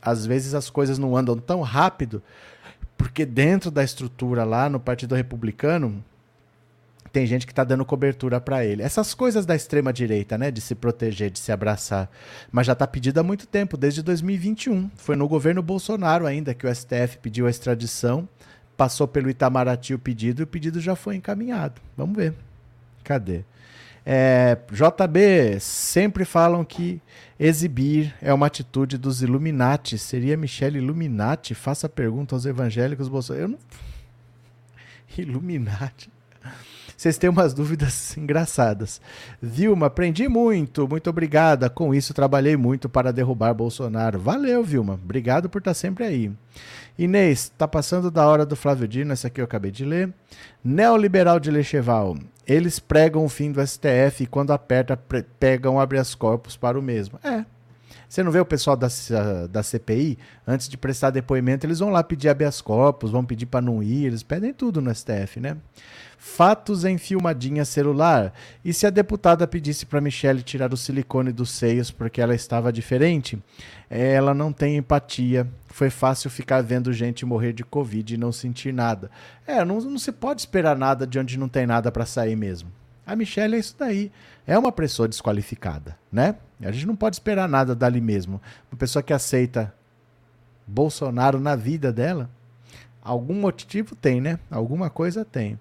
Às 0.00 0.24
vezes 0.24 0.54
as 0.54 0.70
coisas 0.70 0.98
não 0.98 1.16
andam 1.16 1.36
tão 1.36 1.60
rápido, 1.60 2.22
porque 2.96 3.26
dentro 3.26 3.70
da 3.70 3.84
estrutura 3.84 4.44
lá 4.44 4.70
no 4.70 4.80
Partido 4.80 5.14
Republicano 5.14 6.02
tem 7.12 7.26
gente 7.26 7.46
que 7.46 7.52
está 7.52 7.64
dando 7.64 7.84
cobertura 7.84 8.40
para 8.40 8.64
ele. 8.64 8.82
Essas 8.82 9.14
coisas 9.14 9.46
da 9.46 9.56
extrema 9.56 9.92
direita, 9.92 10.36
né, 10.36 10.50
de 10.50 10.60
se 10.60 10.74
proteger, 10.74 11.30
de 11.30 11.38
se 11.38 11.50
abraçar, 11.50 12.10
mas 12.52 12.66
já 12.66 12.74
está 12.74 12.86
pedido 12.86 13.18
há 13.18 13.22
muito 13.22 13.46
tempo, 13.46 13.76
desde 13.76 14.02
2021. 14.02 14.90
Foi 14.96 15.16
no 15.16 15.26
governo 15.26 15.62
Bolsonaro 15.62 16.26
ainda 16.26 16.54
que 16.54 16.66
o 16.66 16.74
STF 16.74 17.18
pediu 17.22 17.46
a 17.46 17.50
extradição, 17.50 18.28
passou 18.76 19.08
pelo 19.08 19.30
Itamaraty 19.30 19.94
o 19.94 19.98
pedido 19.98 20.42
e 20.42 20.44
o 20.44 20.46
pedido 20.46 20.78
já 20.78 20.94
foi 20.94 21.16
encaminhado. 21.16 21.80
Vamos 21.96 22.16
ver. 22.16 22.34
Cadê? 23.06 23.44
É, 24.04 24.58
JB, 24.72 25.60
sempre 25.60 26.24
falam 26.24 26.64
que 26.64 27.00
exibir 27.38 28.12
é 28.20 28.34
uma 28.34 28.48
atitude 28.48 28.98
dos 28.98 29.22
Illuminati. 29.22 29.96
Seria 29.96 30.36
Michelle 30.36 30.78
Illuminati? 30.78 31.54
Faça 31.54 31.88
pergunta 31.88 32.34
aos 32.34 32.46
evangélicos 32.46 33.06
Bolsonaro. 33.06 33.44
Eu 33.44 33.48
não. 33.50 33.58
Illuminati. 35.16 36.10
Vocês 36.96 37.16
têm 37.16 37.30
umas 37.30 37.54
dúvidas 37.54 38.16
engraçadas. 38.18 39.00
Vilma, 39.40 39.86
aprendi 39.86 40.26
muito, 40.28 40.88
muito 40.88 41.08
obrigada. 41.08 41.70
Com 41.70 41.94
isso, 41.94 42.12
trabalhei 42.12 42.56
muito 42.56 42.88
para 42.88 43.12
derrubar 43.12 43.54
Bolsonaro. 43.54 44.18
Valeu, 44.18 44.64
Vilma. 44.64 44.94
Obrigado 44.94 45.48
por 45.48 45.58
estar 45.58 45.74
sempre 45.74 46.02
aí. 46.02 46.32
Inês, 46.98 47.52
tá 47.56 47.68
passando 47.68 48.10
da 48.10 48.26
hora 48.26 48.44
do 48.44 48.56
Flávio 48.56 48.88
Dino, 48.88 49.12
essa 49.12 49.28
aqui 49.28 49.40
eu 49.40 49.44
acabei 49.44 49.70
de 49.70 49.84
ler. 49.84 50.12
Neoliberal 50.64 51.38
de 51.38 51.52
Lecheval. 51.52 52.16
Eles 52.46 52.78
pregam 52.78 53.24
o 53.24 53.28
fim 53.28 53.50
do 53.50 53.66
STF 53.66 54.22
e 54.22 54.26
quando 54.26 54.52
aperta, 54.52 54.96
pegam 55.40 55.80
habeas 55.80 56.14
corpus 56.14 56.56
para 56.56 56.78
o 56.78 56.82
mesmo. 56.82 57.18
É. 57.24 57.44
Você 58.08 58.22
não 58.22 58.30
vê 58.30 58.38
o 58.38 58.44
pessoal 58.44 58.76
da, 58.76 58.88
da 59.50 59.62
CPI, 59.62 60.16
antes 60.46 60.68
de 60.68 60.76
prestar 60.76 61.10
depoimento, 61.10 61.66
eles 61.66 61.80
vão 61.80 61.90
lá 61.90 62.04
pedir 62.04 62.28
habeas 62.28 62.60
corpus, 62.60 63.10
vão 63.10 63.24
pedir 63.24 63.46
para 63.46 63.60
não 63.60 63.82
ir, 63.82 64.06
eles 64.06 64.22
pedem 64.22 64.54
tudo 64.54 64.80
no 64.80 64.94
STF, 64.94 65.40
né? 65.40 65.56
Fatos 66.18 66.84
em 66.84 66.98
filmadinha 66.98 67.64
celular. 67.64 68.32
E 68.64 68.72
se 68.72 68.86
a 68.86 68.90
deputada 68.90 69.46
pedisse 69.46 69.86
para 69.86 70.00
Michelle 70.00 70.42
tirar 70.42 70.72
o 70.72 70.76
silicone 70.76 71.32
dos 71.32 71.50
seios 71.50 71.90
porque 71.90 72.20
ela 72.20 72.34
estava 72.34 72.72
diferente? 72.72 73.38
Ela 73.88 74.34
não 74.34 74.52
tem 74.52 74.76
empatia. 74.76 75.46
Foi 75.68 75.90
fácil 75.90 76.30
ficar 76.30 76.62
vendo 76.62 76.92
gente 76.92 77.24
morrer 77.24 77.52
de 77.52 77.64
Covid 77.64 78.14
e 78.14 78.18
não 78.18 78.32
sentir 78.32 78.72
nada. 78.72 79.10
É, 79.46 79.64
não, 79.64 79.80
não 79.80 79.98
se 79.98 80.10
pode 80.10 80.40
esperar 80.40 80.76
nada 80.76 81.06
de 81.06 81.18
onde 81.18 81.38
não 81.38 81.48
tem 81.48 81.66
nada 81.66 81.92
para 81.92 82.06
sair 82.06 82.36
mesmo. 82.36 82.70
A 83.06 83.14
Michelle 83.14 83.54
é 83.54 83.58
isso 83.58 83.76
daí. 83.78 84.10
É 84.46 84.58
uma 84.58 84.72
pessoa 84.72 85.06
desqualificada, 85.06 85.96
né? 86.10 86.34
A 86.60 86.72
gente 86.72 86.86
não 86.86 86.96
pode 86.96 87.16
esperar 87.16 87.48
nada 87.48 87.74
dali 87.74 88.00
mesmo. 88.00 88.40
Uma 88.70 88.78
pessoa 88.78 89.02
que 89.02 89.12
aceita 89.12 89.72
Bolsonaro 90.66 91.38
na 91.38 91.54
vida 91.54 91.92
dela, 91.92 92.28
algum 93.02 93.34
motivo 93.34 93.94
tem, 93.94 94.20
né? 94.20 94.38
Alguma 94.50 94.90
coisa 94.90 95.24
tem. 95.24 95.58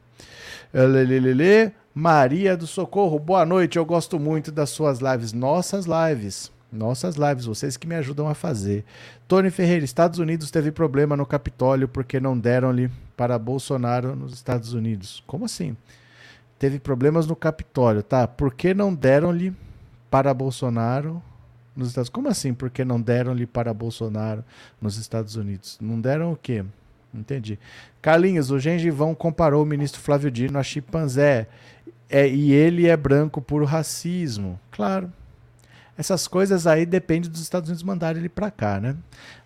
Lelelele. 0.73 1.73
Maria 1.93 2.57
do 2.57 2.67
Socorro, 2.67 3.17
boa 3.17 3.45
noite. 3.45 3.77
Eu 3.77 3.85
gosto 3.85 4.19
muito 4.19 4.51
das 4.51 4.69
suas 4.69 4.99
lives. 4.99 5.31
Nossas 5.31 5.85
lives. 5.85 6.51
Nossas 6.71 7.15
lives, 7.15 7.45
vocês 7.45 7.77
que 7.77 7.87
me 7.87 7.95
ajudam 7.95 8.27
a 8.27 8.33
fazer. 8.33 8.83
Tony 9.27 9.49
Ferreira, 9.49 9.85
Estados 9.85 10.19
Unidos 10.19 10.51
teve 10.51 10.71
problema 10.71 11.15
no 11.15 11.25
Capitólio 11.25 11.87
porque 11.87 12.19
não 12.19 12.37
deram-lhe 12.37 12.91
para 13.15 13.39
Bolsonaro 13.39 14.15
nos 14.15 14.33
Estados 14.33 14.73
Unidos. 14.73 15.23
Como 15.25 15.45
assim? 15.45 15.77
Teve 16.59 16.79
problemas 16.79 17.27
no 17.27 17.35
Capitólio, 17.35 18.03
tá? 18.03 18.27
Por 18.27 18.53
que 18.53 18.73
não 18.73 18.93
deram-lhe 18.93 19.53
para 20.11 20.33
Bolsonaro 20.33 21.21
nos 21.75 21.89
Estados 21.89 22.09
Como 22.09 22.27
assim? 22.27 22.53
Por 22.53 22.69
que 22.69 22.83
não 22.83 22.99
deram-lhe 22.99 23.45
para 23.45 23.73
Bolsonaro 23.73 24.43
nos 24.81 24.97
Estados 24.97 25.35
Unidos? 25.35 25.77
Não 25.81 25.99
deram 25.99 26.33
o 26.33 26.35
quê? 26.35 26.65
Entendi. 27.19 27.59
Carlinhos, 28.01 28.51
o 28.51 28.59
Gengivão 28.59 29.15
comparou 29.15 29.63
o 29.63 29.65
ministro 29.65 30.01
Flávio 30.01 30.31
Dino 30.31 30.59
a 30.59 30.63
chimpanzé. 30.63 31.47
É, 32.09 32.27
e 32.27 32.51
ele 32.51 32.87
é 32.87 32.95
branco 32.95 33.41
por 33.41 33.63
racismo. 33.63 34.59
Claro, 34.71 35.11
essas 35.97 36.27
coisas 36.27 36.67
aí 36.67 36.85
dependem 36.85 37.31
dos 37.31 37.41
Estados 37.41 37.69
Unidos 37.69 37.83
mandarem 37.83 38.19
ele 38.19 38.29
para 38.29 38.51
cá, 38.51 38.79
né? 38.81 38.95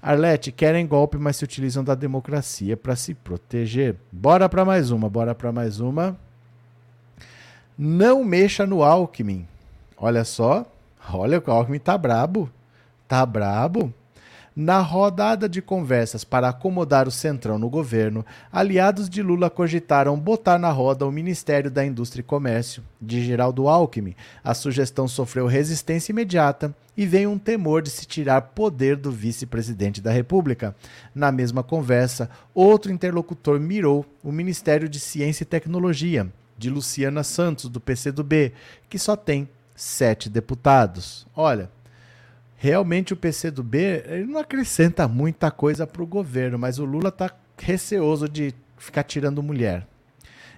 Arlete, 0.01 0.51
querem 0.51 0.87
golpe, 0.87 1.17
mas 1.17 1.35
se 1.35 1.43
utilizam 1.43 1.83
da 1.83 1.93
democracia 1.93 2.75
para 2.75 2.95
se 2.95 3.13
proteger. 3.13 3.95
Bora 4.11 4.49
para 4.49 4.65
mais 4.65 4.89
uma, 4.89 5.07
bora 5.07 5.35
para 5.35 5.51
mais 5.51 5.79
uma. 5.79 6.17
Não 7.77 8.23
mexa 8.23 8.65
no 8.65 8.83
Alckmin. 8.83 9.47
Olha 9.95 10.25
só, 10.25 10.65
olha 11.13 11.41
o 11.45 11.51
Alckmin 11.51 11.79
tá 11.79 11.97
brabo. 11.97 12.49
Tá 13.07 13.25
brabo. 13.25 13.93
Na 14.61 14.81
rodada 14.81 15.47
de 15.47 15.61
conversas 15.61 16.25
para 16.25 16.49
acomodar 16.49 17.07
o 17.07 17.11
Centrão 17.11 17.57
no 17.57 17.69
governo, 17.69 18.25
aliados 18.51 19.09
de 19.09 19.23
Lula 19.23 19.49
cogitaram 19.49 20.19
botar 20.19 20.59
na 20.59 20.69
roda 20.69 21.07
o 21.07 21.11
Ministério 21.13 21.71
da 21.71 21.85
Indústria 21.85 22.19
e 22.19 22.25
Comércio, 22.25 22.83
de 23.01 23.23
Geraldo 23.23 23.69
Alckmin. 23.69 24.17
A 24.43 24.53
sugestão 24.53 25.07
sofreu 25.07 25.47
resistência 25.47 26.11
imediata 26.11 26.75
e 26.97 27.05
veio 27.05 27.29
um 27.31 27.39
temor 27.39 27.81
de 27.81 27.89
se 27.89 28.05
tirar 28.05 28.41
poder 28.41 28.97
do 28.97 29.13
vice-presidente 29.13 30.01
da 30.01 30.11
República. 30.11 30.75
Na 31.15 31.31
mesma 31.31 31.63
conversa, 31.63 32.29
outro 32.53 32.91
interlocutor 32.91 33.61
mirou 33.61 34.05
o 34.21 34.29
Ministério 34.29 34.89
de 34.89 34.99
Ciência 34.99 35.43
e 35.43 35.45
Tecnologia, 35.45 36.27
de 36.57 36.69
Luciana 36.69 37.23
Santos, 37.23 37.69
do 37.69 37.79
PCdoB, 37.79 38.51
que 38.89 38.99
só 38.99 39.15
tem 39.15 39.47
sete 39.73 40.29
deputados. 40.29 41.25
Olha, 41.33 41.71
realmente 42.59 43.13
o 43.13 43.17
PCdoB 43.17 44.03
ele 44.05 44.25
não 44.25 44.37
acrescenta 44.37 45.07
muita 45.07 45.49
coisa 45.49 45.87
para 45.87 46.03
o 46.03 46.05
governo, 46.05 46.59
mas 46.59 46.77
o 46.77 46.83
Lula 46.83 47.07
está 47.07 47.31
receoso 47.57 48.27
de 48.27 48.53
ficar 48.77 49.03
tirando 49.03 49.41
mulher. 49.41 49.87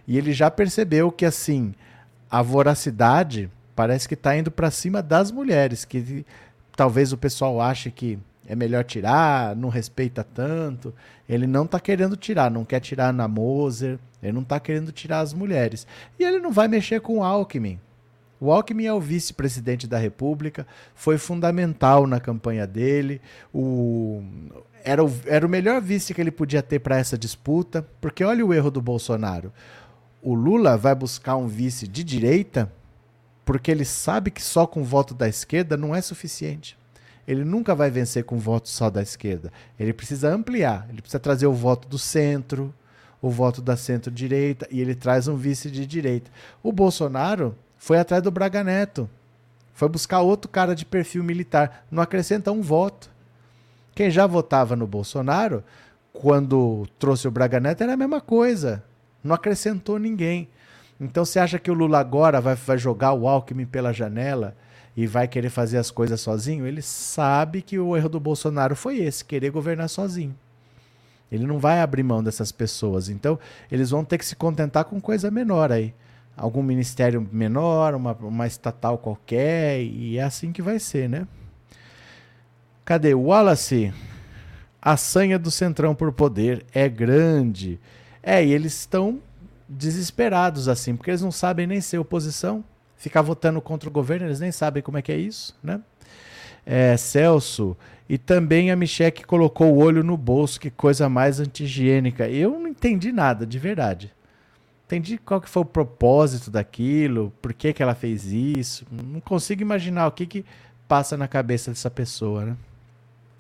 E 0.08 0.18
ele 0.18 0.34
já 0.34 0.49
percebeu 0.49 1.12
que 1.12 1.26
assim 1.26 1.76
a 2.30 2.41
voracidade 2.41 3.52
parece 3.76 4.08
que 4.08 4.16
está 4.16 4.36
indo 4.36 4.49
para 4.49 4.72
cima 4.72 5.02
das 5.02 5.32
mulheres, 5.32 5.86
que 5.86 6.26
talvez 6.76 7.14
o 7.14 7.18
pessoal 7.18 7.62
ache 7.62 7.91
que 7.91 8.18
é 8.47 8.56
melhor 8.56 8.84
tirar, 8.84 9.56
não 9.56 9.70
respeita 9.70 10.24
tanto. 10.24 10.93
Ele 11.30 11.45
não 11.45 11.66
está 11.66 11.80
querendo 11.80 12.18
tirar, 12.18 12.49
não 12.49 12.66
quer 12.66 12.80
tirar 12.80 13.14
na 13.14 13.28
Moser, 13.28 13.99
ele 14.24 14.34
não 14.34 14.41
está 14.41 14.60
querendo 14.60 14.91
tirar 14.91 15.20
as 15.20 15.34
mulheres. 15.34 15.86
E 16.18 16.24
ele 16.24 16.39
não 16.39 16.52
vai 16.52 16.68
mexer 16.68 16.99
com 16.99 17.20
o 17.20 17.24
Alckmin. 17.24 17.80
O 18.42 18.52
Alckmin 18.52 18.86
é 18.86 18.94
o 18.94 19.00
vice-presidente 19.00 19.86
da 19.86 20.00
República, 20.00 20.66
foi 20.96 21.20
fundamental 21.20 22.08
na 22.08 22.20
campanha 22.20 22.66
dele. 22.66 23.22
O, 23.54 24.24
era, 24.84 25.06
o, 25.06 25.14
era 25.28 25.46
o 25.46 25.50
melhor 25.50 25.80
vice 25.80 26.12
que 26.12 26.20
ele 26.20 26.32
podia 26.32 26.64
ter 26.64 26.80
para 26.80 26.98
essa 26.98 27.16
disputa, 27.16 27.88
porque 28.02 28.24
olha 28.24 28.44
o 28.44 28.52
erro 28.52 28.72
do 28.72 28.82
Bolsonaro. 28.82 29.54
O 30.24 30.34
Lula 30.34 30.76
vai 30.76 30.96
buscar 30.96 31.36
um 31.36 31.48
vice 31.48 31.88
de 31.88 32.04
direita 32.04 32.72
porque 33.46 33.70
ele 33.70 33.86
sabe 33.86 34.32
que 34.32 34.42
só 34.42 34.66
com 34.66 34.82
o 34.82 34.86
voto 34.86 35.14
da 35.14 35.30
esquerda 35.30 35.78
não 35.78 35.96
é 35.96 36.02
suficiente. 36.02 36.76
Ele 37.28 37.46
nunca 37.46 37.76
vai 37.76 37.92
vencer 37.92 38.24
com 38.24 38.39
voto 38.39 38.70
só 38.70 38.89
da 38.89 39.04
esquerda. 39.04 39.54
Ele 39.80 39.94
precisa 39.94 40.34
ampliar, 40.34 40.88
ele 40.89 41.02
precisa 41.02 41.20
trazer 41.20 41.46
o 41.46 41.54
voto 41.54 41.88
do 41.88 42.00
centro, 42.00 42.74
o 43.22 43.30
voto 43.30 43.62
da 43.62 43.78
centro-direita, 43.78 44.68
e 44.72 44.82
ele 44.82 44.96
traz 44.96 45.28
um 45.28 45.36
vice 45.36 45.70
de 45.70 45.86
direita. 45.86 46.32
O 46.64 46.72
Bolsonaro 46.72 47.56
foi 47.82 47.98
atrás 47.98 48.22
do 48.22 48.30
Braga 48.30 48.64
Neto. 48.64 49.10
Foi 49.74 49.90
buscar 49.90 50.20
outro 50.20 50.48
cara 50.48 50.76
de 50.76 50.86
perfil 50.86 51.24
militar. 51.24 51.84
Não 51.90 52.04
acrescenta 52.04 52.52
um 52.52 52.62
voto. 52.62 53.10
Quem 53.96 54.12
já 54.12 54.28
votava 54.28 54.76
no 54.76 54.86
Bolsonaro, 54.86 55.64
quando 56.14 56.88
trouxe 57.00 57.28
o 57.28 57.32
Braga 57.32 57.60
Neto, 57.60 57.82
era 57.82 57.94
a 57.94 57.98
mesma 57.98 58.22
coisa. 58.22 58.84
Não 59.24 59.34
acrescentou 59.34 59.98
ninguém. 59.98 60.48
Então 61.00 61.26
você 61.26 61.40
acha 61.40 61.58
que 61.58 61.72
o 61.72 61.74
Lula 61.74 61.98
agora 61.98 62.40
vai, 62.40 62.54
vai 62.54 62.78
jogar 62.78 63.14
o 63.14 63.28
Alckmin 63.28 63.66
pela 63.66 63.92
janela 63.92 64.56
e 64.96 65.08
vai 65.08 65.28
querer 65.28 65.50
fazer 65.50 65.80
as 65.80 65.90
coisas 65.90 66.22
sozinho? 66.22 66.68
Ele 66.68 66.84
sabe 66.84 67.64
que 67.64 67.80
o 67.80 67.98
erro 67.98 68.10
do 68.10 68.20
Bolsonaro 68.20 68.76
foi 68.76 69.00
esse, 69.00 69.26
querer 69.26 69.50
governar 69.50 69.90
sozinho. 69.90 70.36
Ele 71.32 71.48
não 71.48 71.58
vai 71.58 71.82
abrir 71.82 72.04
mão 72.04 72.24
dessas 72.24 72.52
pessoas. 72.52 73.10
Então, 73.10 73.40
eles 73.72 73.90
vão 73.90 74.06
ter 74.06 74.20
que 74.20 74.26
se 74.26 74.36
contentar 74.36 74.86
com 74.86 75.02
coisa 75.02 75.32
menor 75.32 75.72
aí 75.72 75.96
algum 76.36 76.64
ministério 76.64 77.28
menor, 77.32 77.94
uma, 77.94 78.14
uma 78.14 78.48
estatal 78.48 78.98
qualquer, 78.98 79.82
e 79.82 80.18
é 80.18 80.24
assim 80.24 80.52
que 80.52 80.62
vai 80.62 80.80
ser, 80.80 81.08
né? 81.08 81.28
Cadê? 82.84 83.14
Wallace, 83.14 83.94
a 84.82 84.98
sanha 84.98 85.38
do 85.38 85.52
Centrão 85.52 85.94
por 85.94 86.12
poder 86.12 86.66
é 86.74 86.90
grande. 86.90 87.80
É, 88.24 88.44
e 88.44 88.52
eles 88.52 88.74
estão 88.74 89.20
desesperados 89.68 90.68
assim, 90.68 90.96
porque 90.96 91.12
eles 91.12 91.22
não 91.22 91.32
sabem 91.32 91.68
nem 91.68 91.80
ser 91.80 91.98
oposição. 91.98 92.64
Ficar 92.98 93.22
votando 93.22 93.62
contra 93.62 93.90
o 93.90 93.92
governo, 93.92 94.28
eles 94.28 94.40
nem 94.40 94.52
sabem 94.52 94.84
como 94.84 94.98
é 94.98 95.02
que 95.02 95.12
é 95.12 95.18
isso, 95.18 95.58
né? 95.64 95.82
É, 96.64 96.96
Celso, 96.98 97.76
e 98.08 98.18
também 98.18 98.70
a 98.70 98.76
Michelle 98.76 99.12
colocou 99.26 99.74
o 99.74 99.78
olho 99.78 100.04
no 100.04 100.16
bolso, 100.16 100.60
que 100.60 100.70
coisa 100.70 101.10
mais 101.10 101.40
anti-higiênica. 101.40 102.30
Eu 102.30 102.60
não 102.60 102.68
entendi 102.68 103.12
nada, 103.12 103.46
de 103.46 103.58
verdade 103.58 104.14
entendi 104.92 105.18
qual 105.18 105.39
que 105.39 105.50
foi 105.50 105.62
o 105.62 105.66
propósito 105.66 106.52
daquilo, 106.52 107.32
por 107.42 107.54
que, 107.54 107.72
que 107.72 107.82
ela 107.82 107.96
fez 107.96 108.26
isso. 108.26 108.86
Não 108.92 109.22
consigo 109.22 109.62
imaginar 109.62 110.08
o 110.08 110.12
que, 110.12 110.26
que 110.26 110.46
passa 110.86 111.16
na 111.16 111.30
cabeça 111.30 111.72
dessa 111.72 111.89
pessoa, 111.89 112.44
né? 112.44 112.58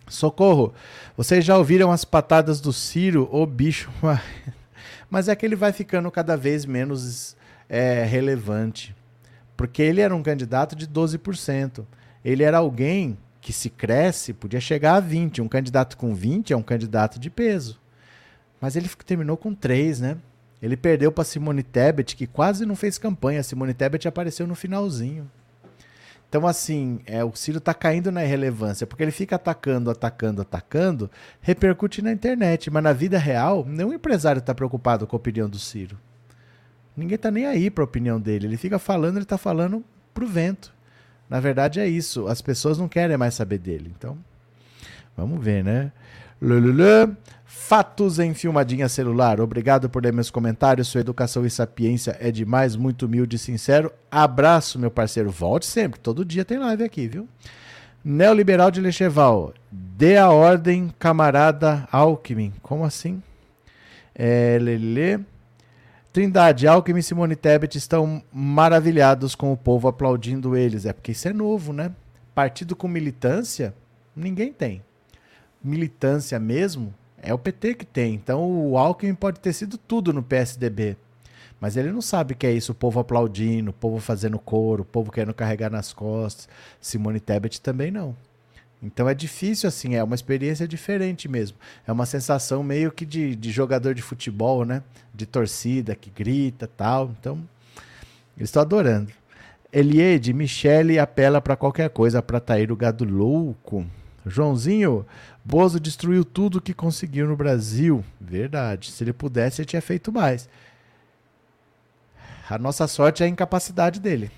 Socorro! 0.07 0.73
Vocês 1.17 1.43
já 1.43 1.57
ouviram 1.57 1.91
as 1.91 2.05
patadas 2.05 2.61
do 2.61 2.71
Ciro, 2.71 3.27
o 3.31 3.45
bicho? 3.45 3.91
Mas 5.09 5.27
é 5.27 5.35
que 5.35 5.45
ele 5.45 5.55
vai 5.55 5.73
ficando 5.73 6.09
cada 6.09 6.37
vez 6.37 6.65
menos 6.65 7.35
é, 7.67 8.05
relevante. 8.05 8.95
Porque 9.57 9.81
ele 9.81 9.99
era 9.99 10.15
um 10.15 10.23
candidato 10.23 10.73
de 10.73 10.87
12%. 10.87 11.85
Ele 12.23 12.43
era 12.43 12.59
alguém 12.59 13.17
que, 13.41 13.51
se 13.51 13.69
cresce, 13.69 14.33
podia 14.33 14.61
chegar 14.61 14.95
a 14.95 15.01
20%. 15.01 15.39
Um 15.39 15.49
candidato 15.49 15.97
com 15.97 16.15
20% 16.15 16.51
é 16.51 16.55
um 16.55 16.63
candidato 16.63 17.19
de 17.19 17.29
peso. 17.29 17.79
Mas 18.59 18.77
ele 18.77 18.87
terminou 19.05 19.35
com 19.35 19.53
3%, 19.53 19.99
né? 19.99 20.17
Ele 20.61 20.77
perdeu 20.77 21.11
para 21.11 21.23
Simone 21.23 21.63
Tebet, 21.63 22.15
que 22.15 22.27
quase 22.27 22.65
não 22.65 22.75
fez 22.75 22.97
campanha. 22.97 23.41
Simone 23.41 23.73
Tebet 23.73 24.07
apareceu 24.07 24.45
no 24.45 24.53
finalzinho. 24.53 25.29
Então, 26.29 26.47
assim, 26.47 27.01
é, 27.05 27.25
o 27.25 27.35
Ciro 27.35 27.57
está 27.57 27.73
caindo 27.73 28.09
na 28.09 28.23
irrelevância, 28.23 28.87
porque 28.87 29.03
ele 29.03 29.11
fica 29.11 29.35
atacando, 29.35 29.91
atacando, 29.91 30.41
atacando, 30.41 31.11
repercute 31.41 32.01
na 32.01 32.11
internet. 32.11 32.71
Mas 32.71 32.83
na 32.83 32.93
vida 32.93 33.17
real, 33.17 33.65
nenhum 33.67 33.91
empresário 33.91 34.39
está 34.39 34.55
preocupado 34.55 35.05
com 35.05 35.15
a 35.15 35.19
opinião 35.19 35.49
do 35.49 35.59
Ciro. 35.59 35.97
Ninguém 36.95 37.15
está 37.15 37.31
nem 37.31 37.47
aí 37.47 37.69
para 37.69 37.83
a 37.83 37.85
opinião 37.85 38.19
dele. 38.19 38.47
Ele 38.47 38.55
fica 38.57 38.79
falando, 38.79 39.17
ele 39.17 39.23
está 39.23 39.37
falando 39.37 39.83
pro 40.13 40.25
vento. 40.27 40.73
Na 41.29 41.39
verdade 41.39 41.79
é 41.79 41.87
isso. 41.87 42.27
As 42.27 42.41
pessoas 42.41 42.77
não 42.77 42.87
querem 42.87 43.17
mais 43.17 43.33
saber 43.33 43.57
dele. 43.57 43.93
Então, 43.97 44.17
vamos 45.17 45.43
ver, 45.43 45.63
né? 45.63 45.91
Lululã. 46.41 47.15
Fatos 47.53 48.17
em 48.17 48.33
filmadinha 48.33 48.87
celular. 48.87 49.41
Obrigado 49.41 49.89
por 49.89 50.01
ler 50.01 50.13
meus 50.13 50.31
comentários. 50.31 50.87
Sua 50.87 51.01
educação 51.01 51.45
e 51.45 51.49
sapiência 51.49 52.15
é 52.19 52.31
demais, 52.31 52.77
muito 52.77 53.05
humilde 53.05 53.35
e 53.35 53.39
sincero. 53.39 53.91
Abraço, 54.09 54.79
meu 54.79 54.89
parceiro. 54.89 55.29
Volte 55.29 55.65
sempre. 55.65 55.99
Todo 55.99 56.23
dia 56.23 56.45
tem 56.45 56.57
live 56.57 56.83
aqui, 56.83 57.09
viu? 57.09 57.27
Neoliberal 58.03 58.71
de 58.71 58.79
Lecheval. 58.79 59.53
Dê 59.69 60.15
a 60.15 60.29
ordem, 60.29 60.93
camarada 60.97 61.87
Alckmin. 61.91 62.53
Como 62.61 62.85
assim? 62.85 63.21
É. 64.15 64.57
Trindade, 66.13 66.67
Alckmin 66.67 66.99
e 66.99 67.03
Simone 67.03 67.35
Tebet 67.35 67.77
estão 67.77 68.23
maravilhados 68.31 69.35
com 69.35 69.51
o 69.51 69.57
povo 69.57 69.89
aplaudindo 69.89 70.55
eles. 70.55 70.85
É 70.85 70.93
porque 70.93 71.11
isso 71.11 71.27
é 71.27 71.33
novo, 71.33 71.73
né? 71.73 71.91
Partido 72.33 72.77
com 72.77 72.87
militância, 72.87 73.73
ninguém 74.15 74.53
tem. 74.53 74.81
Militância 75.63 76.39
mesmo, 76.39 76.93
é 77.21 77.33
o 77.33 77.37
PT 77.37 77.75
que 77.75 77.85
tem. 77.85 78.13
Então 78.13 78.69
o 78.69 78.77
Alckmin 78.77 79.15
pode 79.15 79.39
ter 79.39 79.53
sido 79.53 79.77
tudo 79.77 80.11
no 80.11 80.23
PSDB. 80.23 80.97
Mas 81.59 81.77
ele 81.77 81.91
não 81.91 82.01
sabe 82.01 82.33
que 82.33 82.47
é 82.47 82.51
isso, 82.51 82.71
o 82.71 82.75
povo 82.75 82.99
aplaudindo, 82.99 83.69
o 83.69 83.73
povo 83.73 83.99
fazendo 83.99 84.39
coro, 84.39 84.81
o 84.81 84.85
povo 84.85 85.11
querendo 85.11 85.33
carregar 85.33 85.69
nas 85.69 85.93
costas. 85.93 86.49
Simone 86.79 87.19
Tebet 87.19 87.61
também 87.61 87.91
não. 87.91 88.15
Então 88.81 89.07
é 89.07 89.13
difícil 89.13 89.69
assim, 89.69 89.93
é 89.93 90.03
uma 90.03 90.15
experiência 90.15 90.67
diferente 90.67 91.27
mesmo. 91.29 91.55
É 91.85 91.91
uma 91.91 92.07
sensação 92.07 92.63
meio 92.63 92.91
que 92.91 93.05
de, 93.05 93.35
de 93.35 93.51
jogador 93.51 93.93
de 93.93 94.01
futebol, 94.01 94.65
né? 94.65 94.81
De 95.13 95.27
torcida 95.27 95.95
que 95.95 96.09
grita 96.09 96.67
tal. 96.67 97.11
Então 97.19 97.47
Estou 98.43 98.61
adorando. 98.61 99.11
Eliede, 99.71 100.33
Michele 100.33 100.99
apela 100.99 101.39
para 101.39 101.55
qualquer 101.55 101.89
coisa 101.89 102.21
para 102.21 102.39
trair 102.39 102.71
o 102.71 102.75
gado 102.75 103.05
louco. 103.05 103.85
Joãozinho, 104.25 105.05
Bozo 105.43 105.79
destruiu 105.79 106.23
tudo 106.23 106.61
que 106.61 106.73
conseguiu 106.73 107.27
no 107.27 107.35
Brasil. 107.35 108.03
Verdade. 108.19 108.91
Se 108.91 109.03
ele 109.03 109.13
pudesse, 109.13 109.61
ele 109.61 109.67
tinha 109.67 109.81
feito 109.81 110.11
mais. 110.11 110.47
A 112.49 112.57
nossa 112.57 112.87
sorte 112.87 113.23
é 113.23 113.25
a 113.25 113.29
incapacidade 113.29 113.99
dele. 113.99 114.29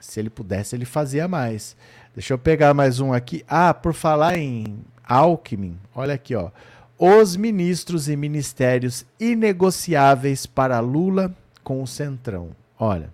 Se 0.00 0.18
ele 0.18 0.28
pudesse, 0.28 0.74
ele 0.74 0.84
fazia 0.84 1.28
mais. 1.28 1.76
Deixa 2.14 2.34
eu 2.34 2.38
pegar 2.38 2.74
mais 2.74 3.00
um 3.00 3.12
aqui. 3.12 3.44
Ah, 3.48 3.72
por 3.72 3.94
falar 3.94 4.36
em 4.36 4.84
Alckmin, 5.04 5.78
olha 5.94 6.14
aqui, 6.14 6.34
ó. 6.34 6.50
Os 6.98 7.36
ministros 7.36 8.08
e 8.08 8.16
ministérios 8.16 9.06
inegociáveis 9.18 10.44
para 10.44 10.80
Lula 10.80 11.34
com 11.64 11.82
o 11.82 11.86
Centrão. 11.86 12.50
Olha. 12.78 13.10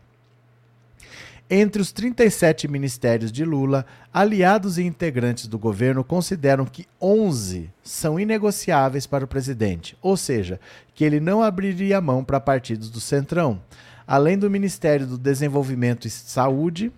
Entre 1.50 1.80
os 1.80 1.90
37 1.92 2.68
ministérios 2.68 3.32
de 3.32 3.42
Lula, 3.42 3.86
aliados 4.12 4.76
e 4.76 4.82
integrantes 4.82 5.46
do 5.46 5.58
governo 5.58 6.04
consideram 6.04 6.66
que 6.66 6.86
11 7.00 7.70
são 7.82 8.20
inegociáveis 8.20 9.06
para 9.06 9.24
o 9.24 9.28
presidente, 9.28 9.96
ou 10.02 10.14
seja, 10.14 10.60
que 10.94 11.02
ele 11.02 11.20
não 11.20 11.42
abriria 11.42 12.02
mão 12.02 12.22
para 12.22 12.38
partidos 12.38 12.90
do 12.90 13.00
Centrão, 13.00 13.62
além 14.06 14.36
do 14.36 14.50
Ministério 14.50 15.06
do 15.06 15.16
Desenvolvimento 15.16 16.06
e 16.06 16.10
Saúde, 16.10 16.92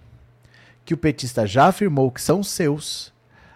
que 0.84 0.94
o 0.94 0.98
petista 0.98 1.46
já 1.46 1.66
afirmou 1.66 2.10
que 2.10 2.20
são 2.20 2.42
seus. 2.42 3.12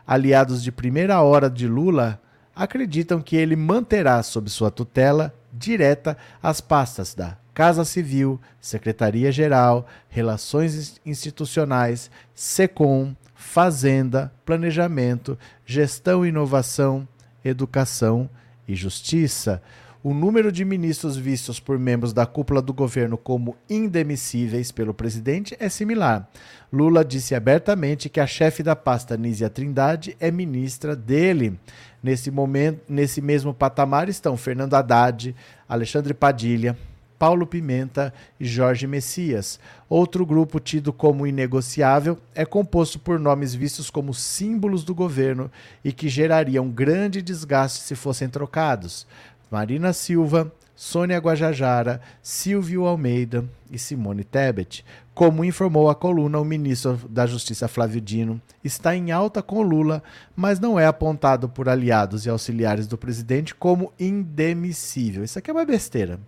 Aliados 0.07 0.63
de 0.63 0.71
primeira 0.71 1.21
hora 1.23 1.51
de 1.51 1.67
Lula 1.67 2.21
acreditam 2.55 3.21
que 3.21 3.35
ele 3.35 3.57
manterá 3.57 4.23
sob 4.23 4.49
sua 4.49 4.71
tutela 4.71 5.35
direta 5.53 6.17
as 6.41 6.61
pastas 6.61 7.15
da 7.15 7.37
Casa 7.55 7.85
Civil, 7.85 8.41
Secretaria-Geral, 8.61 9.87
Relações 10.09 11.01
Institucionais, 11.07 12.11
SECOM, 12.35 13.15
Fazenda, 13.33 14.33
Planejamento, 14.45 15.39
Gestão 15.65 16.27
e 16.27 16.31
Inovação, 16.31 17.07
Educação 17.45 18.29
e 18.67 18.75
Justiça. 18.75 19.63
O 20.03 20.13
número 20.13 20.53
de 20.53 20.67
ministros 20.67 21.17
vistos 21.17 21.59
por 21.59 21.79
membros 21.79 22.13
da 22.13 22.27
cúpula 22.27 22.61
do 22.61 22.75
governo 22.75 23.17
como 23.17 23.57
indemissíveis 23.71 24.71
pelo 24.71 24.93
presidente 24.93 25.57
é 25.59 25.69
similar. 25.69 26.29
Lula 26.71 27.03
disse 27.03 27.35
abertamente 27.35 28.11
que 28.11 28.21
a 28.21 28.27
chefe 28.27 28.63
da 28.63 28.77
pasta, 28.77 29.17
Nízia 29.17 29.49
Trindade, 29.49 30.15
é 30.21 30.31
ministra 30.31 30.95
dele. 30.95 31.59
Nesse 32.03 32.31
momento, 32.31 32.83
nesse 32.87 33.23
mesmo 33.23 33.55
patamar 33.55 34.11
estão 34.11 34.37
Fernando 34.37 34.75
Haddad, 34.75 35.35
Alexandre 35.67 36.13
Padilha, 36.13 36.77
Paulo 37.25 37.47
Pimenta 37.47 38.13
e 38.39 38.45
Jorge 38.45 38.87
Messias. 38.87 39.59
Outro 39.89 40.27
grupo 40.27 40.61
tido 40.61 40.93
como 40.93 41.27
inegociável 41.27 42.19
é 42.35 42.45
composto 42.45 42.99
por 42.99 43.19
nomes 43.19 43.55
vistos 43.55 43.89
como 43.89 44.13
símbolos 44.13 44.85
do 44.85 44.95
governo 44.95 45.51
e 45.83 45.91
que 45.91 46.07
gerariam 46.07 46.69
grande 46.69 47.23
desgaste 47.23 47.81
se 47.81 47.95
fossem 47.95 48.29
trocados. 48.29 49.07
Marina 49.51 49.95
Silva, 49.95 50.53
Sônia 50.77 51.17
Guajajara, 51.17 51.99
Silvio 52.23 52.85
Almeida 52.85 53.43
e 53.71 53.79
Simone 53.79 54.23
Tebet. 54.23 54.85
Como 55.15 55.47
informou 55.47 55.89
a 55.89 55.95
coluna, 55.95 56.39
o 56.39 56.45
ministro 56.45 57.01
da 57.09 57.25
Justiça 57.25 57.67
Flávio 57.67 58.03
Dino 58.03 58.39
está 58.63 58.95
em 58.95 59.13
alta 59.13 59.43
com 59.43 59.63
Lula, 59.63 60.03
mas 60.37 60.61
não 60.61 60.79
é 60.79 60.85
apontado 60.85 61.49
por 61.49 61.71
aliados 61.71 62.27
e 62.27 62.29
auxiliares 62.29 62.87
do 62.87 62.99
presidente 62.99 63.55
como 63.55 63.95
indemissível. 63.99 65.25
Isso 65.25 65.39
aqui 65.39 65.51
é 65.51 65.55
uma 65.55 65.65
besteira 65.65 66.21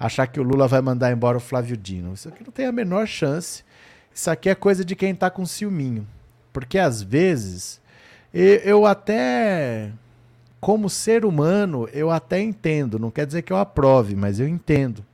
achar 0.00 0.26
que 0.26 0.40
o 0.40 0.42
Lula 0.42 0.66
vai 0.66 0.80
mandar 0.80 1.12
embora 1.12 1.36
o 1.36 1.40
Flávio 1.40 1.76
Dino. 1.76 2.14
Isso 2.14 2.26
aqui 2.26 2.42
não 2.42 2.50
tem 2.50 2.64
a 2.64 2.72
menor 2.72 3.06
chance. 3.06 3.62
Isso 4.12 4.30
aqui 4.30 4.48
é 4.48 4.54
coisa 4.54 4.82
de 4.82 4.96
quem 4.96 5.12
está 5.12 5.28
com 5.28 5.44
ciúminho. 5.44 6.08
Porque 6.54 6.78
às 6.78 7.02
vezes 7.02 7.80
eu 8.32 8.86
até, 8.86 9.92
como 10.58 10.88
ser 10.88 11.26
humano, 11.26 11.86
eu 11.92 12.10
até 12.10 12.40
entendo. 12.40 12.98
Não 12.98 13.10
quer 13.10 13.26
dizer 13.26 13.42
que 13.42 13.52
eu 13.52 13.58
aprove, 13.58 14.16
mas 14.16 14.40
eu 14.40 14.48
entendo. 14.48 15.04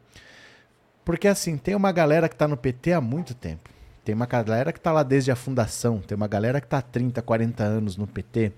Porque 1.04 1.26
assim, 1.26 1.56
tem 1.56 1.74
uma 1.74 1.90
galera 1.90 2.28
que 2.28 2.34
está 2.34 2.46
no 2.46 2.56
PT 2.56 2.92
há 2.92 3.00
muito 3.00 3.34
tempo. 3.34 3.68
Tem 4.04 4.14
uma 4.14 4.26
galera 4.26 4.72
que 4.72 4.78
está 4.78 4.92
lá 4.92 5.02
desde 5.02 5.32
a 5.32 5.36
fundação. 5.36 5.98
Tem 5.98 6.14
uma 6.14 6.28
galera 6.28 6.60
que 6.60 6.66
está 6.68 6.78
há 6.78 6.82
30, 6.82 7.20
40 7.20 7.64
anos 7.64 7.96
no 7.96 8.06
PT. 8.06 8.52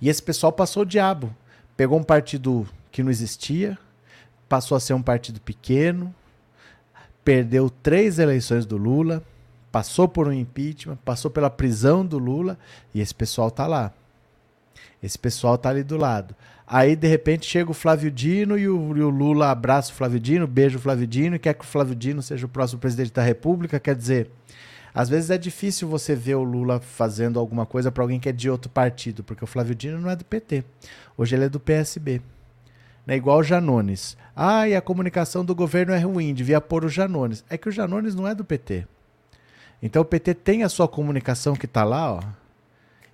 E 0.00 0.08
esse 0.08 0.22
pessoal 0.22 0.52
passou 0.52 0.82
o 0.82 0.86
diabo. 0.86 1.32
Pegou 1.76 1.96
um 1.96 2.02
partido 2.02 2.66
que 2.90 3.00
não 3.00 3.10
existia, 3.10 3.78
passou 4.48 4.76
a 4.76 4.80
ser 4.80 4.94
um 4.94 5.02
partido 5.02 5.40
pequeno, 5.40 6.14
perdeu 7.24 7.68
três 7.68 8.18
eleições 8.18 8.64
do 8.64 8.76
Lula, 8.76 9.22
passou 9.70 10.08
por 10.08 10.26
um 10.26 10.32
impeachment, 10.32 10.96
passou 11.04 11.30
pela 11.30 11.50
prisão 11.50 12.04
do 12.04 12.18
Lula 12.18 12.58
e 12.94 13.00
esse 13.00 13.14
pessoal 13.14 13.50
tá 13.50 13.66
lá. 13.66 13.92
Esse 15.02 15.18
pessoal 15.18 15.56
tá 15.56 15.68
ali 15.68 15.82
do 15.82 15.96
lado. 15.96 16.34
Aí, 16.66 16.96
de 16.96 17.06
repente, 17.06 17.46
chega 17.46 17.70
o 17.70 17.74
Flávio 17.74 18.10
Dino 18.10 18.58
e 18.58 18.68
o, 18.68 18.96
e 18.96 19.00
o 19.00 19.08
Lula 19.08 19.50
abraça 19.50 19.90
o 19.90 19.94
Flávio 19.94 20.20
Dino, 20.20 20.46
beija 20.46 20.76
o 20.76 20.80
Flávio 20.80 21.06
Dino 21.06 21.36
e 21.36 21.38
quer 21.38 21.54
que 21.54 21.64
o 21.64 21.66
Flávio 21.66 21.94
Dino 21.94 22.20
seja 22.20 22.44
o 22.46 22.48
próximo 22.48 22.80
presidente 22.80 23.12
da 23.12 23.22
República. 23.22 23.80
Quer 23.80 23.94
dizer, 23.94 24.30
às 24.92 25.08
vezes 25.08 25.30
é 25.30 25.38
difícil 25.38 25.88
você 25.88 26.14
ver 26.14 26.34
o 26.34 26.42
Lula 26.42 26.80
fazendo 26.80 27.38
alguma 27.38 27.64
coisa 27.64 27.90
para 27.90 28.02
alguém 28.02 28.20
que 28.20 28.28
é 28.28 28.32
de 28.32 28.50
outro 28.50 28.70
partido, 28.70 29.22
porque 29.22 29.44
o 29.44 29.46
Flávio 29.46 29.74
Dino 29.74 30.00
não 30.00 30.10
é 30.10 30.16
do 30.16 30.24
PT. 30.24 30.64
Hoje 31.16 31.36
ele 31.36 31.44
é 31.44 31.48
do 31.48 31.60
PSB. 31.60 32.20
Né, 33.08 33.16
igual 33.16 33.38
o 33.38 33.42
Janones. 33.42 34.18
Ah, 34.36 34.68
e 34.68 34.76
a 34.76 34.82
comunicação 34.82 35.42
do 35.42 35.54
governo 35.54 35.94
é 35.94 35.98
ruim, 35.98 36.34
devia 36.34 36.60
pôr 36.60 36.84
o 36.84 36.90
Janones. 36.90 37.42
É 37.48 37.56
que 37.56 37.66
o 37.66 37.72
Janones 37.72 38.14
não 38.14 38.28
é 38.28 38.34
do 38.34 38.44
PT. 38.44 38.86
Então 39.82 40.02
o 40.02 40.04
PT 40.04 40.34
tem 40.34 40.62
a 40.62 40.68
sua 40.68 40.86
comunicação 40.86 41.54
que 41.56 41.64
está 41.64 41.84
lá, 41.84 42.12
ó, 42.12 42.20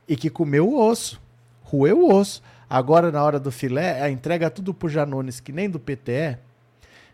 e 0.08 0.16
que 0.16 0.28
comeu 0.28 0.68
o 0.68 0.84
osso, 0.84 1.22
roeu 1.62 2.00
o 2.00 2.12
osso. 2.12 2.42
Agora, 2.68 3.12
na 3.12 3.22
hora 3.22 3.38
do 3.38 3.52
filé, 3.52 4.02
a 4.02 4.10
entrega 4.10 4.50
tudo 4.50 4.74
pro 4.74 4.88
Janones, 4.88 5.38
que 5.38 5.52
nem 5.52 5.70
do 5.70 5.78
PT 5.78 6.10
é. 6.10 6.38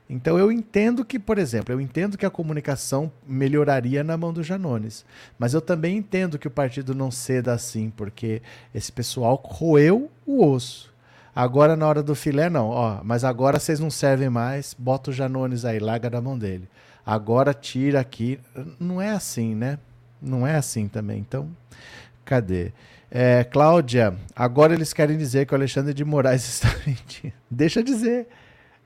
Então 0.09 0.39
eu 0.39 0.51
entendo 0.51 1.05
que, 1.05 1.19
por 1.19 1.37
exemplo, 1.37 1.75
eu 1.75 1.83
entendo 1.83 2.17
que 2.17 2.25
a 2.25 2.31
comunicação 2.31 3.13
melhoraria 3.29 4.03
na 4.03 4.17
mão 4.17 4.33
do 4.33 4.43
Janones. 4.43 5.05
Mas 5.39 5.53
eu 5.53 5.61
também 5.61 5.99
entendo 5.99 6.39
que 6.39 6.49
o 6.49 6.51
partido 6.51 6.95
não 6.95 7.11
ceda 7.11 7.53
assim, 7.53 7.91
porque 7.91 8.41
esse 8.75 8.91
pessoal 8.91 9.39
roeu 9.45 10.11
o 10.25 10.43
osso. 10.47 10.90
Agora, 11.35 11.77
na 11.77 11.87
hora 11.87 12.03
do 12.03 12.15
filé, 12.15 12.51
não. 12.51 12.69
Ó, 12.69 13.01
mas 13.05 13.25
agora 13.25 13.59
vocês 13.59 13.79
não 13.81 13.91
servem 13.91 14.29
mais, 14.29 14.75
bota 14.79 15.11
o 15.11 15.13
Janones 15.13 15.65
aí, 15.65 15.79
larga 15.79 16.11
da 16.11 16.21
mão 16.21 16.39
dele. 16.39 16.69
Agora 17.05 17.55
tira 17.55 18.01
aqui. 18.01 18.39
Não 18.79 19.01
é 19.01 19.11
assim, 19.11 19.55
né? 19.55 19.79
Não 20.21 20.47
é 20.47 20.57
assim 20.57 20.89
também. 20.89 21.19
Então, 21.19 21.49
cadê? 22.25 22.73
É, 23.11 23.43
Cláudia, 23.43 24.15
agora 24.37 24.73
eles 24.73 24.93
querem 24.93 25.19
dizer 25.19 25.45
que 25.47 25.53
o 25.53 25.57
Alexandre 25.57 25.93
de 25.93 26.05
Moraes 26.05 26.47
está 26.49 26.69
mentindo. 26.87 27.35
Deixa 27.51 27.83
dizer. 27.83 28.29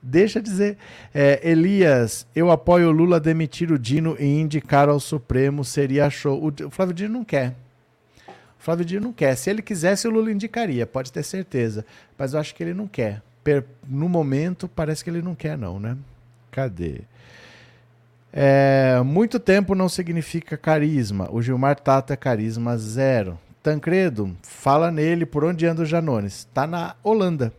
Deixa 0.01 0.41
dizer. 0.41 0.77
É, 1.13 1.39
Elias, 1.43 2.27
eu 2.35 2.51
apoio 2.51 2.89
o 2.89 2.91
Lula 2.91 3.19
demitir 3.19 3.71
o 3.71 3.79
Dino 3.79 4.15
e 4.19 4.25
indicar 4.25 4.87
ao 4.87 4.99
Supremo. 4.99 5.63
Seria 5.63 6.09
show. 6.09 6.51
O 6.65 6.69
Flávio 6.69 6.93
Dino 6.93 7.13
não 7.15 7.23
quer. 7.23 7.55
Flávio 8.65 8.83
Dino 8.83 9.01
não 9.01 9.13
quer. 9.13 9.35
Se 9.35 9.51
ele 9.51 9.61
quisesse, 9.61 10.07
o 10.07 10.09
Lula 10.09 10.31
indicaria, 10.31 10.87
pode 10.87 11.11
ter 11.11 11.21
certeza. 11.21 11.85
Mas 12.17 12.33
eu 12.33 12.39
acho 12.39 12.55
que 12.55 12.63
ele 12.63 12.73
não 12.73 12.87
quer. 12.87 13.21
No 13.87 14.09
momento, 14.09 14.67
parece 14.67 15.03
que 15.03 15.09
ele 15.11 15.21
não 15.21 15.35
quer, 15.35 15.55
não, 15.55 15.79
né? 15.79 15.95
Cadê? 16.49 17.01
É, 18.33 18.99
muito 19.05 19.39
tempo 19.39 19.75
não 19.75 19.87
significa 19.87 20.57
carisma. 20.57 21.29
O 21.31 21.43
Gilmar 21.43 21.79
Tato 21.79 22.11
é 22.11 22.15
carisma 22.15 22.75
zero. 22.75 23.37
Tancredo, 23.61 24.35
fala 24.41 24.89
nele 24.89 25.27
por 25.27 25.43
onde 25.43 25.67
anda 25.67 25.83
o 25.83 25.85
Janones. 25.85 26.47
Tá 26.51 26.65
na 26.65 26.95
Holanda. 27.03 27.53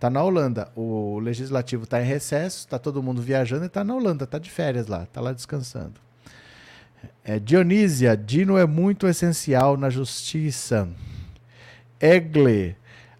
Tá 0.00 0.10
na 0.10 0.20
Holanda. 0.20 0.68
O 0.74 1.20
legislativo 1.20 1.86
tá 1.86 2.02
em 2.02 2.06
recesso, 2.06 2.66
tá 2.66 2.76
todo 2.76 3.00
mundo 3.00 3.22
viajando 3.22 3.66
e 3.66 3.68
tá 3.68 3.84
na 3.84 3.94
Holanda, 3.94 4.26
tá 4.26 4.40
de 4.40 4.50
férias 4.50 4.88
lá, 4.88 5.06
tá 5.12 5.20
lá 5.20 5.32
descansando. 5.32 6.03
É, 7.24 7.38
Dionísia, 7.38 8.16
Dino 8.16 8.56
é 8.56 8.66
muito 8.66 9.06
essencial 9.06 9.76
na 9.76 9.90
justiça. 9.90 10.88
Egle, 12.00 12.76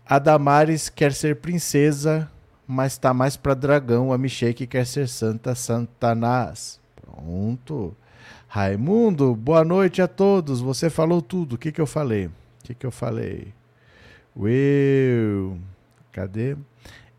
a 0.07 0.18
Damares 0.18 0.89
quer 0.89 1.12
ser 1.12 1.37
princesa, 1.37 2.30
mas 2.66 2.93
está 2.93 3.14
mais 3.14 3.37
para 3.37 3.55
dragão. 3.55 4.12
A 4.12 4.18
Michelle 4.18 4.66
quer 4.66 4.87
ser 4.87 5.09
santa 5.09 5.55
Santanás. 5.55 6.80
Pronto. 6.97 7.97
Raimundo, 8.49 9.35
boa 9.35 9.64
noite 9.64 10.01
a 10.03 10.07
todos. 10.07 10.61
Você 10.61 10.89
falou 10.91 11.20
tudo. 11.20 11.55
O 11.55 11.59
que, 11.59 11.72
que 11.72 11.80
eu 11.80 11.87
falei? 11.87 12.26
O 12.26 12.32
que, 12.64 12.74
que 12.74 12.87
eu 12.87 12.91
falei? 12.91 13.53
Will. 14.37 15.59
Cadê? 16.12 16.57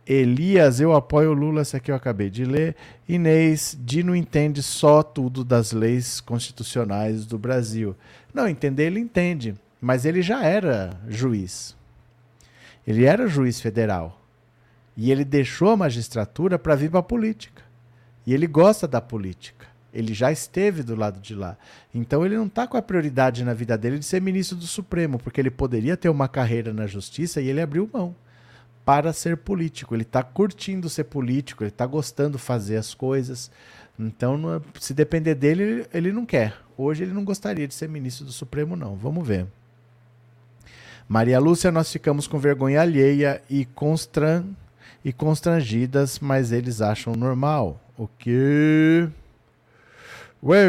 Elias, 0.08 0.80
eu 0.80 0.94
apoio 0.94 1.32
o 1.32 1.34
Lula, 1.34 1.62
essa 1.62 1.78
aqui 1.78 1.90
eu 1.90 1.96
acabei 1.96 2.30
de 2.30 2.46
ler. 2.46 2.76
Inês, 3.10 3.76
Dino 3.80 4.16
entende 4.16 4.62
só 4.62 5.02
tudo 5.02 5.44
das 5.44 5.72
leis 5.72 6.22
constitucionais 6.22 7.26
do 7.26 7.40
Brasil. 7.40 7.96
Não, 8.32 8.48
entender 8.48 8.86
ele 8.86 9.00
entende, 9.00 9.56
mas 9.82 10.06
ele 10.06 10.22
já 10.22 10.44
era 10.44 10.92
juiz. 11.08 11.76
Ele 12.86 13.04
era 13.04 13.28
juiz 13.28 13.60
federal. 13.60 14.22
E 14.96 15.12
ele 15.12 15.26
deixou 15.26 15.72
a 15.72 15.78
magistratura 15.78 16.60
para 16.60 16.76
vir 16.76 16.92
para 16.92 17.00
a 17.00 17.04
política. 17.04 17.64
E 18.28 18.34
ele 18.34 18.46
gosta 18.46 18.88
da 18.88 19.02
política. 19.02 19.66
Ele 19.92 20.14
já 20.14 20.32
esteve 20.32 20.84
do 20.84 20.96
lado 20.96 21.20
de 21.20 21.34
lá. 21.34 21.58
Então 21.94 22.24
ele 22.24 22.38
não 22.38 22.46
está 22.46 22.68
com 22.68 22.78
a 22.78 22.82
prioridade 22.82 23.44
na 23.44 23.54
vida 23.54 23.76
dele 23.76 23.98
de 23.98 24.06
ser 24.06 24.22
ministro 24.22 24.56
do 24.56 24.68
Supremo, 24.68 25.18
porque 25.18 25.42
ele 25.42 25.50
poderia 25.50 25.98
ter 25.98 26.10
uma 26.10 26.28
carreira 26.28 26.72
na 26.72 26.86
justiça 26.86 27.42
e 27.42 27.48
ele 27.48 27.62
abriu 27.62 27.90
mão 27.92 28.16
para 28.86 29.12
ser 29.12 29.38
político. 29.38 29.96
Ele 29.96 30.04
está 30.04 30.22
curtindo 30.22 30.88
ser 30.88 31.06
político, 31.06 31.64
ele 31.64 31.70
está 31.70 31.86
gostando 31.86 32.38
de 32.38 32.44
fazer 32.44 32.78
as 32.78 32.94
coisas. 32.94 33.52
Então, 34.00 34.62
se 34.80 34.94
depender 34.94 35.36
dele, 35.36 35.88
ele 35.92 36.12
não 36.12 36.26
quer. 36.26 36.56
Hoje 36.78 37.04
ele 37.04 37.14
não 37.14 37.26
gostaria 37.26 37.68
de 37.68 37.74
ser 37.74 37.90
ministro 37.90 38.26
do 38.26 38.32
Supremo, 38.32 38.76
não. 38.76 38.96
Vamos 38.96 39.28
ver. 39.28 39.48
Maria 41.08 41.40
Lúcia, 41.40 41.72
nós 41.72 41.92
ficamos 41.92 42.28
com 42.28 42.38
vergonha 42.38 42.82
alheia 42.82 43.42
e, 43.50 43.66
constran... 43.66 44.44
e 45.04 45.12
constrangidas, 45.12 46.20
mas 46.20 46.52
eles 46.52 46.82
acham 46.82 47.14
normal. 47.14 47.80
O 47.98 48.08
quê? 48.08 49.08
Ué, 50.44 50.68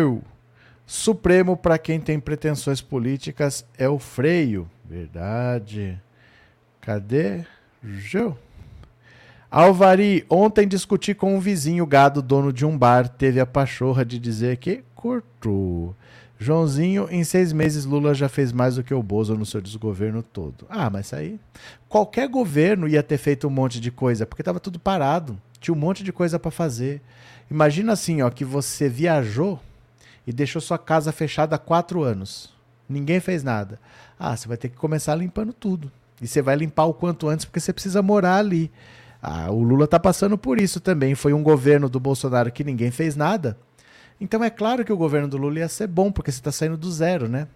Supremo 0.87 1.57
para 1.57 1.79
quem 1.79 1.99
tem 2.01 2.21
pretensões 2.21 2.81
políticas 2.81 3.67
é 3.77 3.89
o 3.89 3.99
freio. 3.99 4.71
Verdade. 4.85 6.01
Cadê? 6.81 7.45
Jô. 7.87 8.34
Alvari, 9.49 10.26
ontem 10.28 10.66
discuti 10.66 11.14
com 11.14 11.37
um 11.37 11.41
vizinho 11.41 11.87
gado, 11.87 12.20
dono 12.20 12.53
de 12.53 12.66
um 12.66 12.76
bar, 12.76 13.09
teve 13.09 13.39
a 13.39 13.47
pachorra 13.47 14.05
de 14.05 14.18
dizer 14.18 14.57
que 14.57 14.82
cortou. 14.93 15.95
Joãozinho, 16.39 17.07
em 17.11 17.22
seis 17.22 17.53
meses 17.53 17.84
Lula 17.84 18.12
já 18.12 18.28
fez 18.28 18.53
mais 18.53 18.74
do 18.74 18.82
que 18.82 18.93
o 18.93 19.03
Bozo 19.03 19.37
no 19.37 19.47
seu 19.47 19.61
desgoverno 19.61 20.22
todo. 20.22 20.66
Ah, 20.68 20.91
mas 20.91 21.14
aí. 21.14 21.39
Qualquer 21.89 22.28
governo 22.28 22.89
ia 22.89 23.03
ter 23.03 23.18
feito 23.18 23.47
um 23.47 23.51
monte 23.51 23.80
de 23.80 23.91
coisa, 23.91 24.26
porque 24.26 24.43
estava 24.43 24.61
tudo 24.61 24.80
parado. 24.80 25.41
Tinha 25.61 25.74
um 25.74 25.78
monte 25.78 26.03
de 26.03 26.12
coisa 26.12 26.39
para 26.39 26.51
fazer. 26.51 27.01
Imagina 27.49 27.93
assim, 27.93 28.20
ó, 28.20 28.28
que 28.28 28.45
você 28.45 28.89
viajou 28.89 29.61
e 30.26 30.32
deixou 30.32 30.61
sua 30.61 30.76
casa 30.76 31.12
fechada 31.12 31.55
há 31.55 31.59
quatro 31.59 32.03
anos. 32.03 32.53
Ninguém 32.89 33.20
fez 33.20 33.45
nada. 33.45 33.80
Ah, 34.18 34.37
você 34.37 34.49
vai 34.49 34.57
ter 34.57 34.68
que 34.68 34.76
começar 34.76 35.14
limpando 35.14 35.53
tudo. 35.53 35.91
E 36.21 36.27
você 36.27 36.41
vai 36.41 36.57
limpar 36.57 36.85
o 36.85 36.95
quanto 36.95 37.29
antes, 37.29 37.45
porque 37.45 37.61
você 37.61 37.73
precisa 37.73 38.03
morar 38.03 38.37
ali. 38.37 38.71
Ah, 39.23 39.51
o 39.51 39.62
Lula 39.62 39.85
está 39.85 39.99
passando 39.99 40.39
por 40.39 40.61
isso 40.61 40.81
também. 40.81 41.14
Foi 41.14 41.33
um 41.33 41.43
governo 41.43 41.89
do 41.89 42.01
Bolsonaro 42.01 42.51
que 42.53 42.64
ninguém 42.64 42.91
fez 42.91 43.17
nada. 43.17 43.57
Então 44.21 44.43
é 44.43 44.51
claro 44.51 44.85
que 44.85 44.93
o 44.93 44.97
governo 44.97 45.29
do 45.29 45.37
Lula 45.37 45.59
ia 45.59 45.69
ser 45.69 45.87
bom, 45.87 46.11
porque 46.11 46.33
você 46.33 46.39
está 46.39 46.53
saindo 46.53 46.77
do 46.77 46.91
zero, 46.91 47.29
né? 47.29 47.49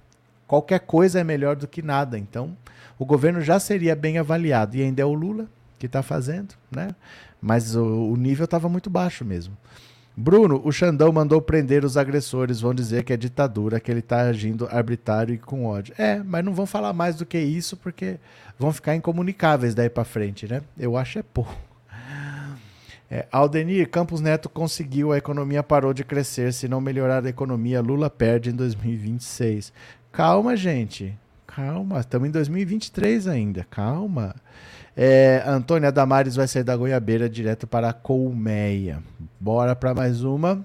Qualquer 0.46 0.80
coisa 0.80 1.20
é 1.20 1.24
melhor 1.24 1.56
do 1.56 1.66
que 1.68 1.80
nada. 1.80 2.18
Então 2.18 2.56
o 2.98 3.06
governo 3.06 3.40
já 3.40 3.58
seria 3.58 3.96
bem 3.96 4.18
avaliado. 4.18 4.76
E 4.76 4.82
ainda 4.82 5.00
é 5.00 5.04
o 5.04 5.14
Lula 5.14 5.46
que 5.78 5.86
está 5.86 6.02
fazendo, 6.02 6.54
né? 6.70 6.94
Mas 7.40 7.74
o, 7.74 7.84
o 7.84 8.16
nível 8.16 8.44
estava 8.44 8.68
muito 8.68 8.90
baixo 8.90 9.24
mesmo. 9.24 9.56
Bruno, 10.16 10.60
o 10.64 10.72
Xandão 10.72 11.12
mandou 11.12 11.40
prender 11.40 11.84
os 11.84 11.96
agressores, 11.96 12.60
vão 12.60 12.74
dizer 12.74 13.04
que 13.04 13.12
é 13.12 13.16
ditadura, 13.16 13.80
que 13.80 13.90
ele 13.90 14.00
está 14.00 14.22
agindo 14.22 14.68
arbitrário 14.70 15.34
e 15.34 15.38
com 15.38 15.64
ódio. 15.64 15.94
É, 15.96 16.22
mas 16.22 16.44
não 16.44 16.52
vão 16.52 16.66
falar 16.66 16.92
mais 16.92 17.16
do 17.16 17.24
que 17.24 17.38
isso, 17.38 17.76
porque 17.76 18.18
vão 18.58 18.72
ficar 18.72 18.94
incomunicáveis 18.94 19.74
daí 19.74 19.88
para 19.88 20.04
frente, 20.04 20.46
né? 20.46 20.60
Eu 20.78 20.96
acho 20.96 21.18
é 21.18 21.22
pouco. 21.22 21.56
É, 23.10 23.26
Aldenir, 23.32 23.90
Campos 23.90 24.20
Neto 24.20 24.48
conseguiu, 24.48 25.10
a 25.10 25.18
economia 25.18 25.64
parou 25.64 25.92
de 25.92 26.04
crescer. 26.04 26.52
Se 26.52 26.68
não 26.68 26.80
melhorar 26.80 27.24
a 27.24 27.28
economia, 27.28 27.80
Lula 27.80 28.08
perde 28.08 28.50
em 28.50 28.52
2026. 28.52 29.72
Calma, 30.12 30.56
gente. 30.56 31.18
Calma, 31.44 31.98
estamos 31.98 32.28
em 32.28 32.30
2023 32.30 33.26
ainda. 33.26 33.66
Calma. 33.68 34.36
É, 34.96 35.42
Antônia 35.46 35.92
Damares 35.92 36.36
vai 36.36 36.48
sair 36.48 36.64
da 36.64 36.76
Goiabeira 36.76 37.28
direto 37.28 37.66
para 37.66 37.90
a 37.90 37.92
Colmeia. 37.92 39.02
Bora 39.38 39.74
para 39.76 39.94
mais 39.94 40.22
uma. 40.22 40.64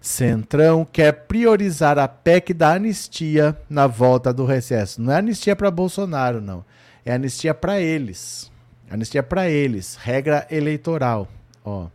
Centrão 0.00 0.84
quer 0.84 1.12
priorizar 1.12 1.98
a 1.98 2.06
PEC 2.06 2.54
da 2.54 2.74
anistia 2.74 3.56
na 3.68 3.86
volta 3.86 4.32
do 4.32 4.44
recesso. 4.44 5.00
Não 5.02 5.12
é 5.12 5.16
anistia 5.16 5.56
para 5.56 5.70
Bolsonaro, 5.70 6.40
não. 6.40 6.64
É 7.04 7.12
anistia 7.12 7.52
para 7.52 7.80
eles. 7.80 8.50
Anistia 8.90 9.22
para 9.22 9.50
eles. 9.50 9.96
Regra 9.96 10.46
eleitoral. 10.50 11.28
Ó. 11.64 11.88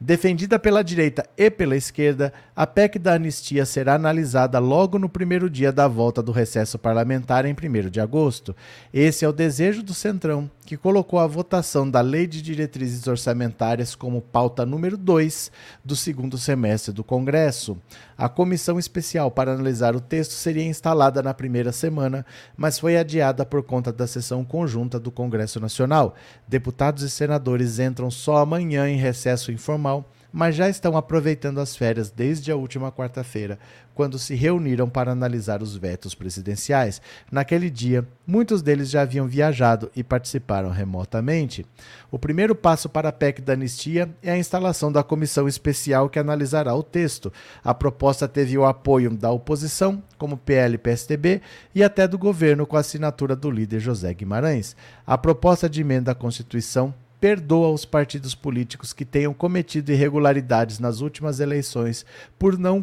Defendida 0.00 0.58
pela 0.58 0.82
direita 0.82 1.28
e 1.36 1.50
pela 1.50 1.76
esquerda, 1.76 2.32
a 2.60 2.66
PEC 2.66 2.98
da 2.98 3.14
anistia 3.14 3.64
será 3.64 3.94
analisada 3.94 4.58
logo 4.58 4.98
no 4.98 5.08
primeiro 5.08 5.48
dia 5.48 5.72
da 5.72 5.88
volta 5.88 6.22
do 6.22 6.30
recesso 6.30 6.78
parlamentar, 6.78 7.46
em 7.46 7.54
1 7.54 7.88
de 7.88 8.02
agosto. 8.02 8.54
Esse 8.92 9.24
é 9.24 9.28
o 9.30 9.32
desejo 9.32 9.82
do 9.82 9.94
Centrão, 9.94 10.50
que 10.66 10.76
colocou 10.76 11.18
a 11.18 11.26
votação 11.26 11.90
da 11.90 12.02
Lei 12.02 12.26
de 12.26 12.42
Diretrizes 12.42 13.06
Orçamentárias 13.06 13.94
como 13.94 14.20
pauta 14.20 14.66
número 14.66 14.98
2 14.98 15.50
do 15.82 15.96
segundo 15.96 16.36
semestre 16.36 16.92
do 16.92 17.02
Congresso. 17.02 17.78
A 18.14 18.28
comissão 18.28 18.78
especial 18.78 19.30
para 19.30 19.54
analisar 19.54 19.96
o 19.96 20.00
texto 20.00 20.32
seria 20.32 20.66
instalada 20.66 21.22
na 21.22 21.32
primeira 21.32 21.72
semana, 21.72 22.26
mas 22.58 22.78
foi 22.78 22.98
adiada 22.98 23.46
por 23.46 23.62
conta 23.62 23.90
da 23.90 24.06
sessão 24.06 24.44
conjunta 24.44 25.00
do 25.00 25.10
Congresso 25.10 25.58
Nacional. 25.60 26.14
Deputados 26.46 27.04
e 27.04 27.08
senadores 27.08 27.78
entram 27.78 28.10
só 28.10 28.36
amanhã 28.36 28.86
em 28.86 28.98
recesso 28.98 29.50
informal 29.50 30.06
mas 30.32 30.54
já 30.54 30.68
estão 30.68 30.96
aproveitando 30.96 31.60
as 31.60 31.76
férias 31.76 32.10
desde 32.10 32.50
a 32.50 32.56
última 32.56 32.90
quarta-feira, 32.92 33.58
quando 33.94 34.18
se 34.18 34.34
reuniram 34.34 34.88
para 34.88 35.12
analisar 35.12 35.62
os 35.62 35.76
vetos 35.76 36.14
presidenciais. 36.14 37.02
Naquele 37.30 37.68
dia, 37.68 38.06
muitos 38.26 38.62
deles 38.62 38.88
já 38.88 39.02
haviam 39.02 39.26
viajado 39.26 39.90
e 39.94 40.02
participaram 40.02 40.70
remotamente. 40.70 41.66
O 42.10 42.18
primeiro 42.18 42.54
passo 42.54 42.88
para 42.88 43.10
a 43.10 43.12
PEC 43.12 43.42
da 43.42 43.52
anistia 43.52 44.08
é 44.22 44.30
a 44.30 44.38
instalação 44.38 44.90
da 44.90 45.02
comissão 45.02 45.46
especial 45.46 46.08
que 46.08 46.18
analisará 46.18 46.74
o 46.74 46.82
texto. 46.82 47.32
A 47.62 47.74
proposta 47.74 48.26
teve 48.26 48.56
o 48.56 48.64
apoio 48.64 49.10
da 49.10 49.30
oposição, 49.30 50.02
como 50.16 50.36
PL 50.36 50.76
e 50.76 50.78
PSDB, 50.78 51.42
e 51.74 51.82
até 51.82 52.08
do 52.08 52.16
governo, 52.16 52.66
com 52.66 52.76
a 52.76 52.80
assinatura 52.80 53.36
do 53.36 53.50
líder 53.50 53.80
José 53.80 54.14
Guimarães. 54.14 54.74
A 55.06 55.18
proposta 55.18 55.68
de 55.68 55.80
emenda 55.80 56.12
à 56.12 56.14
Constituição 56.14 56.94
perdoa 57.20 57.68
os 57.68 57.84
partidos 57.84 58.34
políticos 58.34 58.94
que 58.94 59.04
tenham 59.04 59.34
cometido 59.34 59.92
irregularidades 59.92 60.78
nas 60.78 61.00
últimas 61.00 61.38
eleições 61.38 62.06
por 62.38 62.58
não, 62.58 62.82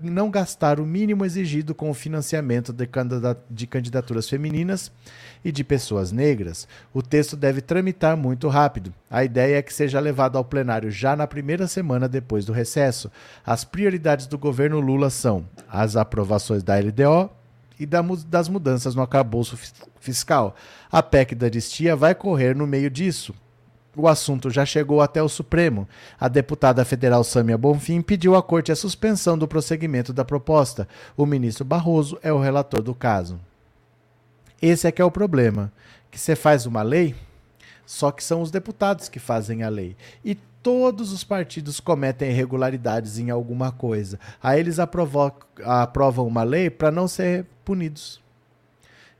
não 0.00 0.30
gastar 0.30 0.80
o 0.80 0.86
mínimo 0.86 1.24
exigido 1.24 1.74
com 1.74 1.90
o 1.90 1.94
financiamento 1.94 2.72
de, 2.72 2.88
de 3.50 3.66
candidaturas 3.66 4.28
femininas 4.28 4.90
e 5.44 5.52
de 5.52 5.62
pessoas 5.62 6.10
negras. 6.10 6.66
O 6.94 7.02
texto 7.02 7.36
deve 7.36 7.60
tramitar 7.60 8.16
muito 8.16 8.48
rápido. 8.48 8.92
A 9.10 9.22
ideia 9.22 9.58
é 9.58 9.62
que 9.62 9.74
seja 9.74 10.00
levado 10.00 10.38
ao 10.38 10.44
plenário 10.44 10.90
já 10.90 11.14
na 11.14 11.26
primeira 11.26 11.68
semana 11.68 12.08
depois 12.08 12.46
do 12.46 12.52
recesso. 12.52 13.12
As 13.44 13.64
prioridades 13.64 14.26
do 14.26 14.38
governo 14.38 14.80
Lula 14.80 15.10
são 15.10 15.46
as 15.68 15.94
aprovações 15.94 16.62
da 16.62 16.78
LDO, 16.78 17.30
e 17.78 17.86
das 17.86 18.48
mudanças 18.48 18.96
no 18.96 19.02
arcabouço 19.02 19.56
fiscal. 20.00 20.56
A 20.90 21.00
PEC 21.00 21.34
da 21.36 21.46
anistia 21.46 21.94
vai 21.94 22.12
correr 22.12 22.56
no 22.56 22.66
meio 22.66 22.90
disso, 22.90 23.32
o 24.00 24.08
assunto 24.08 24.50
já 24.50 24.64
chegou 24.64 25.00
até 25.00 25.22
o 25.22 25.28
Supremo. 25.28 25.88
A 26.18 26.28
deputada 26.28 26.84
federal 26.84 27.22
Sâmia 27.24 27.58
Bonfim 27.58 28.00
pediu 28.00 28.34
à 28.34 28.42
corte 28.42 28.72
a 28.72 28.76
suspensão 28.76 29.36
do 29.36 29.48
prosseguimento 29.48 30.12
da 30.12 30.24
proposta. 30.24 30.88
O 31.16 31.26
ministro 31.26 31.64
Barroso 31.64 32.18
é 32.22 32.32
o 32.32 32.40
relator 32.40 32.82
do 32.82 32.94
caso. 32.94 33.38
Esse 34.60 34.86
é 34.86 34.92
que 34.92 35.00
é 35.00 35.04
o 35.04 35.10
problema, 35.10 35.72
que 36.10 36.18
você 36.18 36.34
faz 36.34 36.66
uma 36.66 36.82
lei, 36.82 37.14
só 37.86 38.10
que 38.10 38.24
são 38.24 38.42
os 38.42 38.50
deputados 38.50 39.08
que 39.08 39.18
fazem 39.18 39.62
a 39.62 39.68
lei. 39.68 39.96
E 40.24 40.34
todos 40.62 41.12
os 41.12 41.22
partidos 41.22 41.80
cometem 41.80 42.30
irregularidades 42.30 43.18
em 43.18 43.30
alguma 43.30 43.70
coisa. 43.70 44.18
Aí 44.42 44.58
eles 44.58 44.78
aprovam 44.78 46.26
uma 46.26 46.42
lei 46.42 46.68
para 46.68 46.90
não 46.90 47.06
ser 47.06 47.46
punidos. 47.64 48.20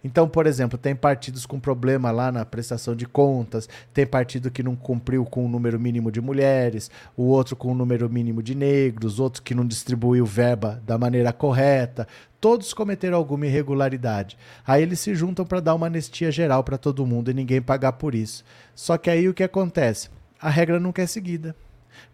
Então, 0.02 0.28
por 0.28 0.46
exemplo, 0.46 0.78
tem 0.78 0.94
partidos 0.94 1.44
com 1.44 1.58
problema 1.58 2.10
lá 2.10 2.30
na 2.30 2.44
prestação 2.44 2.94
de 2.94 3.04
contas, 3.04 3.68
tem 3.92 4.06
partido 4.06 4.50
que 4.50 4.62
não 4.62 4.76
cumpriu 4.76 5.24
com 5.24 5.44
o 5.44 5.48
número 5.48 5.78
mínimo 5.78 6.12
de 6.12 6.20
mulheres, 6.20 6.90
o 7.16 7.24
outro 7.24 7.56
com 7.56 7.72
o 7.72 7.74
número 7.74 8.08
mínimo 8.08 8.42
de 8.42 8.54
negros, 8.54 9.18
outro 9.18 9.42
que 9.42 9.54
não 9.54 9.66
distribuiu 9.66 10.24
verba 10.24 10.80
da 10.86 10.96
maneira 10.96 11.32
correta. 11.32 12.06
Todos 12.40 12.72
cometeram 12.72 13.18
alguma 13.18 13.46
irregularidade. 13.46 14.38
Aí 14.64 14.82
eles 14.82 15.00
se 15.00 15.14
juntam 15.16 15.44
para 15.44 15.58
dar 15.58 15.74
uma 15.74 15.88
anistia 15.88 16.30
geral 16.30 16.62
para 16.62 16.78
todo 16.78 17.06
mundo 17.06 17.30
e 17.30 17.34
ninguém 17.34 17.60
pagar 17.60 17.92
por 17.92 18.14
isso. 18.14 18.44
Só 18.76 18.96
que 18.96 19.10
aí 19.10 19.28
o 19.28 19.34
que 19.34 19.42
acontece? 19.42 20.08
A 20.40 20.48
regra 20.48 20.78
nunca 20.78 21.02
é 21.02 21.06
seguida, 21.06 21.56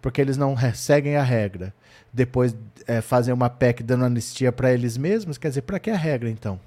porque 0.01 0.22
eles 0.22 0.39
não 0.39 0.57
seguem 0.72 1.16
a 1.16 1.22
regra. 1.22 1.74
Depois 2.11 2.57
é, 2.87 3.03
fazem 3.03 3.35
uma 3.35 3.51
PEC 3.51 3.82
dando 3.82 4.07
anistia 4.07 4.51
para 4.51 4.72
eles 4.72 4.97
mesmos, 4.97 5.37
quer 5.37 5.49
dizer, 5.49 5.62
para 5.62 5.78
que 5.78 5.91
a 5.91 5.97
regra 5.97 6.30
então? 6.30 6.59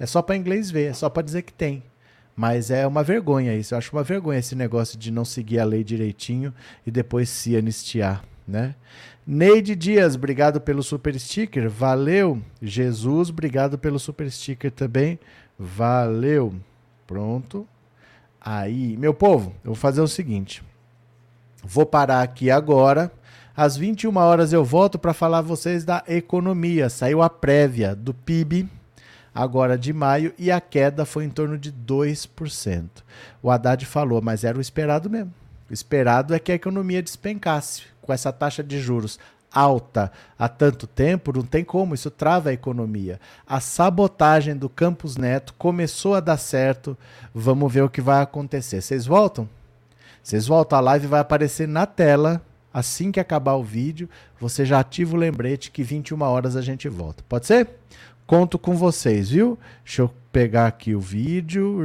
É 0.00 0.06
só 0.06 0.22
para 0.22 0.34
inglês 0.34 0.70
ver, 0.70 0.86
é 0.86 0.92
só 0.94 1.10
para 1.10 1.22
dizer 1.22 1.42
que 1.42 1.52
tem. 1.52 1.82
Mas 2.34 2.70
é 2.70 2.86
uma 2.86 3.02
vergonha 3.02 3.54
isso. 3.54 3.74
Eu 3.74 3.78
acho 3.78 3.94
uma 3.94 4.02
vergonha 4.02 4.38
esse 4.38 4.54
negócio 4.54 4.98
de 4.98 5.10
não 5.10 5.26
seguir 5.26 5.58
a 5.60 5.64
lei 5.64 5.84
direitinho 5.84 6.54
e 6.86 6.90
depois 6.90 7.28
se 7.28 7.54
anistiar, 7.54 8.24
né? 8.48 8.74
Neide 9.26 9.76
Dias, 9.76 10.14
obrigado 10.14 10.58
pelo 10.58 10.82
super 10.82 11.20
sticker. 11.20 11.68
Valeu. 11.68 12.40
Jesus, 12.62 13.28
obrigado 13.28 13.76
pelo 13.76 13.98
super 13.98 14.30
sticker 14.30 14.70
também. 14.70 15.20
Valeu. 15.58 16.54
Pronto. 17.06 17.68
Aí, 18.40 18.96
meu 18.96 19.12
povo, 19.12 19.50
eu 19.62 19.72
vou 19.72 19.74
fazer 19.74 20.00
o 20.00 20.08
seguinte. 20.08 20.62
Vou 21.62 21.84
parar 21.84 22.22
aqui 22.22 22.50
agora. 22.50 23.12
Às 23.54 23.76
21 23.76 24.16
horas 24.16 24.54
eu 24.54 24.64
volto 24.64 24.98
para 24.98 25.12
falar 25.12 25.38
a 25.38 25.42
vocês 25.42 25.84
da 25.84 26.02
economia. 26.08 26.88
Saiu 26.88 27.20
a 27.20 27.28
prévia 27.28 27.94
do 27.94 28.14
PIB 28.14 28.66
agora 29.34 29.78
de 29.78 29.92
maio 29.92 30.32
e 30.38 30.50
a 30.50 30.60
queda 30.60 31.04
foi 31.04 31.24
em 31.24 31.30
torno 31.30 31.56
de 31.58 31.72
2%. 31.72 32.88
O 33.42 33.50
Haddad 33.50 33.84
falou, 33.86 34.20
mas 34.22 34.44
era 34.44 34.58
o 34.58 34.60
esperado 34.60 35.08
mesmo. 35.08 35.32
O 35.68 35.72
esperado 35.72 36.34
é 36.34 36.38
que 36.38 36.52
a 36.52 36.56
economia 36.56 37.02
despencasse 37.02 37.82
com 38.02 38.12
essa 38.12 38.32
taxa 38.32 38.62
de 38.62 38.80
juros 38.80 39.18
alta 39.52 40.12
há 40.38 40.48
tanto 40.48 40.86
tempo, 40.86 41.32
não 41.32 41.42
tem 41.42 41.64
como, 41.64 41.94
isso 41.94 42.10
trava 42.10 42.50
a 42.50 42.52
economia. 42.52 43.20
A 43.46 43.60
sabotagem 43.60 44.56
do 44.56 44.68
Campos 44.68 45.16
Neto 45.16 45.54
começou 45.54 46.14
a 46.14 46.20
dar 46.20 46.36
certo. 46.36 46.96
Vamos 47.34 47.72
ver 47.72 47.82
o 47.82 47.90
que 47.90 48.00
vai 48.00 48.22
acontecer. 48.22 48.80
Vocês 48.80 49.06
voltam? 49.06 49.48
Vocês 50.22 50.46
voltam, 50.46 50.78
a 50.78 50.82
live 50.82 51.06
vai 51.06 51.20
aparecer 51.20 51.66
na 51.66 51.86
tela. 51.86 52.40
Assim 52.72 53.10
que 53.10 53.18
acabar 53.18 53.54
o 53.54 53.64
vídeo, 53.64 54.08
você 54.38 54.64
já 54.64 54.78
ativa 54.78 55.16
o 55.16 55.18
lembrete 55.18 55.72
que 55.72 55.82
21 55.82 56.22
horas 56.22 56.54
a 56.54 56.62
gente 56.62 56.88
volta. 56.88 57.24
Pode 57.28 57.46
ser? 57.46 57.68
Conto 58.30 58.60
com 58.60 58.76
vocês, 58.76 59.30
viu? 59.30 59.58
Deixa 59.84 60.02
eu 60.02 60.10
pegar 60.30 60.68
aqui 60.68 60.94
o 60.94 61.00
vídeo. 61.00 61.80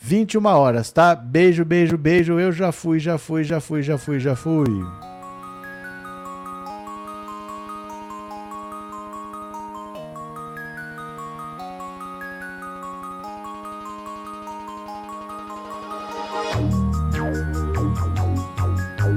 21 0.00 0.46
horas, 0.46 0.90
tá? 0.90 1.14
Beijo, 1.14 1.62
beijo, 1.62 1.98
beijo. 1.98 2.40
Eu 2.40 2.50
já 2.50 2.72
fui, 2.72 2.98
já 2.98 3.18
fui, 3.18 3.44
já 3.44 3.60
fui, 3.60 3.82
já 3.82 3.98
fui, 3.98 4.18
já 4.18 4.34
fui. 4.34 4.64